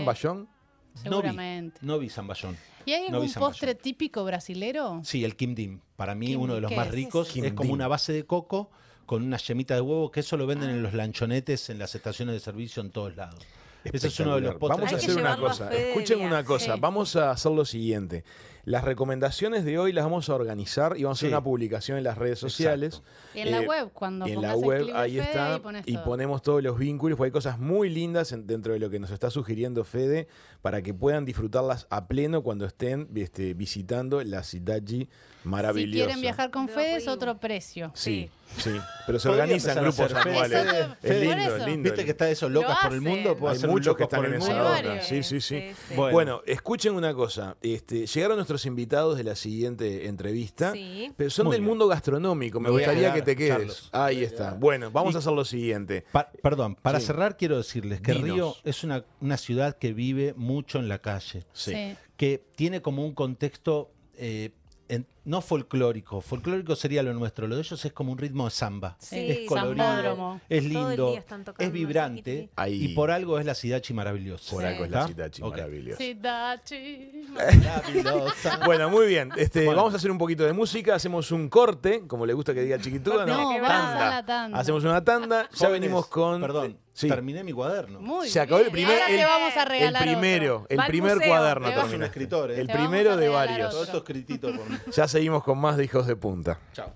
[1.02, 1.10] Zamballón?
[1.10, 1.78] No vi, Seguramente.
[1.82, 2.56] no vi zamballón.
[2.84, 5.00] ¿Y hay algún postre típico brasilero?
[5.04, 5.80] Sí, el Kim Dim.
[5.96, 6.94] Para mí, Kim uno de los ¿qué más es?
[6.94, 7.28] ricos.
[7.28, 8.70] Kim es como una base de coco
[9.06, 10.72] con una yemita de huevo, que eso lo venden Ah.
[10.72, 13.44] en los lanchonetes, en las estaciones de servicio, en todos lados.
[13.84, 14.80] Ese es uno de los postres.
[14.90, 15.72] Vamos a hacer una cosa.
[15.72, 16.74] Escuchen una cosa.
[16.74, 16.80] Sí.
[16.80, 18.24] Vamos a hacer lo siguiente.
[18.68, 22.04] Las recomendaciones de hoy las vamos a organizar y vamos a hacer una publicación en
[22.04, 23.02] las redes sociales.
[23.34, 25.56] Y en la Eh, web, cuando y en pongas la web, ahí Fede está.
[25.56, 26.04] y pones Y todo.
[26.04, 29.10] ponemos todos los vínculos, porque hay cosas muy lindas en- dentro de lo que nos
[29.10, 30.28] está sugiriendo Fede
[30.60, 36.04] para que puedan disfrutarlas a pleno cuando estén este, visitando la Cidaji Si maravillosa.
[36.04, 37.90] quieren viajar con De Fede es otro precio.
[37.94, 38.28] Sí,
[38.58, 38.72] sí.
[39.06, 40.66] Pero se organizan grupos anuales.
[41.02, 41.82] Es lindo, es lindo.
[41.84, 43.34] Viste que está eso, locas por el mundo.
[43.48, 44.62] Hay muchos que están en esa onda.
[44.64, 45.06] varios.
[45.06, 45.60] Sí, sí, sí.
[45.60, 45.94] Sí, sí.
[45.94, 46.12] Bueno.
[46.12, 47.56] Bueno, escuchen una cosa.
[47.62, 51.12] Este, llegaron nuestros invitados de la siguiente entrevista, Sí.
[51.16, 51.68] pero son Muy del bien.
[51.70, 52.60] mundo gastronómico.
[52.60, 53.56] Me voy gustaría quedar, que te quedes.
[53.56, 53.88] Carlos.
[53.92, 54.54] Ahí está.
[54.54, 56.04] Bueno, vamos a hacer lo siguiente.
[56.12, 57.06] Pa- perdón, para Sí.
[57.06, 58.24] cerrar quiero decirles que Dinos.
[58.34, 61.72] Río es una, una ciudad que vive mucho en la calle, Sí.
[61.72, 61.96] Sí.
[62.16, 64.50] que tiene como un contexto, eh,
[64.88, 66.20] en- no folclórico.
[66.20, 67.46] Folclórico sería lo nuestro.
[67.46, 68.96] Lo de ellos es como un ritmo de samba.
[68.98, 71.14] Sí, es colorido, es el lindo,
[71.58, 72.48] es vibrante.
[72.56, 74.50] Ahí- y por algo es la Sidachi maravillosa.
[74.50, 75.50] Por algo es la Citachi, Ok.
[75.52, 75.98] maravilloso.
[75.98, 77.26] Sí, Dachi.
[77.28, 78.60] Maravillosa.
[78.64, 79.30] Bueno, muy bien.
[79.36, 79.78] Este, Bueno.
[79.82, 80.94] Vamos a hacer un poquito de música.
[80.94, 83.26] Hacemos un corte, como le gusta que diga Chiquitúa.
[83.26, 84.02] No, que vamos ver.
[84.02, 84.58] a la tanda.
[84.58, 85.48] Hacemos una tanda.
[85.52, 86.40] Ya Jóvenes, venimos con.
[86.40, 87.08] Perdón, Sí.
[87.08, 88.00] terminé mi cuaderno.
[88.00, 88.72] Muy Se acabó el bien.
[88.72, 90.66] primer- Ahora el- te vamos a El primero, otro.
[90.68, 91.28] el primer museo.
[91.30, 92.04] cuaderno Te Soy un terminaste.
[92.18, 92.60] escritor, ¿eh?
[92.60, 93.70] El primero de varios.
[93.70, 94.76] Todo esto escritito por mí.
[94.92, 96.60] Ya seguimos con más de hijos de punta.
[96.72, 96.92] Chao.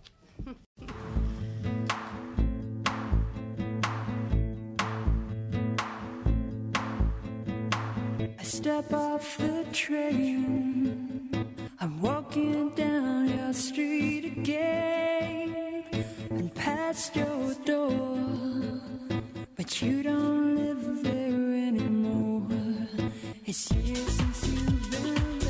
[8.38, 11.20] I step off the train.
[11.80, 15.82] I'm walking down your street again
[16.30, 17.90] and past your door.
[19.56, 22.46] But you don't live there anymore.
[23.44, 25.41] It's years since you've been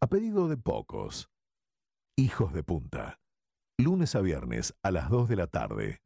[0.00, 1.30] A pedido de pocos.
[2.16, 3.18] Hijos de punta.
[3.78, 6.02] Lunes a viernes a las 2 de la tarde.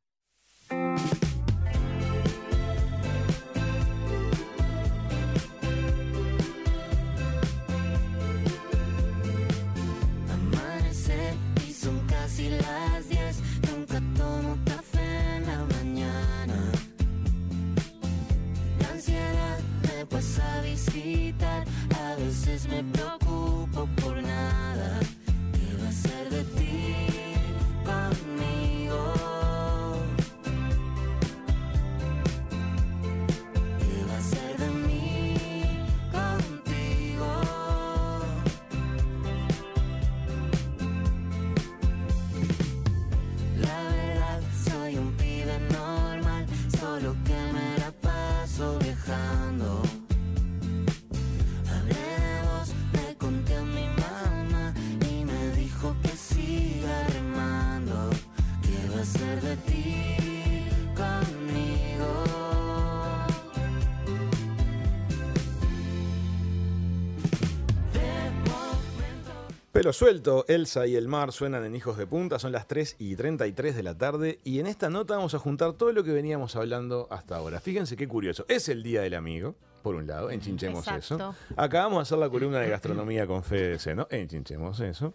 [69.82, 73.16] Pelo suelto, Elsa y el mar suenan en Hijos de Punta, son las 3 y
[73.16, 76.54] 33 de la tarde y en esta nota vamos a juntar todo lo que veníamos
[76.54, 77.58] hablando hasta ahora.
[77.58, 81.14] Fíjense qué curioso, es el Día del Amigo, por un lado, enchinchemos Exacto.
[81.16, 81.34] eso.
[81.56, 85.14] Acabamos de hacer la columna de gastronomía con Fede Seno, enchinchemos eso.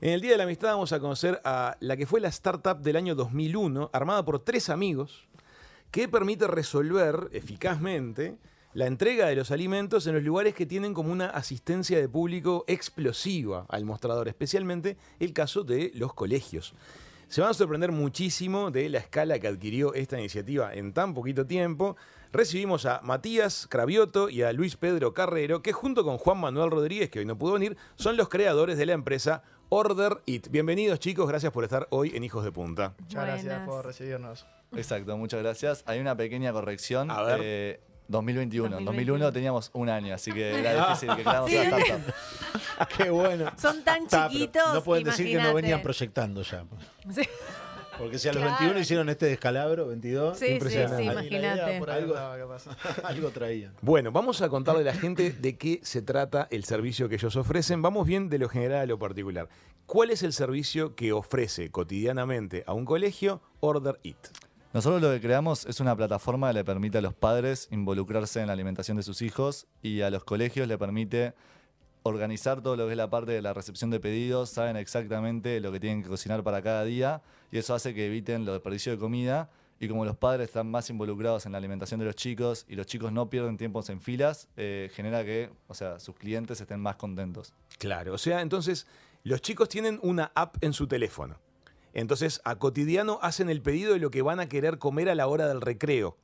[0.00, 2.80] En el Día de la Amistad vamos a conocer a la que fue la startup
[2.80, 5.28] del año 2001, armada por tres amigos,
[5.92, 8.38] que permite resolver eficazmente
[8.74, 12.64] la entrega de los alimentos en los lugares que tienen como una asistencia de público
[12.66, 16.74] explosiva al mostrador, especialmente el caso de los colegios.
[17.28, 21.46] Se van a sorprender muchísimo de la escala que adquirió esta iniciativa en tan poquito
[21.46, 21.96] tiempo.
[22.32, 27.10] Recibimos a Matías Cravioto y a Luis Pedro Carrero, que junto con Juan Manuel Rodríguez,
[27.10, 30.48] que hoy no pudo venir, son los creadores de la empresa Order It.
[30.48, 32.94] Bienvenidos chicos, gracias por estar hoy en Hijos de Punta.
[32.98, 34.46] Muchas gracias por recibirnos.
[34.72, 35.84] Exacto, muchas gracias.
[35.86, 37.12] Hay una pequeña corrección.
[37.12, 37.40] A ver.
[37.40, 38.66] Eh, 2021.
[38.78, 38.84] En 2021
[39.24, 42.14] 2001 teníamos un año, así que era difícil que startup.
[42.96, 43.50] Qué bueno.
[43.60, 44.74] Son tan pero chiquitos.
[44.74, 45.62] No pueden decir que no imagínate.
[45.62, 46.64] venían proyectando ya.
[47.10, 47.22] Sí.
[47.96, 48.56] Porque si a los Claro.
[48.58, 50.96] 21 hicieron este descalabro, 22, Sí, sí, impresionante.
[50.96, 51.62] sí, Ahí la imagínate.
[51.70, 52.16] idea por ahí Algo,
[53.04, 53.72] algo traían.
[53.82, 57.36] Bueno, vamos a contarle a la gente de qué se trata el servicio que ellos
[57.36, 57.82] ofrecen.
[57.82, 59.48] Vamos bien de lo general a lo particular.
[59.86, 64.16] ¿Cuál es el servicio que ofrece cotidianamente a un colegio Order It?
[64.74, 68.48] Nosotros lo que creamos es una plataforma que le permite a los padres involucrarse en
[68.48, 71.32] la alimentación de sus hijos y a los colegios le permite
[72.02, 75.70] organizar todo lo que es la parte de la recepción de pedidos, saben exactamente lo
[75.70, 77.22] que tienen que cocinar para cada día
[77.52, 79.48] y eso hace que eviten los desperdicios de comida
[79.78, 82.88] y como los padres están más involucrados en la alimentación de los chicos y los
[82.88, 86.96] chicos no pierden tiempos en filas, eh, genera que, o sea, sus clientes estén más
[86.96, 87.54] contentos.
[87.78, 88.88] Claro, o sea, entonces
[89.22, 91.43] los chicos tienen una app en su teléfono.
[91.94, 95.26] Entonces, a cotidiano hacen el pedido de lo que van a querer comer a la
[95.26, 96.18] hora del recreo.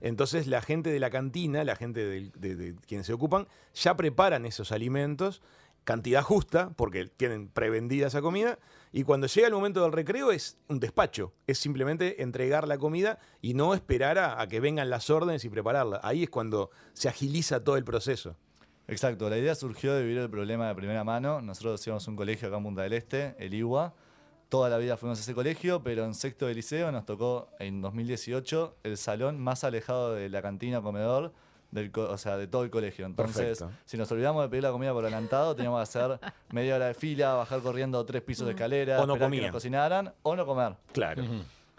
[0.00, 3.96] Entonces, la gente de la cantina, la gente del- de, de quienes se ocupan, ya
[3.96, 5.40] preparan esos alimentos,
[5.84, 8.58] cantidad justa, porque tienen prevendida esa comida,
[8.92, 13.18] y cuando llega el momento del recreo es un despacho, es simplemente entregar la comida
[13.40, 16.00] y no esperar a, que vengan las órdenes y prepararla.
[16.02, 18.36] Ahí es cuando se agiliza todo el proceso.
[18.86, 21.40] Exacto, la idea surgió de vivir el problema de primera mano.
[21.40, 23.94] Nosotros a un colegio acá en Punta del Este, el IWA.
[24.54, 27.82] Toda la vida fuimos a ese colegio, pero en sexto de liceo nos tocó en
[27.82, 31.32] 2018 el salón más alejado de la cantina o comedor,
[31.72, 33.04] del co- o sea, de todo el colegio.
[33.04, 33.72] Entonces, Perfecto.
[33.84, 36.20] si nos olvidamos de pedir la comida por adelantado, teníamos que hacer
[36.52, 39.42] media hora de fila, bajar corriendo tres pisos de escalera, O no que comían.
[39.46, 40.76] nos cocinaran, o no comer.
[40.92, 41.24] Claro.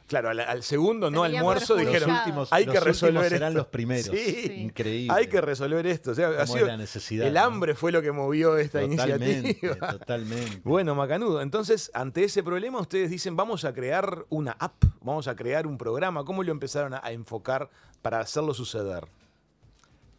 [0.07, 3.57] Claro, al, al segundo no almuerzo dijeron, Los últimos- hay los que resolver serán esto".
[3.57, 4.05] los primeros.
[4.05, 4.51] Sí.
[4.57, 5.11] Increíble.
[5.17, 6.11] Hay que resolver esto.
[6.11, 7.39] O sea, ha sido- es la necesidad, el ¿no?
[7.41, 9.75] hambre fue lo que movió esta Totalmente, iniciativa.
[9.97, 10.61] totalmente.
[10.63, 15.35] Bueno, Macanudo, entonces ante ese problema ustedes dicen vamos a crear una app, vamos a
[15.35, 16.23] crear un programa.
[16.23, 17.71] ¿Cómo lo empezaron a, a enfocar
[18.03, 19.05] para hacerlo suceder?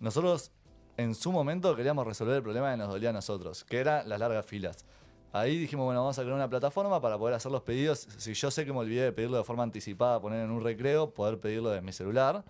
[0.00, 0.50] Nosotros
[0.96, 4.18] en su momento queríamos resolver el problema que nos dolía a nosotros, que eran las
[4.18, 4.84] largas filas.
[5.32, 8.08] Ahí dijimos, bueno, vamos a crear una plataforma para poder hacer los pedidos.
[8.16, 11.10] Si yo sé que me olvidé de pedirlo de forma anticipada, poner en un recreo,
[11.10, 12.44] poder pedirlo de mi celular.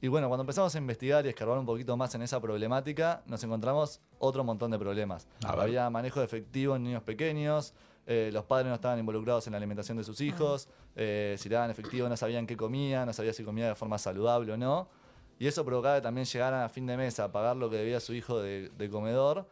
[0.00, 3.42] Y bueno, cuando empezamos a investigar y escarbar un poquito más en esa problemática, nos
[3.44, 5.28] encontramos otro montón de problemas.
[5.44, 7.72] Había manejo de efectivo en niños pequeños,
[8.04, 11.54] eh, los padres no estaban involucrados en la alimentación de sus hijos, eh, si le
[11.54, 14.88] daban efectivo no sabían qué comía, no sabía si comía de forma saludable o no.
[15.38, 18.00] Y eso provocaba que también llegaran a fin de mes a pagar lo que debía
[18.00, 19.46] su hijo de, de comedor.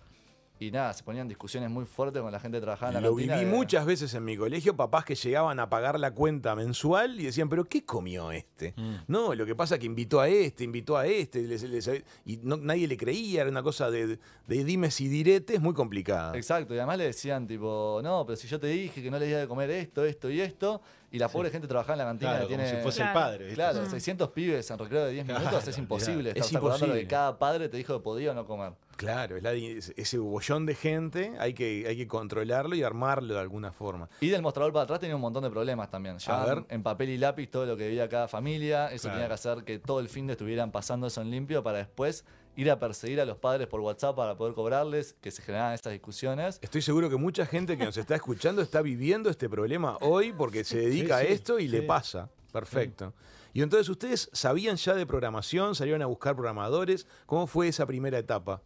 [0.62, 3.14] Y nada, se ponían discusiones muy fuertes con la gente que trabajaba en la Lo
[3.14, 7.18] viví de- muchas veces en mi colegio, papás que llegaban a pagar la cuenta mensual
[7.18, 8.74] y decían, pero ¿qué comió este?
[8.76, 8.94] Mm.
[9.08, 12.36] No, lo que pasa es que invitó a este, invitó a este, les- les- y
[12.42, 16.36] no- nadie le creía, era una cosa de, de dimes y diretes muy complicada.
[16.36, 19.26] Exacto, y además le decían tipo, no, pero si yo te dije que no le
[19.26, 20.82] di de comer esto, esto y esto,
[21.12, 22.76] y la pobre gente trabajaba en la cantina Claro, que como tiene...
[22.78, 23.18] si fuese Claro.
[23.18, 23.38] el padre.
[23.46, 23.54] ¿viste?
[23.54, 26.92] Claro, 600 pibes en recreo de 10 Claro, minutos es imposible estar Es acordando lo
[26.92, 27.08] que imposible.
[27.08, 28.72] cada padre te dijo que podía o no comer.
[28.96, 33.40] Claro, es la ese bollón de gente hay que, hay que controlarlo y armarlo de
[33.40, 34.10] alguna forma.
[34.20, 36.18] Y del mostrador para atrás tenía un montón de problemas también.
[36.18, 36.64] Ya ver.
[36.68, 38.92] en papel y lápiz todo lo que debía cada familia.
[38.92, 39.14] Eso Claro.
[39.16, 42.26] tenía que hacer que todo el fin de estuvieran pasando eso en limpio para después
[42.56, 45.92] ir a perseguir a los padres por WhatsApp para poder cobrarles, que se generaran estas
[45.92, 46.58] discusiones.
[46.62, 50.64] Estoy seguro que mucha gente que nos está escuchando está viviendo este problema hoy porque
[50.64, 52.28] se dedica Sí, sí, a esto y le pasa.
[52.52, 53.14] Perfecto.
[53.52, 57.06] Y entonces ustedes sabían ya de programación, salieron a buscar programadores.
[57.26, 58.62] ¿Cómo fue esa primera etapa?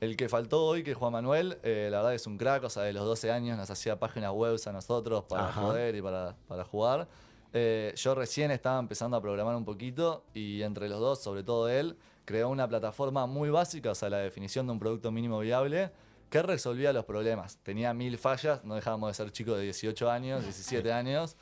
[0.00, 2.68] El que faltó hoy, que es Juan Manuel, eh, la verdad es un crack, o
[2.70, 5.60] sea, de los 12 años nos hacía páginas web a nosotros para Ajá.
[5.62, 7.08] joder y para, para jugar.
[7.52, 11.68] Eh, yo recién estaba empezando a programar un poquito y entre los dos, sobre todo
[11.68, 15.90] él, creó una plataforma muy básica, o sea, la definición de un producto mínimo viable,
[16.30, 17.58] que resolvía los problemas.
[17.62, 21.36] Tenía mil fallas, no dejábamos de ser chicos de 18 años, 17 años,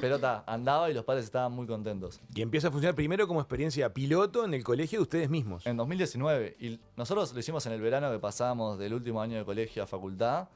[0.00, 2.20] pero ta, andaba y los padres estaban muy contentos.
[2.34, 5.66] Y empieza a funcionar primero como experiencia piloto en el colegio de ustedes mismos.
[5.66, 6.56] En 2019.
[6.60, 9.86] Y nosotros lo hicimos en el verano que pasábamos del último año de colegio a
[9.86, 10.48] facultad.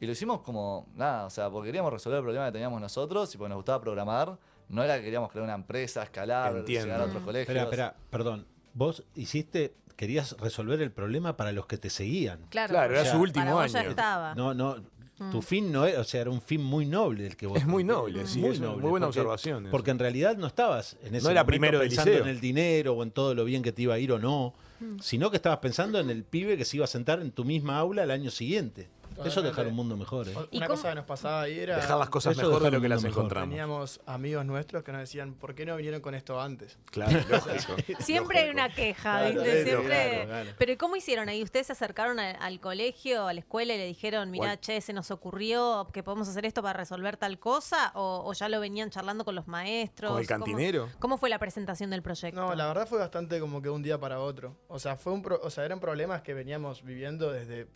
[0.00, 3.34] Y lo hicimos como, nada, o sea, porque queríamos resolver el problema que teníamos nosotros
[3.34, 4.38] y porque nos gustaba programar.
[4.68, 6.86] No era que queríamos crear una empresa, escalar, Entiendo.
[6.86, 7.48] llegar a otros colegios.
[7.48, 8.46] Espera, espera, perdón.
[8.74, 12.40] Vos hiciste, querías resolver el problema para los que te seguían.
[12.50, 13.90] Claro, Claro, era O sea, su último para vos ya año.
[13.90, 14.34] estaba.
[14.34, 14.76] No, no.
[15.18, 15.30] Mm.
[15.32, 17.58] Tu fin no era, o sea, era un fin muy noble el que vos.
[17.58, 19.70] Es muy noble, sí, es muy buena porque- observación eso.
[19.70, 22.24] Porque en realidad no estabas en ese No era momento primero del pensando liceo.
[22.24, 24.54] en el dinero o en todo lo bien que te iba a ir o no,
[25.02, 27.76] sino que estabas pensando en el pibe que se iba a sentar en tu misma
[27.76, 28.88] aula el año siguiente.
[29.24, 30.28] Eso es dejar un mundo mejor.
[30.28, 30.34] ¿eh?
[30.50, 31.76] ¿Y Una cosa que nos pasaba ahí era.
[31.76, 33.18] Dejar las cosas Eso mejor de lo que las mejor.
[33.18, 33.48] encontramos.
[33.50, 36.78] Teníamos amigos nuestros que nos decían, ¿por qué no vinieron con esto antes?
[36.90, 37.76] Claro, lógico.
[38.00, 39.42] Siempre hay una queja, Claro, ¿viste?
[39.50, 40.10] claro, Siempre.
[40.10, 40.50] claro, claro.
[40.58, 41.42] Pero ¿y ¿cómo hicieron ahí?
[41.42, 44.60] ¿Ustedes se acercaron a- al colegio, a la escuela y le dijeron, mira, ¿Cuál?
[44.60, 47.92] che, se nos ocurrió que podemos hacer esto para resolver tal cosa?
[47.94, 50.12] ¿O, o ya lo venían charlando con los maestros?
[50.12, 50.88] ¿Con el ¿Cómo- cantinero?
[50.98, 52.40] ¿Cómo, fue la presentación del proyecto?
[52.40, 54.56] No, la verdad fue bastante como que un día para otro.
[54.68, 57.66] O sea, fue un pro- o sea, eran problemas que veníamos viviendo desde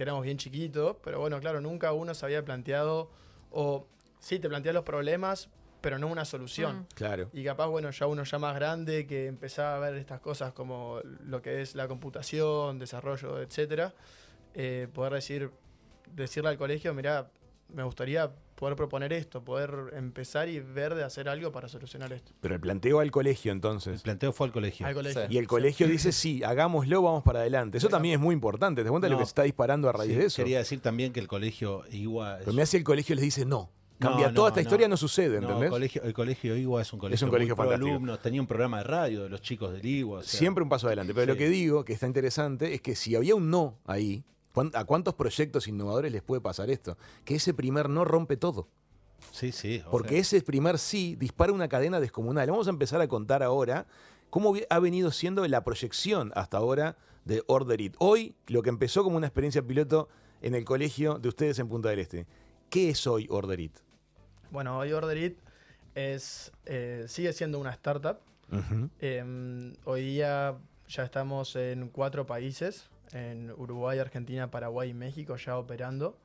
[0.00, 3.10] que éramos bien chiquitos, pero bueno, claro, nunca uno se había planteado,
[3.50, 3.86] o
[4.18, 5.50] sí, te planteas los problemas,
[5.82, 6.78] pero no una solución.
[6.78, 6.86] Mm.
[6.94, 7.28] Claro.
[7.34, 11.00] Y capaz, bueno, ya uno ya más grande que empezaba a ver estas cosas como
[11.04, 13.92] lo que es la computación, desarrollo, etcétera,
[14.54, 15.50] eh, poder decir,
[16.10, 17.30] decirle al colegio, mira,
[17.68, 22.32] me gustaría poder proponer esto, poder empezar y ver de hacer algo para solucionar esto.
[22.40, 24.02] Pero el planteo al colegio El entonces.
[24.02, 24.86] planteo fue al colegio.
[24.86, 25.22] Al colegio.
[25.28, 27.78] Y el colegio dice, sí, hagámoslo, vamos para adelante.
[27.78, 28.82] Eso también es muy importante.
[28.82, 30.36] ¿Te das cuenta lo que se está disparando a raíz Sí, de eso?
[30.36, 31.96] Quería decir también que el colegio es-
[32.40, 33.70] Pero me hace el colegio les dice, no.
[33.98, 35.64] Cambia No, toda no, esta historia, no sucede, No, ¿entendés?
[35.64, 37.90] el colegio, el colegio IWA es un colegio, un colegio muy fantástico.
[37.90, 40.20] alumnos, tenía un programa de radio de los chicos del IWA.
[40.20, 41.12] o sea, Siempre un paso adelante.
[41.12, 44.30] Pero lo que digo, que está interesante, es que si había un no ahí, ¿cuán-
[44.74, 46.96] ¿a cuántos proyectos innovadores les puede pasar esto?
[47.24, 48.68] Que ese primer no rompe todo.
[49.32, 49.82] Sí, sí.
[49.90, 52.50] Porque sea, ese primer sí dispara una cadena descomunal.
[52.50, 53.86] Vamos a empezar a contar ahora
[54.30, 57.94] cómo ha venido siendo la proyección hasta ahora de Order It.
[57.98, 60.08] Hoy, lo que empezó como una experiencia piloto
[60.42, 62.26] en el colegio de ustedes en Punta del Este.
[62.70, 63.76] ¿Qué es hoy Order It?
[64.50, 65.38] Bueno, hoy Order It
[65.94, 68.18] es, eh, sigue siendo una startup.
[69.00, 70.56] Eh, hoy día
[70.88, 76.16] ya estamos en cuatro países, en Uruguay, Argentina, Paraguay y México, ya operando.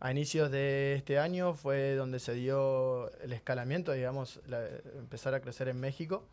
[0.00, 4.66] A inicios de este año fue donde se dio el escalamiento, digamos, la-
[4.98, 6.26] empezar a crecer en México.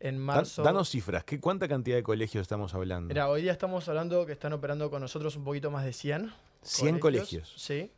[0.00, 0.62] En marzo...
[0.62, 1.24] danos cifras.
[1.24, 3.08] ¿Qué, ¿Cuánta cantidad de colegios estamos hablando?
[3.08, 6.32] Mira, hoy día estamos hablando que están operando con nosotros un poquito más de 100.
[6.62, 7.52] 100 colegios.
[7.56, 7.90] Sí.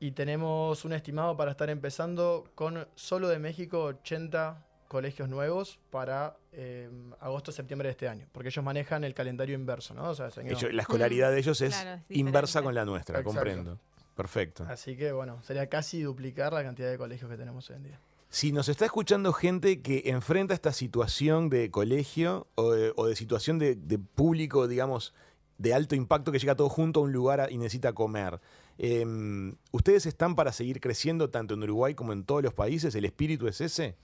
[0.00, 6.36] Y tenemos un estimado para estar empezando con solo de México 80 colegios nuevos para
[6.52, 6.88] eh,
[7.20, 8.26] agosto, septiembre de este año.
[8.32, 10.08] Porque ellos manejan el calendario inverso, ¿no?
[10.10, 12.20] O sea, señor- Ellos- la escolaridad de ellos es Claro, es diferente.
[12.20, 13.30] inversa con la nuestra, Exacto.
[13.34, 13.78] comprendo.
[14.14, 14.64] Perfecto.
[14.68, 18.00] Así que bueno, sería casi duplicar la cantidad de colegios que tenemos hoy en día.
[18.28, 23.16] Si nos está escuchando gente que enfrenta esta situación de colegio o de, o de
[23.16, 25.14] situación de, de público, digamos,
[25.58, 28.40] de alto impacto que llega todo junto a un lugar a- y necesita comer,
[28.78, 32.94] em, ¿ustedes están para seguir creciendo tanto en Uruguay como en todos los países?
[32.94, 33.96] ¿El espíritu es ese?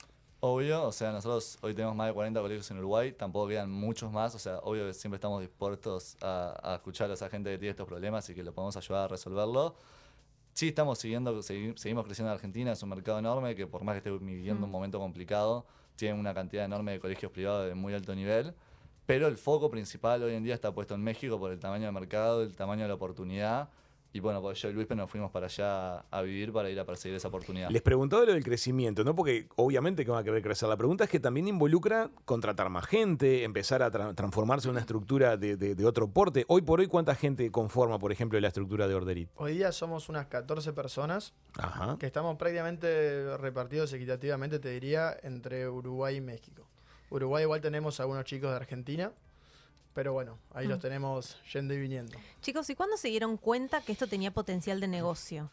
[0.43, 4.11] Obvio, o sea, nosotros hoy tenemos más de 40 colegios en Uruguay, tampoco quedan muchos
[4.11, 7.59] más, o sea, obvio que siempre estamos dispuestos a, a escuchar a esa gente que
[7.59, 9.75] tiene estos problemas y que lo podemos ayudar a resolverlo.
[10.55, 13.93] Sí, estamos siguiendo, segui- seguimos creciendo en Argentina, es un mercado enorme que por más
[13.95, 17.93] que esté viviendo un momento complicado, tiene una cantidad enorme de colegios privados de muy
[17.93, 18.55] alto nivel,
[19.05, 21.93] pero el foco principal hoy en día está puesto en México por el tamaño del
[21.93, 23.69] mercado, el tamaño de la oportunidad,
[24.13, 26.85] y bueno, pues yo y Luis nos fuimos para allá a vivir para ir a
[26.85, 27.71] perseguir esa oportunidad.
[27.71, 30.69] Les preguntaba lo del crecimiento, no porque obviamente que va a querer crecer.
[30.69, 34.81] La pregunta es que también involucra contratar más gente, empezar a tra- transformarse en una
[34.81, 36.45] estructura de, de- de otro porte.
[36.49, 39.31] Hoy por hoy, ¿cuánta gente conforma, por ejemplo, la estructura de Orderit?
[39.37, 41.97] Hoy día somos unas 14 personas Ajá.
[42.01, 46.67] que estamos prácticamente repartidos equitativamente, te diría, entre Uruguay y México.
[47.11, 49.13] Uruguay igual tenemos algunos chicos de Argentina,
[49.95, 52.17] pero bueno, ahí los tenemos yendo y viniendo.
[52.41, 55.51] Chicos, ¿y cuándo se dieron cuenta que esto tenía potencial de negocio?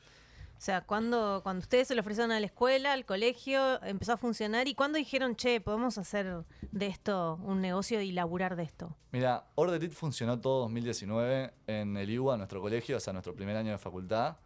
[0.58, 4.18] O sea, cuando, cuando ustedes se lo ofrecieron a la escuela, al colegio, empezó a
[4.18, 8.96] funcionar y cuándo dijeron, che, podemos hacer de esto un negocio y laburar de esto.
[9.12, 13.56] Mira, Order It funcionó todo 2019 en el IWA, nuestro colegio, o sea, nuestro primer
[13.56, 14.38] año de facultad.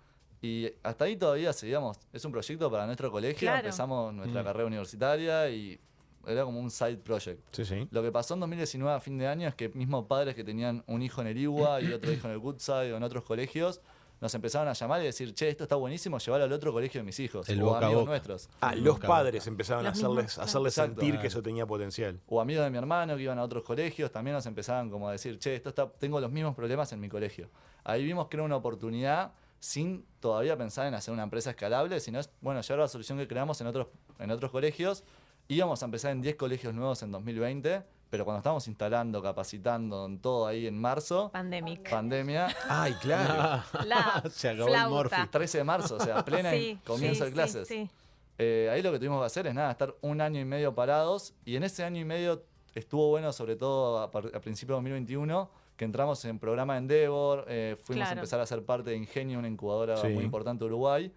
[0.41, 1.97] Y hasta ahí todavía seguíamos.
[2.11, 3.39] Es un proyecto para nuestro colegio.
[3.47, 3.59] Claro.
[3.59, 4.45] Empezamos nuestra Mm.
[4.45, 5.80] carrera universitaria y
[6.27, 7.41] era como un side project.
[7.52, 7.88] Sí, sí.
[7.91, 10.84] Lo que pasó en 2019 a fin de año es que mismos padres que tenían
[10.88, 13.81] un hijo en el IWA y otro hijo en el Woodside o en otros colegios
[14.19, 17.06] nos empezaron a llamar y decir, che, esto está buenísimo, llevarlo al otro colegio de
[17.06, 18.10] mis hijos El o boca amigos boca.
[18.11, 18.49] nuestros.
[18.61, 19.49] Ah, Sí, los padres boca.
[19.49, 20.93] empezaron a hacerles, a hacerles claro.
[20.93, 22.19] sentir que eso tenía potencial.
[22.27, 25.14] o amigos de mi hermano que iban a otros colegios, también nos empezaban como a
[25.14, 27.49] decir, che, esto está, tengo los mismos problemas en mi colegio.
[27.84, 32.19] Ahí vimos que era una oportunidad sin todavía pensar en hacer una empresa escalable, sino,
[32.19, 33.88] es, bueno, llevar la solución que creamos en otros,
[34.19, 35.03] en otros colegios.
[35.47, 40.19] Íbamos a empezar en 10 colegios nuevos en 2020 pero cuando estábamos instalando, capacitando, en
[40.19, 41.89] todo ahí en marzo, Pandemic.
[41.89, 43.63] pandemia, Ay, claro.
[43.85, 44.89] La Se acabó el flauta.
[44.89, 45.27] Morphy.
[45.31, 47.68] 13 de marzo, o sea, plena Sí, comienzo sí, de clases.
[47.69, 47.89] Sí, sí.
[48.38, 51.34] Eh, ahí lo que tuvimos que hacer es nada, estar un año y medio parados
[51.45, 52.43] y en ese año y medio
[52.76, 54.09] estuvo bueno, sobre todo a, a
[54.41, 58.89] principios de 2021, que entramos en programa Endeavor, eh, fuimos a empezar a ser parte
[58.89, 60.07] de Ingenio, una incubadora Sí.
[60.09, 61.13] muy importante de Uruguay,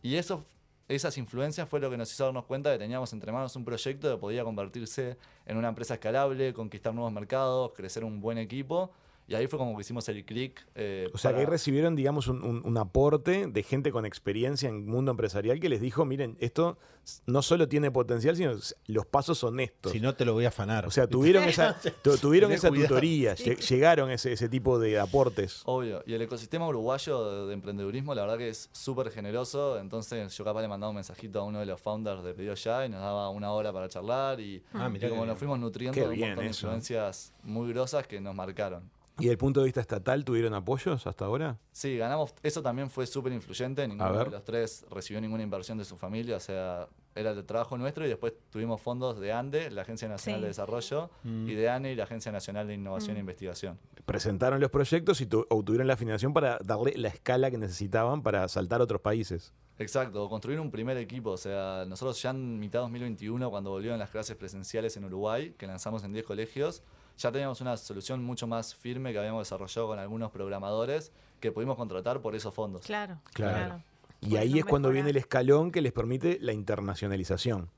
[0.00, 0.46] y eso,
[0.88, 3.64] esas influencias fue lo que nos hizo darnos cuenta de que teníamos entre manos un
[3.64, 8.90] proyecto que podía convertirse en una empresa escalable, conquistar nuevos mercados, crecer un buen equipo,
[9.28, 10.66] y ahí fue como que hicimos el clic.
[10.74, 14.68] eh, O sea, que ahí recibieron, digamos, un, un- un aporte de gente con experiencia
[14.68, 16.78] en el mundo empresarial que les dijo, miren, esto
[17.26, 18.52] no solo tiene potencial, sino
[18.86, 19.92] los pasos son estos.
[19.92, 20.86] Si no, te lo voy a afanar.
[20.86, 22.88] o sea, tuvieron esa, tu- tuvieron esa cuidado.
[22.88, 25.62] tutoría, lle- llegaron ese, ese tipo de aportes.
[25.66, 30.34] Obvio, y el ecosistema uruguayo de, de emprendedurismo la verdad que es súper generoso, entonces
[30.36, 32.88] yo capaz le mandaba un mensajito a uno de los founders de Pedido Ya y
[32.88, 36.14] nos daba una hora para charlar y, Ah, y como nos fuimos nutriendo de un
[36.14, 36.66] bien montón de eso.
[36.66, 38.90] influencias muy grosas que nos marcaron.
[39.18, 41.58] ¿Y desde el punto de vista estatal tuvieron apoyos hasta ahora?
[41.72, 45.84] Sí, ganamos, eso también fue súper influyente, ninguno de los tres recibió ninguna inversión de
[45.84, 49.82] su familia, o sea, era el trabajo nuestro y después tuvimos fondos de ANDE, la
[49.82, 50.42] Agencia Nacional Sí.
[50.42, 51.48] de Desarrollo, Mm.
[51.48, 53.76] y de ANE y la Agencia Nacional de Innovación e Investigación.
[54.06, 58.46] Presentaron los proyectos y tu- obtuvieron la financiación para darle la escala que necesitaban para
[58.46, 59.52] saltar a otros países.
[59.80, 61.30] Exacto, construir un primer equipo.
[61.30, 65.54] O sea, nosotros ya en mitad de 2021, cuando volvieron las clases presenciales en Uruguay,
[65.58, 66.82] que lanzamos en 10 colegios,
[67.18, 71.76] ya teníamos una solución mucho más firme que habíamos desarrollado con algunos programadores que pudimos
[71.76, 72.86] contratar por esos fondos.
[72.86, 73.56] Claro, Claro.
[73.56, 73.82] claro.
[74.20, 77.68] Y ahí es cuando viene el escalón que les permite la internacionalización.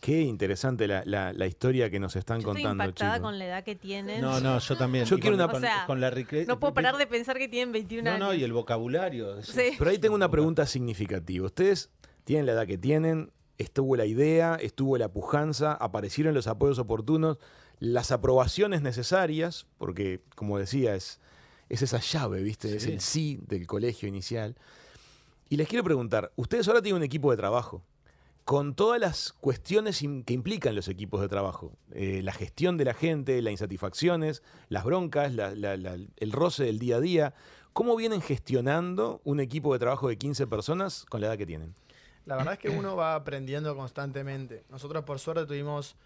[0.00, 3.28] Qué interesante la, la- la historia que nos están Yo estoy contando, impactada chicos.
[3.28, 4.20] con la edad que tienen.
[4.20, 5.04] No, no, yo también.
[5.04, 6.10] Yo Y quiero con, una- O sea, con la
[6.48, 8.26] No puedo parar de pensar que tienen 21 No, años.
[8.28, 9.40] no, y el vocabulario.
[9.42, 9.70] Sí.
[9.78, 11.46] Pero ahí tengo una pregunta significativa.
[11.46, 11.88] Ustedes
[12.24, 17.38] tienen la edad que tienen, estuvo la idea, estuvo la pujanza, aparecieron los apoyos oportunos,
[17.84, 21.18] las aprobaciones necesarias, porque, como decía, es,
[21.68, 22.76] es esa llave, ¿viste?
[22.76, 24.54] Es el sí del colegio inicial.
[25.48, 27.82] Y les quiero preguntar, ustedes ahora tienen un equipo de trabajo,
[28.44, 32.94] con todas las cuestiones que implican los equipos de trabajo, eh, la gestión de la
[32.94, 37.34] gente, las insatisfacciones, las broncas, la- la- la- el roce del día a día,
[37.72, 41.74] ¿cómo vienen gestionando un equipo de trabajo de 15 personas con la edad que tienen?
[42.26, 44.62] La verdad es que uno va aprendiendo constantemente.
[44.70, 45.96] Nosotros por suerte tuvimos,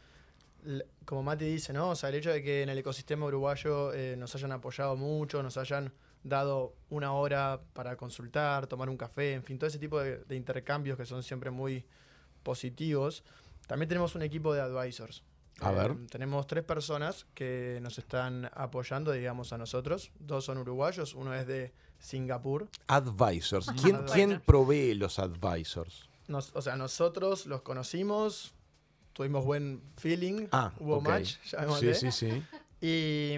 [1.05, 1.91] como Mati dice, ¿no?
[1.91, 5.43] O sea, el hecho de que en el ecosistema uruguayo eh, nos hayan apoyado mucho,
[5.43, 5.93] nos hayan
[6.25, 10.35] dado una hora para consultar, tomar un café, en fin, todo ese tipo de, de
[10.37, 11.85] intercambios que son siempre muy
[12.43, 13.25] positivos.
[13.67, 15.23] También tenemos un equipo de advisors.
[15.61, 15.97] A ver.
[16.11, 20.11] Tenemos tres personas que nos están apoyando, digamos, a nosotros.
[20.19, 22.69] Dos son uruguayos, uno es de Singapur.
[22.89, 23.67] Advisors.
[23.83, 24.13] ¿Quién, Advisors.
[24.13, 26.09] quién provee los advisors?
[26.29, 28.55] Nos- o sea, nosotros los conocimos,
[29.17, 31.09] tuvimos buen feeling, Ah, hubo ok.
[31.09, 32.43] match, Sí, llamémosle, sí, sí.
[32.83, 33.35] Y,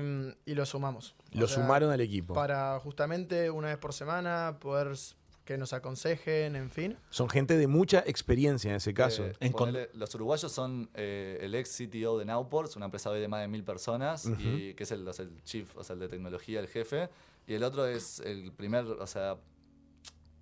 [0.50, 1.14] y lo sumamos.
[1.34, 2.34] O Lo sea, sumaron al equipo.
[2.34, 4.96] Para justamente una vez por semana poder
[5.44, 6.98] que nos aconsejen, en fin.
[7.10, 9.24] Son gente de mucha experiencia en ese caso.
[9.24, 13.20] Eh, En ponele, los uruguayos son eh, el ex CTO de Nowports, una empresa hoy
[13.20, 14.40] de más de mil personas, Ujú.
[14.42, 17.08] y que es el, o sea, el chief, o sea, el de tecnología, el jefe.
[17.46, 19.36] Y el otro es el primer, o sea,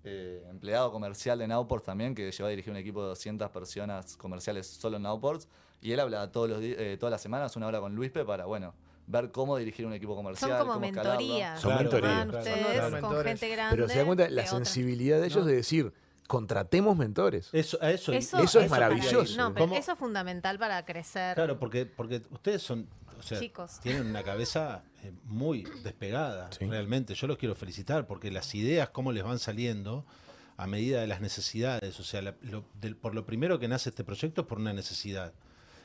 [0.07, 4.15] eh, empleado comercial de Nowports también, que llegó a dirigir un equipo de 200 personas
[4.17, 5.47] comerciales solo en Nowports.
[5.81, 8.73] Y él habla todos los eh, todas las semanas, una hora con Luispe, para, bueno,
[9.05, 10.49] ver cómo dirigir un equipo comercial.
[10.51, 10.85] Son como cómo.
[11.59, 12.15] Son Claro, mentorías.
[12.15, 13.01] Van claro, ustedes claro.
[13.07, 13.75] con gente grande.
[13.75, 14.55] Pero se da cuenta de la otra.
[14.57, 15.45] sensibilidad de ellos No.
[15.45, 15.93] de decir,
[16.27, 17.49] contratemos mentores.
[17.53, 19.37] Eso, eso, Eso, Eso es maravilloso.
[19.37, 19.75] No, pero ¿Cómo?
[19.77, 21.35] eso es fundamental para crecer.
[21.35, 22.87] Claro, porque, porque ustedes son,
[23.19, 23.79] o sea, Chicos.
[23.81, 26.65] tienen una cabeza eh, muy despegada, Sí.
[26.65, 27.13] realmente.
[27.15, 30.05] Yo los quiero felicitar porque las ideas, cómo les van saliendo
[30.57, 31.99] a medida de las necesidades.
[31.99, 34.73] O sea, la- lo- del- por lo primero que nace este proyecto es por una
[34.73, 35.33] necesidad.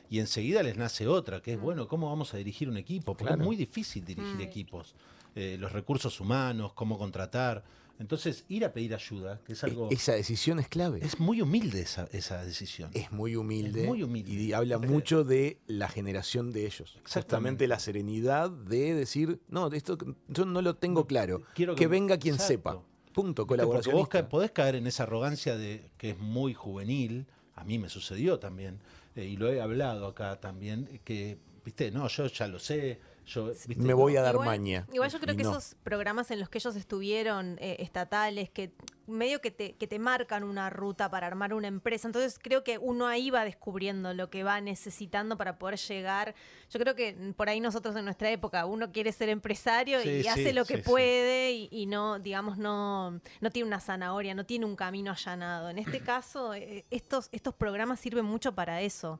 [0.09, 3.13] Y enseguida les nace otra, que es, bueno, ¿cómo vamos a dirigir un equipo?
[3.15, 3.41] Porque Claro.
[3.41, 4.41] es muy difícil dirigir Mm.
[4.41, 4.95] equipos.
[5.35, 7.63] Eh, los recursos humanos, cómo contratar.
[7.99, 9.89] Entonces, ir a pedir ayuda, que es algo...
[9.89, 10.99] E- Esa decisión es clave.
[11.03, 12.89] Es muy humilde esa, esa decisión.
[12.93, 13.81] Es muy humilde.
[13.83, 14.31] Es muy humilde.
[14.31, 16.89] Y habla mucho de la generación de ellos.
[16.91, 17.67] Justamente Exactamente.
[17.67, 19.97] la serenidad de decir, no, esto
[20.27, 21.43] yo no lo tengo claro.
[21.53, 22.53] quiero que, que- venga quien Exacto.
[22.53, 22.81] sepa.
[23.13, 23.95] Punto, colaboración.
[23.95, 27.87] vos ca- podés caer en esa arrogancia de que es muy juvenil, a mí me
[27.87, 28.79] sucedió también,
[29.15, 33.45] eh, y lo he hablado acá también, que, viste, no, yo ya lo sé, yo,
[33.47, 34.85] viste, Me voy a dar igual, maña.
[34.93, 35.51] Igual yo creo Y que no.
[35.51, 38.73] esos programas en los que ellos estuvieron eh, estatales, que
[39.07, 42.77] medio que te, que te marcan una ruta para armar una empresa, entonces creo que
[42.77, 46.35] uno ahí va descubriendo lo que va necesitando para poder llegar.
[46.69, 50.21] Yo creo que por ahí nosotros en nuestra época uno quiere ser empresario Sí, y
[50.23, 50.83] sí, hace lo que sí.
[50.83, 55.69] puede y, y no, digamos, no, no tiene una zanahoria, no tiene un camino allanado.
[55.69, 59.19] En este caso, eh, estos, estos programas sirven mucho para eso.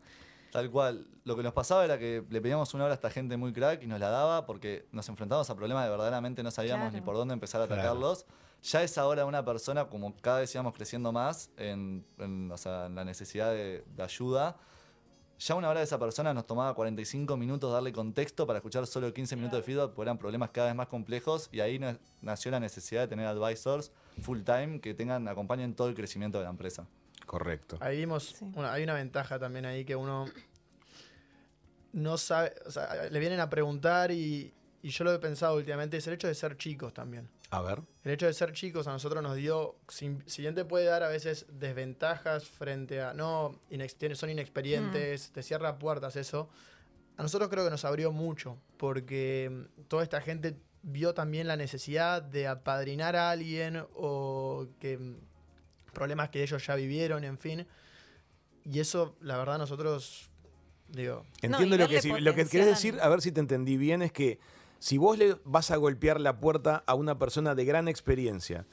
[0.53, 1.07] Tal cual.
[1.25, 3.81] Lo que nos pasaba era que le pedíamos una hora a esta gente muy crack
[3.83, 6.95] y nos la daba porque nos enfrentábamos a problemas que verdaderamente no sabíamos Claro.
[6.95, 7.81] ni por dónde empezar a Claro.
[7.81, 8.25] atacarlos.
[8.63, 12.85] Ya es ahora una persona, como cada vez íbamos creciendo más en, en, o sea,
[12.85, 14.55] en la necesidad de, de ayuda,
[15.39, 19.11] ya una hora de esa persona nos tomaba 45 minutos darle contexto para escuchar solo
[19.13, 22.51] 15 minutos de feedback, porque eran problemas cada vez más complejos y ahí na- nació
[22.51, 26.51] la necesidad de tener advisors full time que tengan, acompañen todo el crecimiento de la
[26.51, 26.85] empresa.
[27.25, 27.77] Correcto.
[27.79, 28.45] Ahí vimos, Sí.
[28.55, 30.25] una- hay una ventaja también ahí que uno
[31.93, 35.97] no sabe, o sea, le vienen a preguntar y, y yo lo he pensado últimamente,
[35.97, 37.29] es el hecho de ser chicos también.
[37.51, 37.81] A ver.
[38.03, 41.03] El hecho de ser chicos a nosotros nos dio, si, si bien te puede dar
[41.03, 46.49] a veces desventajas frente a, no, inex- son inexperientes, te cierra puertas eso,
[47.15, 51.55] a nosotros creo que nos abrió mucho, porque mm, toda esta gente vio también la
[51.55, 55.17] necesidad de apadrinar a alguien o que mm,
[55.93, 57.65] problemas que ellos ya vivieron, en fin.
[58.65, 60.29] Y eso, la verdad, nosotros,
[60.89, 64.01] digo, Entiendo lo que sí- lo que querés decir, a ver si te entendí bien,
[64.01, 64.39] es que
[64.79, 68.65] si vos le vas a golpear la puerta a una persona de gran experiencia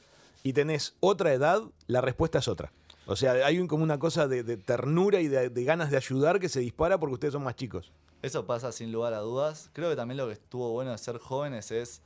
[0.43, 2.71] y tenés otra edad, la respuesta es otra.
[3.05, 5.97] O sea, hay un- como una cosa de, de ternura y de, de ganas de
[5.97, 7.91] ayudar que se dispara porque ustedes son más chicos.
[8.21, 9.69] Eso pasa sin lugar a dudas.
[9.73, 12.01] Creo que también lo que estuvo bueno de ser jóvenes es.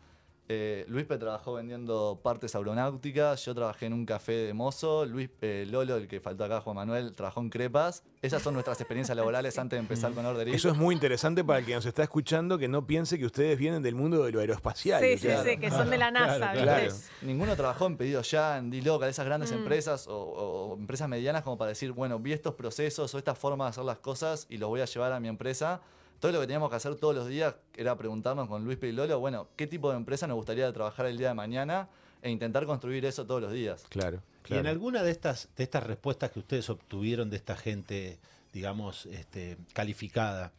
[0.47, 5.65] Eh, Luispe trabajó vendiendo partes aeronáuticas, yo trabajé en un café de mozo, Luis eh,
[5.67, 8.03] Lolo, el que faltó acá, Juan Manuel, trabajó en crepas.
[8.21, 10.47] Esas son nuestras experiencias laborales antes de empezar con Order.
[10.49, 13.57] Eso es muy interesante para el que nos está escuchando que no piense que ustedes
[13.57, 15.01] vienen del mundo de lo aeroespacial.
[15.01, 16.63] Sí, sí, sí, que son de la NASA, Claro, ¿viste?
[16.63, 16.93] claro.
[17.23, 19.55] Ninguno trabajó en pedido ya, en D-Local, esas grandes Mm.
[19.55, 23.33] empresas o, o- o empresas medianas como para decir, bueno, vi estos procesos o esta
[23.33, 25.81] forma de hacer las cosas y los voy a llevar a mi empresa.
[26.25, 29.19] Todo lo que teníamos que hacer todos los días era preguntarnos con Luis y Lolo,
[29.19, 31.87] bueno, ¿qué tipo de empresa nos gustaría trabajar el día de mañana?
[32.23, 33.85] E intentar construir eso todos los días.
[33.89, 34.61] Claro, Y claro.
[34.61, 38.17] en alguna de estas, de estas respuestas que ustedes obtuvieron de esta gente,
[38.51, 40.51] digamos, este, calificada,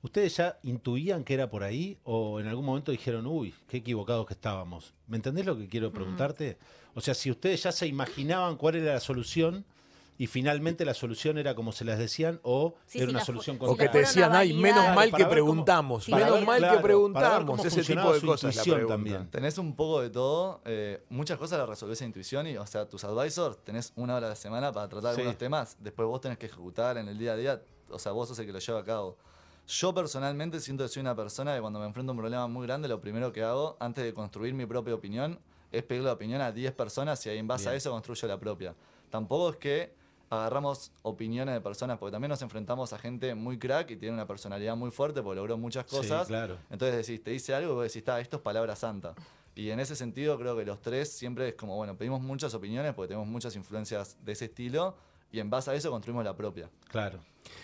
[0.00, 4.26] ¿ustedes ya intuían que era por ahí o en algún momento dijeron, uy, qué equivocados
[4.26, 4.94] que estábamos?
[5.08, 6.56] ¿Me entendés lo que quiero preguntarte?
[6.94, 9.66] O sea, si ustedes ya se imaginaban cuál era la solución
[10.18, 13.56] y finalmente la solución era como se las decían o Sí, era sí, una solución
[13.60, 16.82] O que te decían, ay, menos mal que cómo- preguntamos, menos ver- mal claro, que
[16.82, 18.66] preguntamos, ese tipo de su cosas.
[18.66, 19.28] la también.
[19.30, 22.88] Tenés un poco de todo, eh, muchas cosas las resolvés a intuición y, o sea,
[22.88, 25.20] tus advisors tenés una hora a la semana para tratar Sí.
[25.22, 28.28] algunos temas, después vos tenés que ejecutar en el día a día, o sea, vos
[28.28, 29.16] sos el que lo lleva a cabo.
[29.66, 32.66] Yo personalmente siento que soy una persona que cuando me enfrento a un problema muy
[32.66, 35.38] grande, lo primero que hago, antes de construir mi propia opinión,
[35.70, 38.38] es pedir la opinión a 10 personas y ahí en base a eso construyo la
[38.38, 38.74] propia.
[39.08, 40.01] Tampoco es que
[40.32, 44.26] agarramos opiniones de personas, porque también nos enfrentamos a gente muy crack y tiene una
[44.26, 46.26] personalidad muy fuerte porque logró muchas Sí, cosas.
[46.26, 46.56] claro.
[46.70, 49.14] Entonces decís, te dice algo y vos decís, está, esto es palabra santa.
[49.54, 52.94] Y en ese sentido creo que los tres siempre es como, bueno, pedimos muchas opiniones
[52.94, 54.96] porque tenemos muchas influencias de ese estilo
[55.30, 56.70] y en base a eso construimos la propia.
[56.88, 57.18] Claro.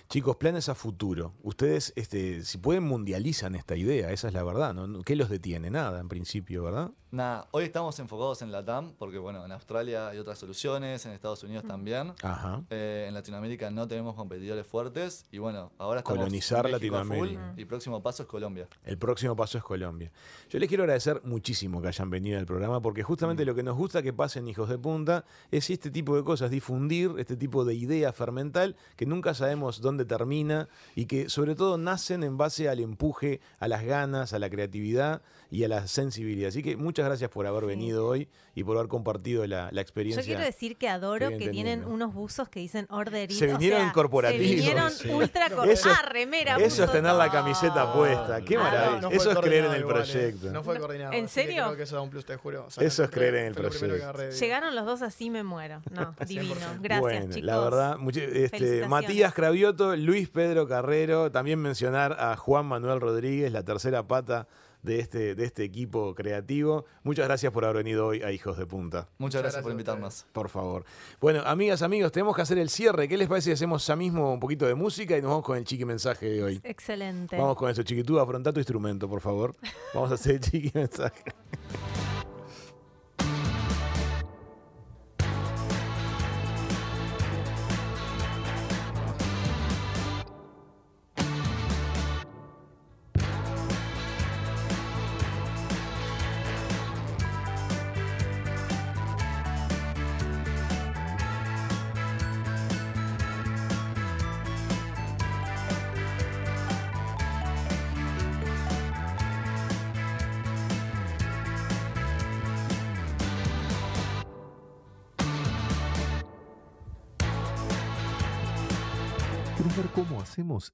[0.09, 1.35] Chicos, planes a futuro.
[1.43, 4.73] Ustedes, este, si pueden, mundializan esta idea, esa es la verdad.
[4.75, 5.03] ¿no?
[5.03, 5.71] ¿Qué los detiene?
[5.71, 6.91] Nada, en principio, ¿verdad?
[7.11, 11.13] Nada, hoy estamos enfocados en la TAM, porque bueno, en Australia hay otras soluciones, en
[11.13, 12.13] Estados Unidos también.
[12.23, 12.63] Ajá.
[12.69, 17.05] Eh, en Latinoamérica no tenemos competidores fuertes y bueno, ahora estamos Colonizar en México a
[17.05, 17.55] full, Latinoamérica.
[17.57, 18.69] y próximo paso es Colombia.
[18.85, 20.13] El próximo paso es Colombia.
[20.51, 23.77] Yo les quiero agradecer muchísimo que hayan venido al programa porque justamente lo que nos
[23.77, 27.75] gusta que pasen hijos de punta es este tipo de cosas, difundir este tipo de
[27.75, 32.81] idea fermental que nunca sabemos dónde termina y que sobre todo nacen en base al
[32.81, 36.49] empuje, a las ganas, a la creatividad y a la sensibilidad.
[36.49, 40.23] Así que muchas gracias por haber venido hoy y por haber compartido la, la experiencia.
[40.23, 43.81] Yo quiero decir que adoro que tienen unos buzos que dicen order Se o vinieron
[43.85, 44.47] sea, corporativos.
[44.47, 45.09] Se vinieron Sí.
[45.11, 48.43] ultra cor- Eso es- Ah, remera, Eso es tener la camiseta puesta.
[48.43, 49.01] Qué Ah, maravilla.
[49.01, 50.05] No Eso es creer en el igual, eh.
[50.13, 50.51] proyecto.
[50.53, 51.13] No fue coordinado.
[51.15, 51.65] ¿En serio?
[51.65, 52.67] Creo que eso da un plus, te juro.
[52.67, 54.31] O sea, Eso es creer en el proyecto.
[54.39, 55.81] Llegaron los dos así, me muero.
[55.91, 56.55] No, divino.
[56.81, 57.43] Gracias, bueno, chicos.
[57.43, 57.97] la verdad,
[58.35, 58.87] este.
[58.87, 64.47] Matías Cravioto, Luis Pedro Carrero, también mencionar a Juan Manuel Rodríguez, la tercera pata
[64.83, 66.85] de este, de este equipo creativo.
[67.03, 69.09] Muchas gracias por haber venido hoy a Hijos de Punta.
[69.19, 70.27] Muchas, gracias, por gracias invitarnos.
[70.33, 70.85] Por favor.
[71.21, 73.09] Bueno, amigas, amigos, tenemos que hacer el cierre.
[73.09, 75.57] ¿Qué les parece si hacemos ya mismo un poquito de música y nos vamos con
[75.57, 76.61] el chiqui mensaje de hoy?
[76.65, 77.37] Excelente.
[77.37, 79.55] Vamos con eso, chiquitú, afronta tu instrumento, por favor.
[79.95, 81.23] Vamos a hacer el chiqui mensaje.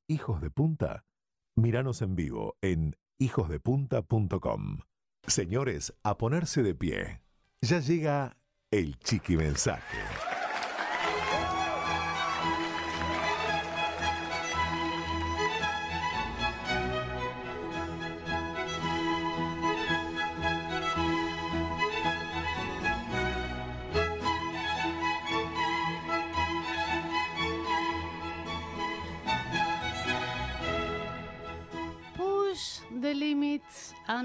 [0.09, 1.05] Hijos de punta?
[1.57, 4.79] Míranos en vivo en hijosdepunta.com.
[5.27, 7.23] Señores, a ponerse de pie.
[7.63, 8.37] Ya llega
[8.71, 9.97] el chiqui mensaje.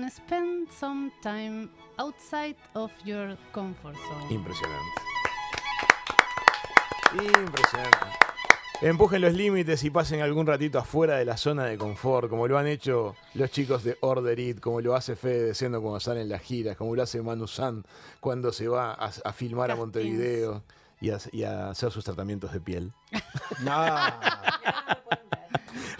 [0.09, 4.33] Spend some time outside of your comfort zone.
[4.33, 5.01] Impresionante.
[7.13, 8.07] Impresionante.
[8.81, 12.57] Empujen los límites y pasen algún ratito afuera de la zona de confort, como lo
[12.57, 16.29] han hecho los chicos de Order It, como lo hace Fede Descendo cuando salen en
[16.29, 17.83] las giras, como lo hace Manu San
[18.21, 19.75] cuando se va a, a filmar a.
[19.75, 20.63] Montevideo
[21.01, 22.93] y a, y a hacer sus tratamientos de piel.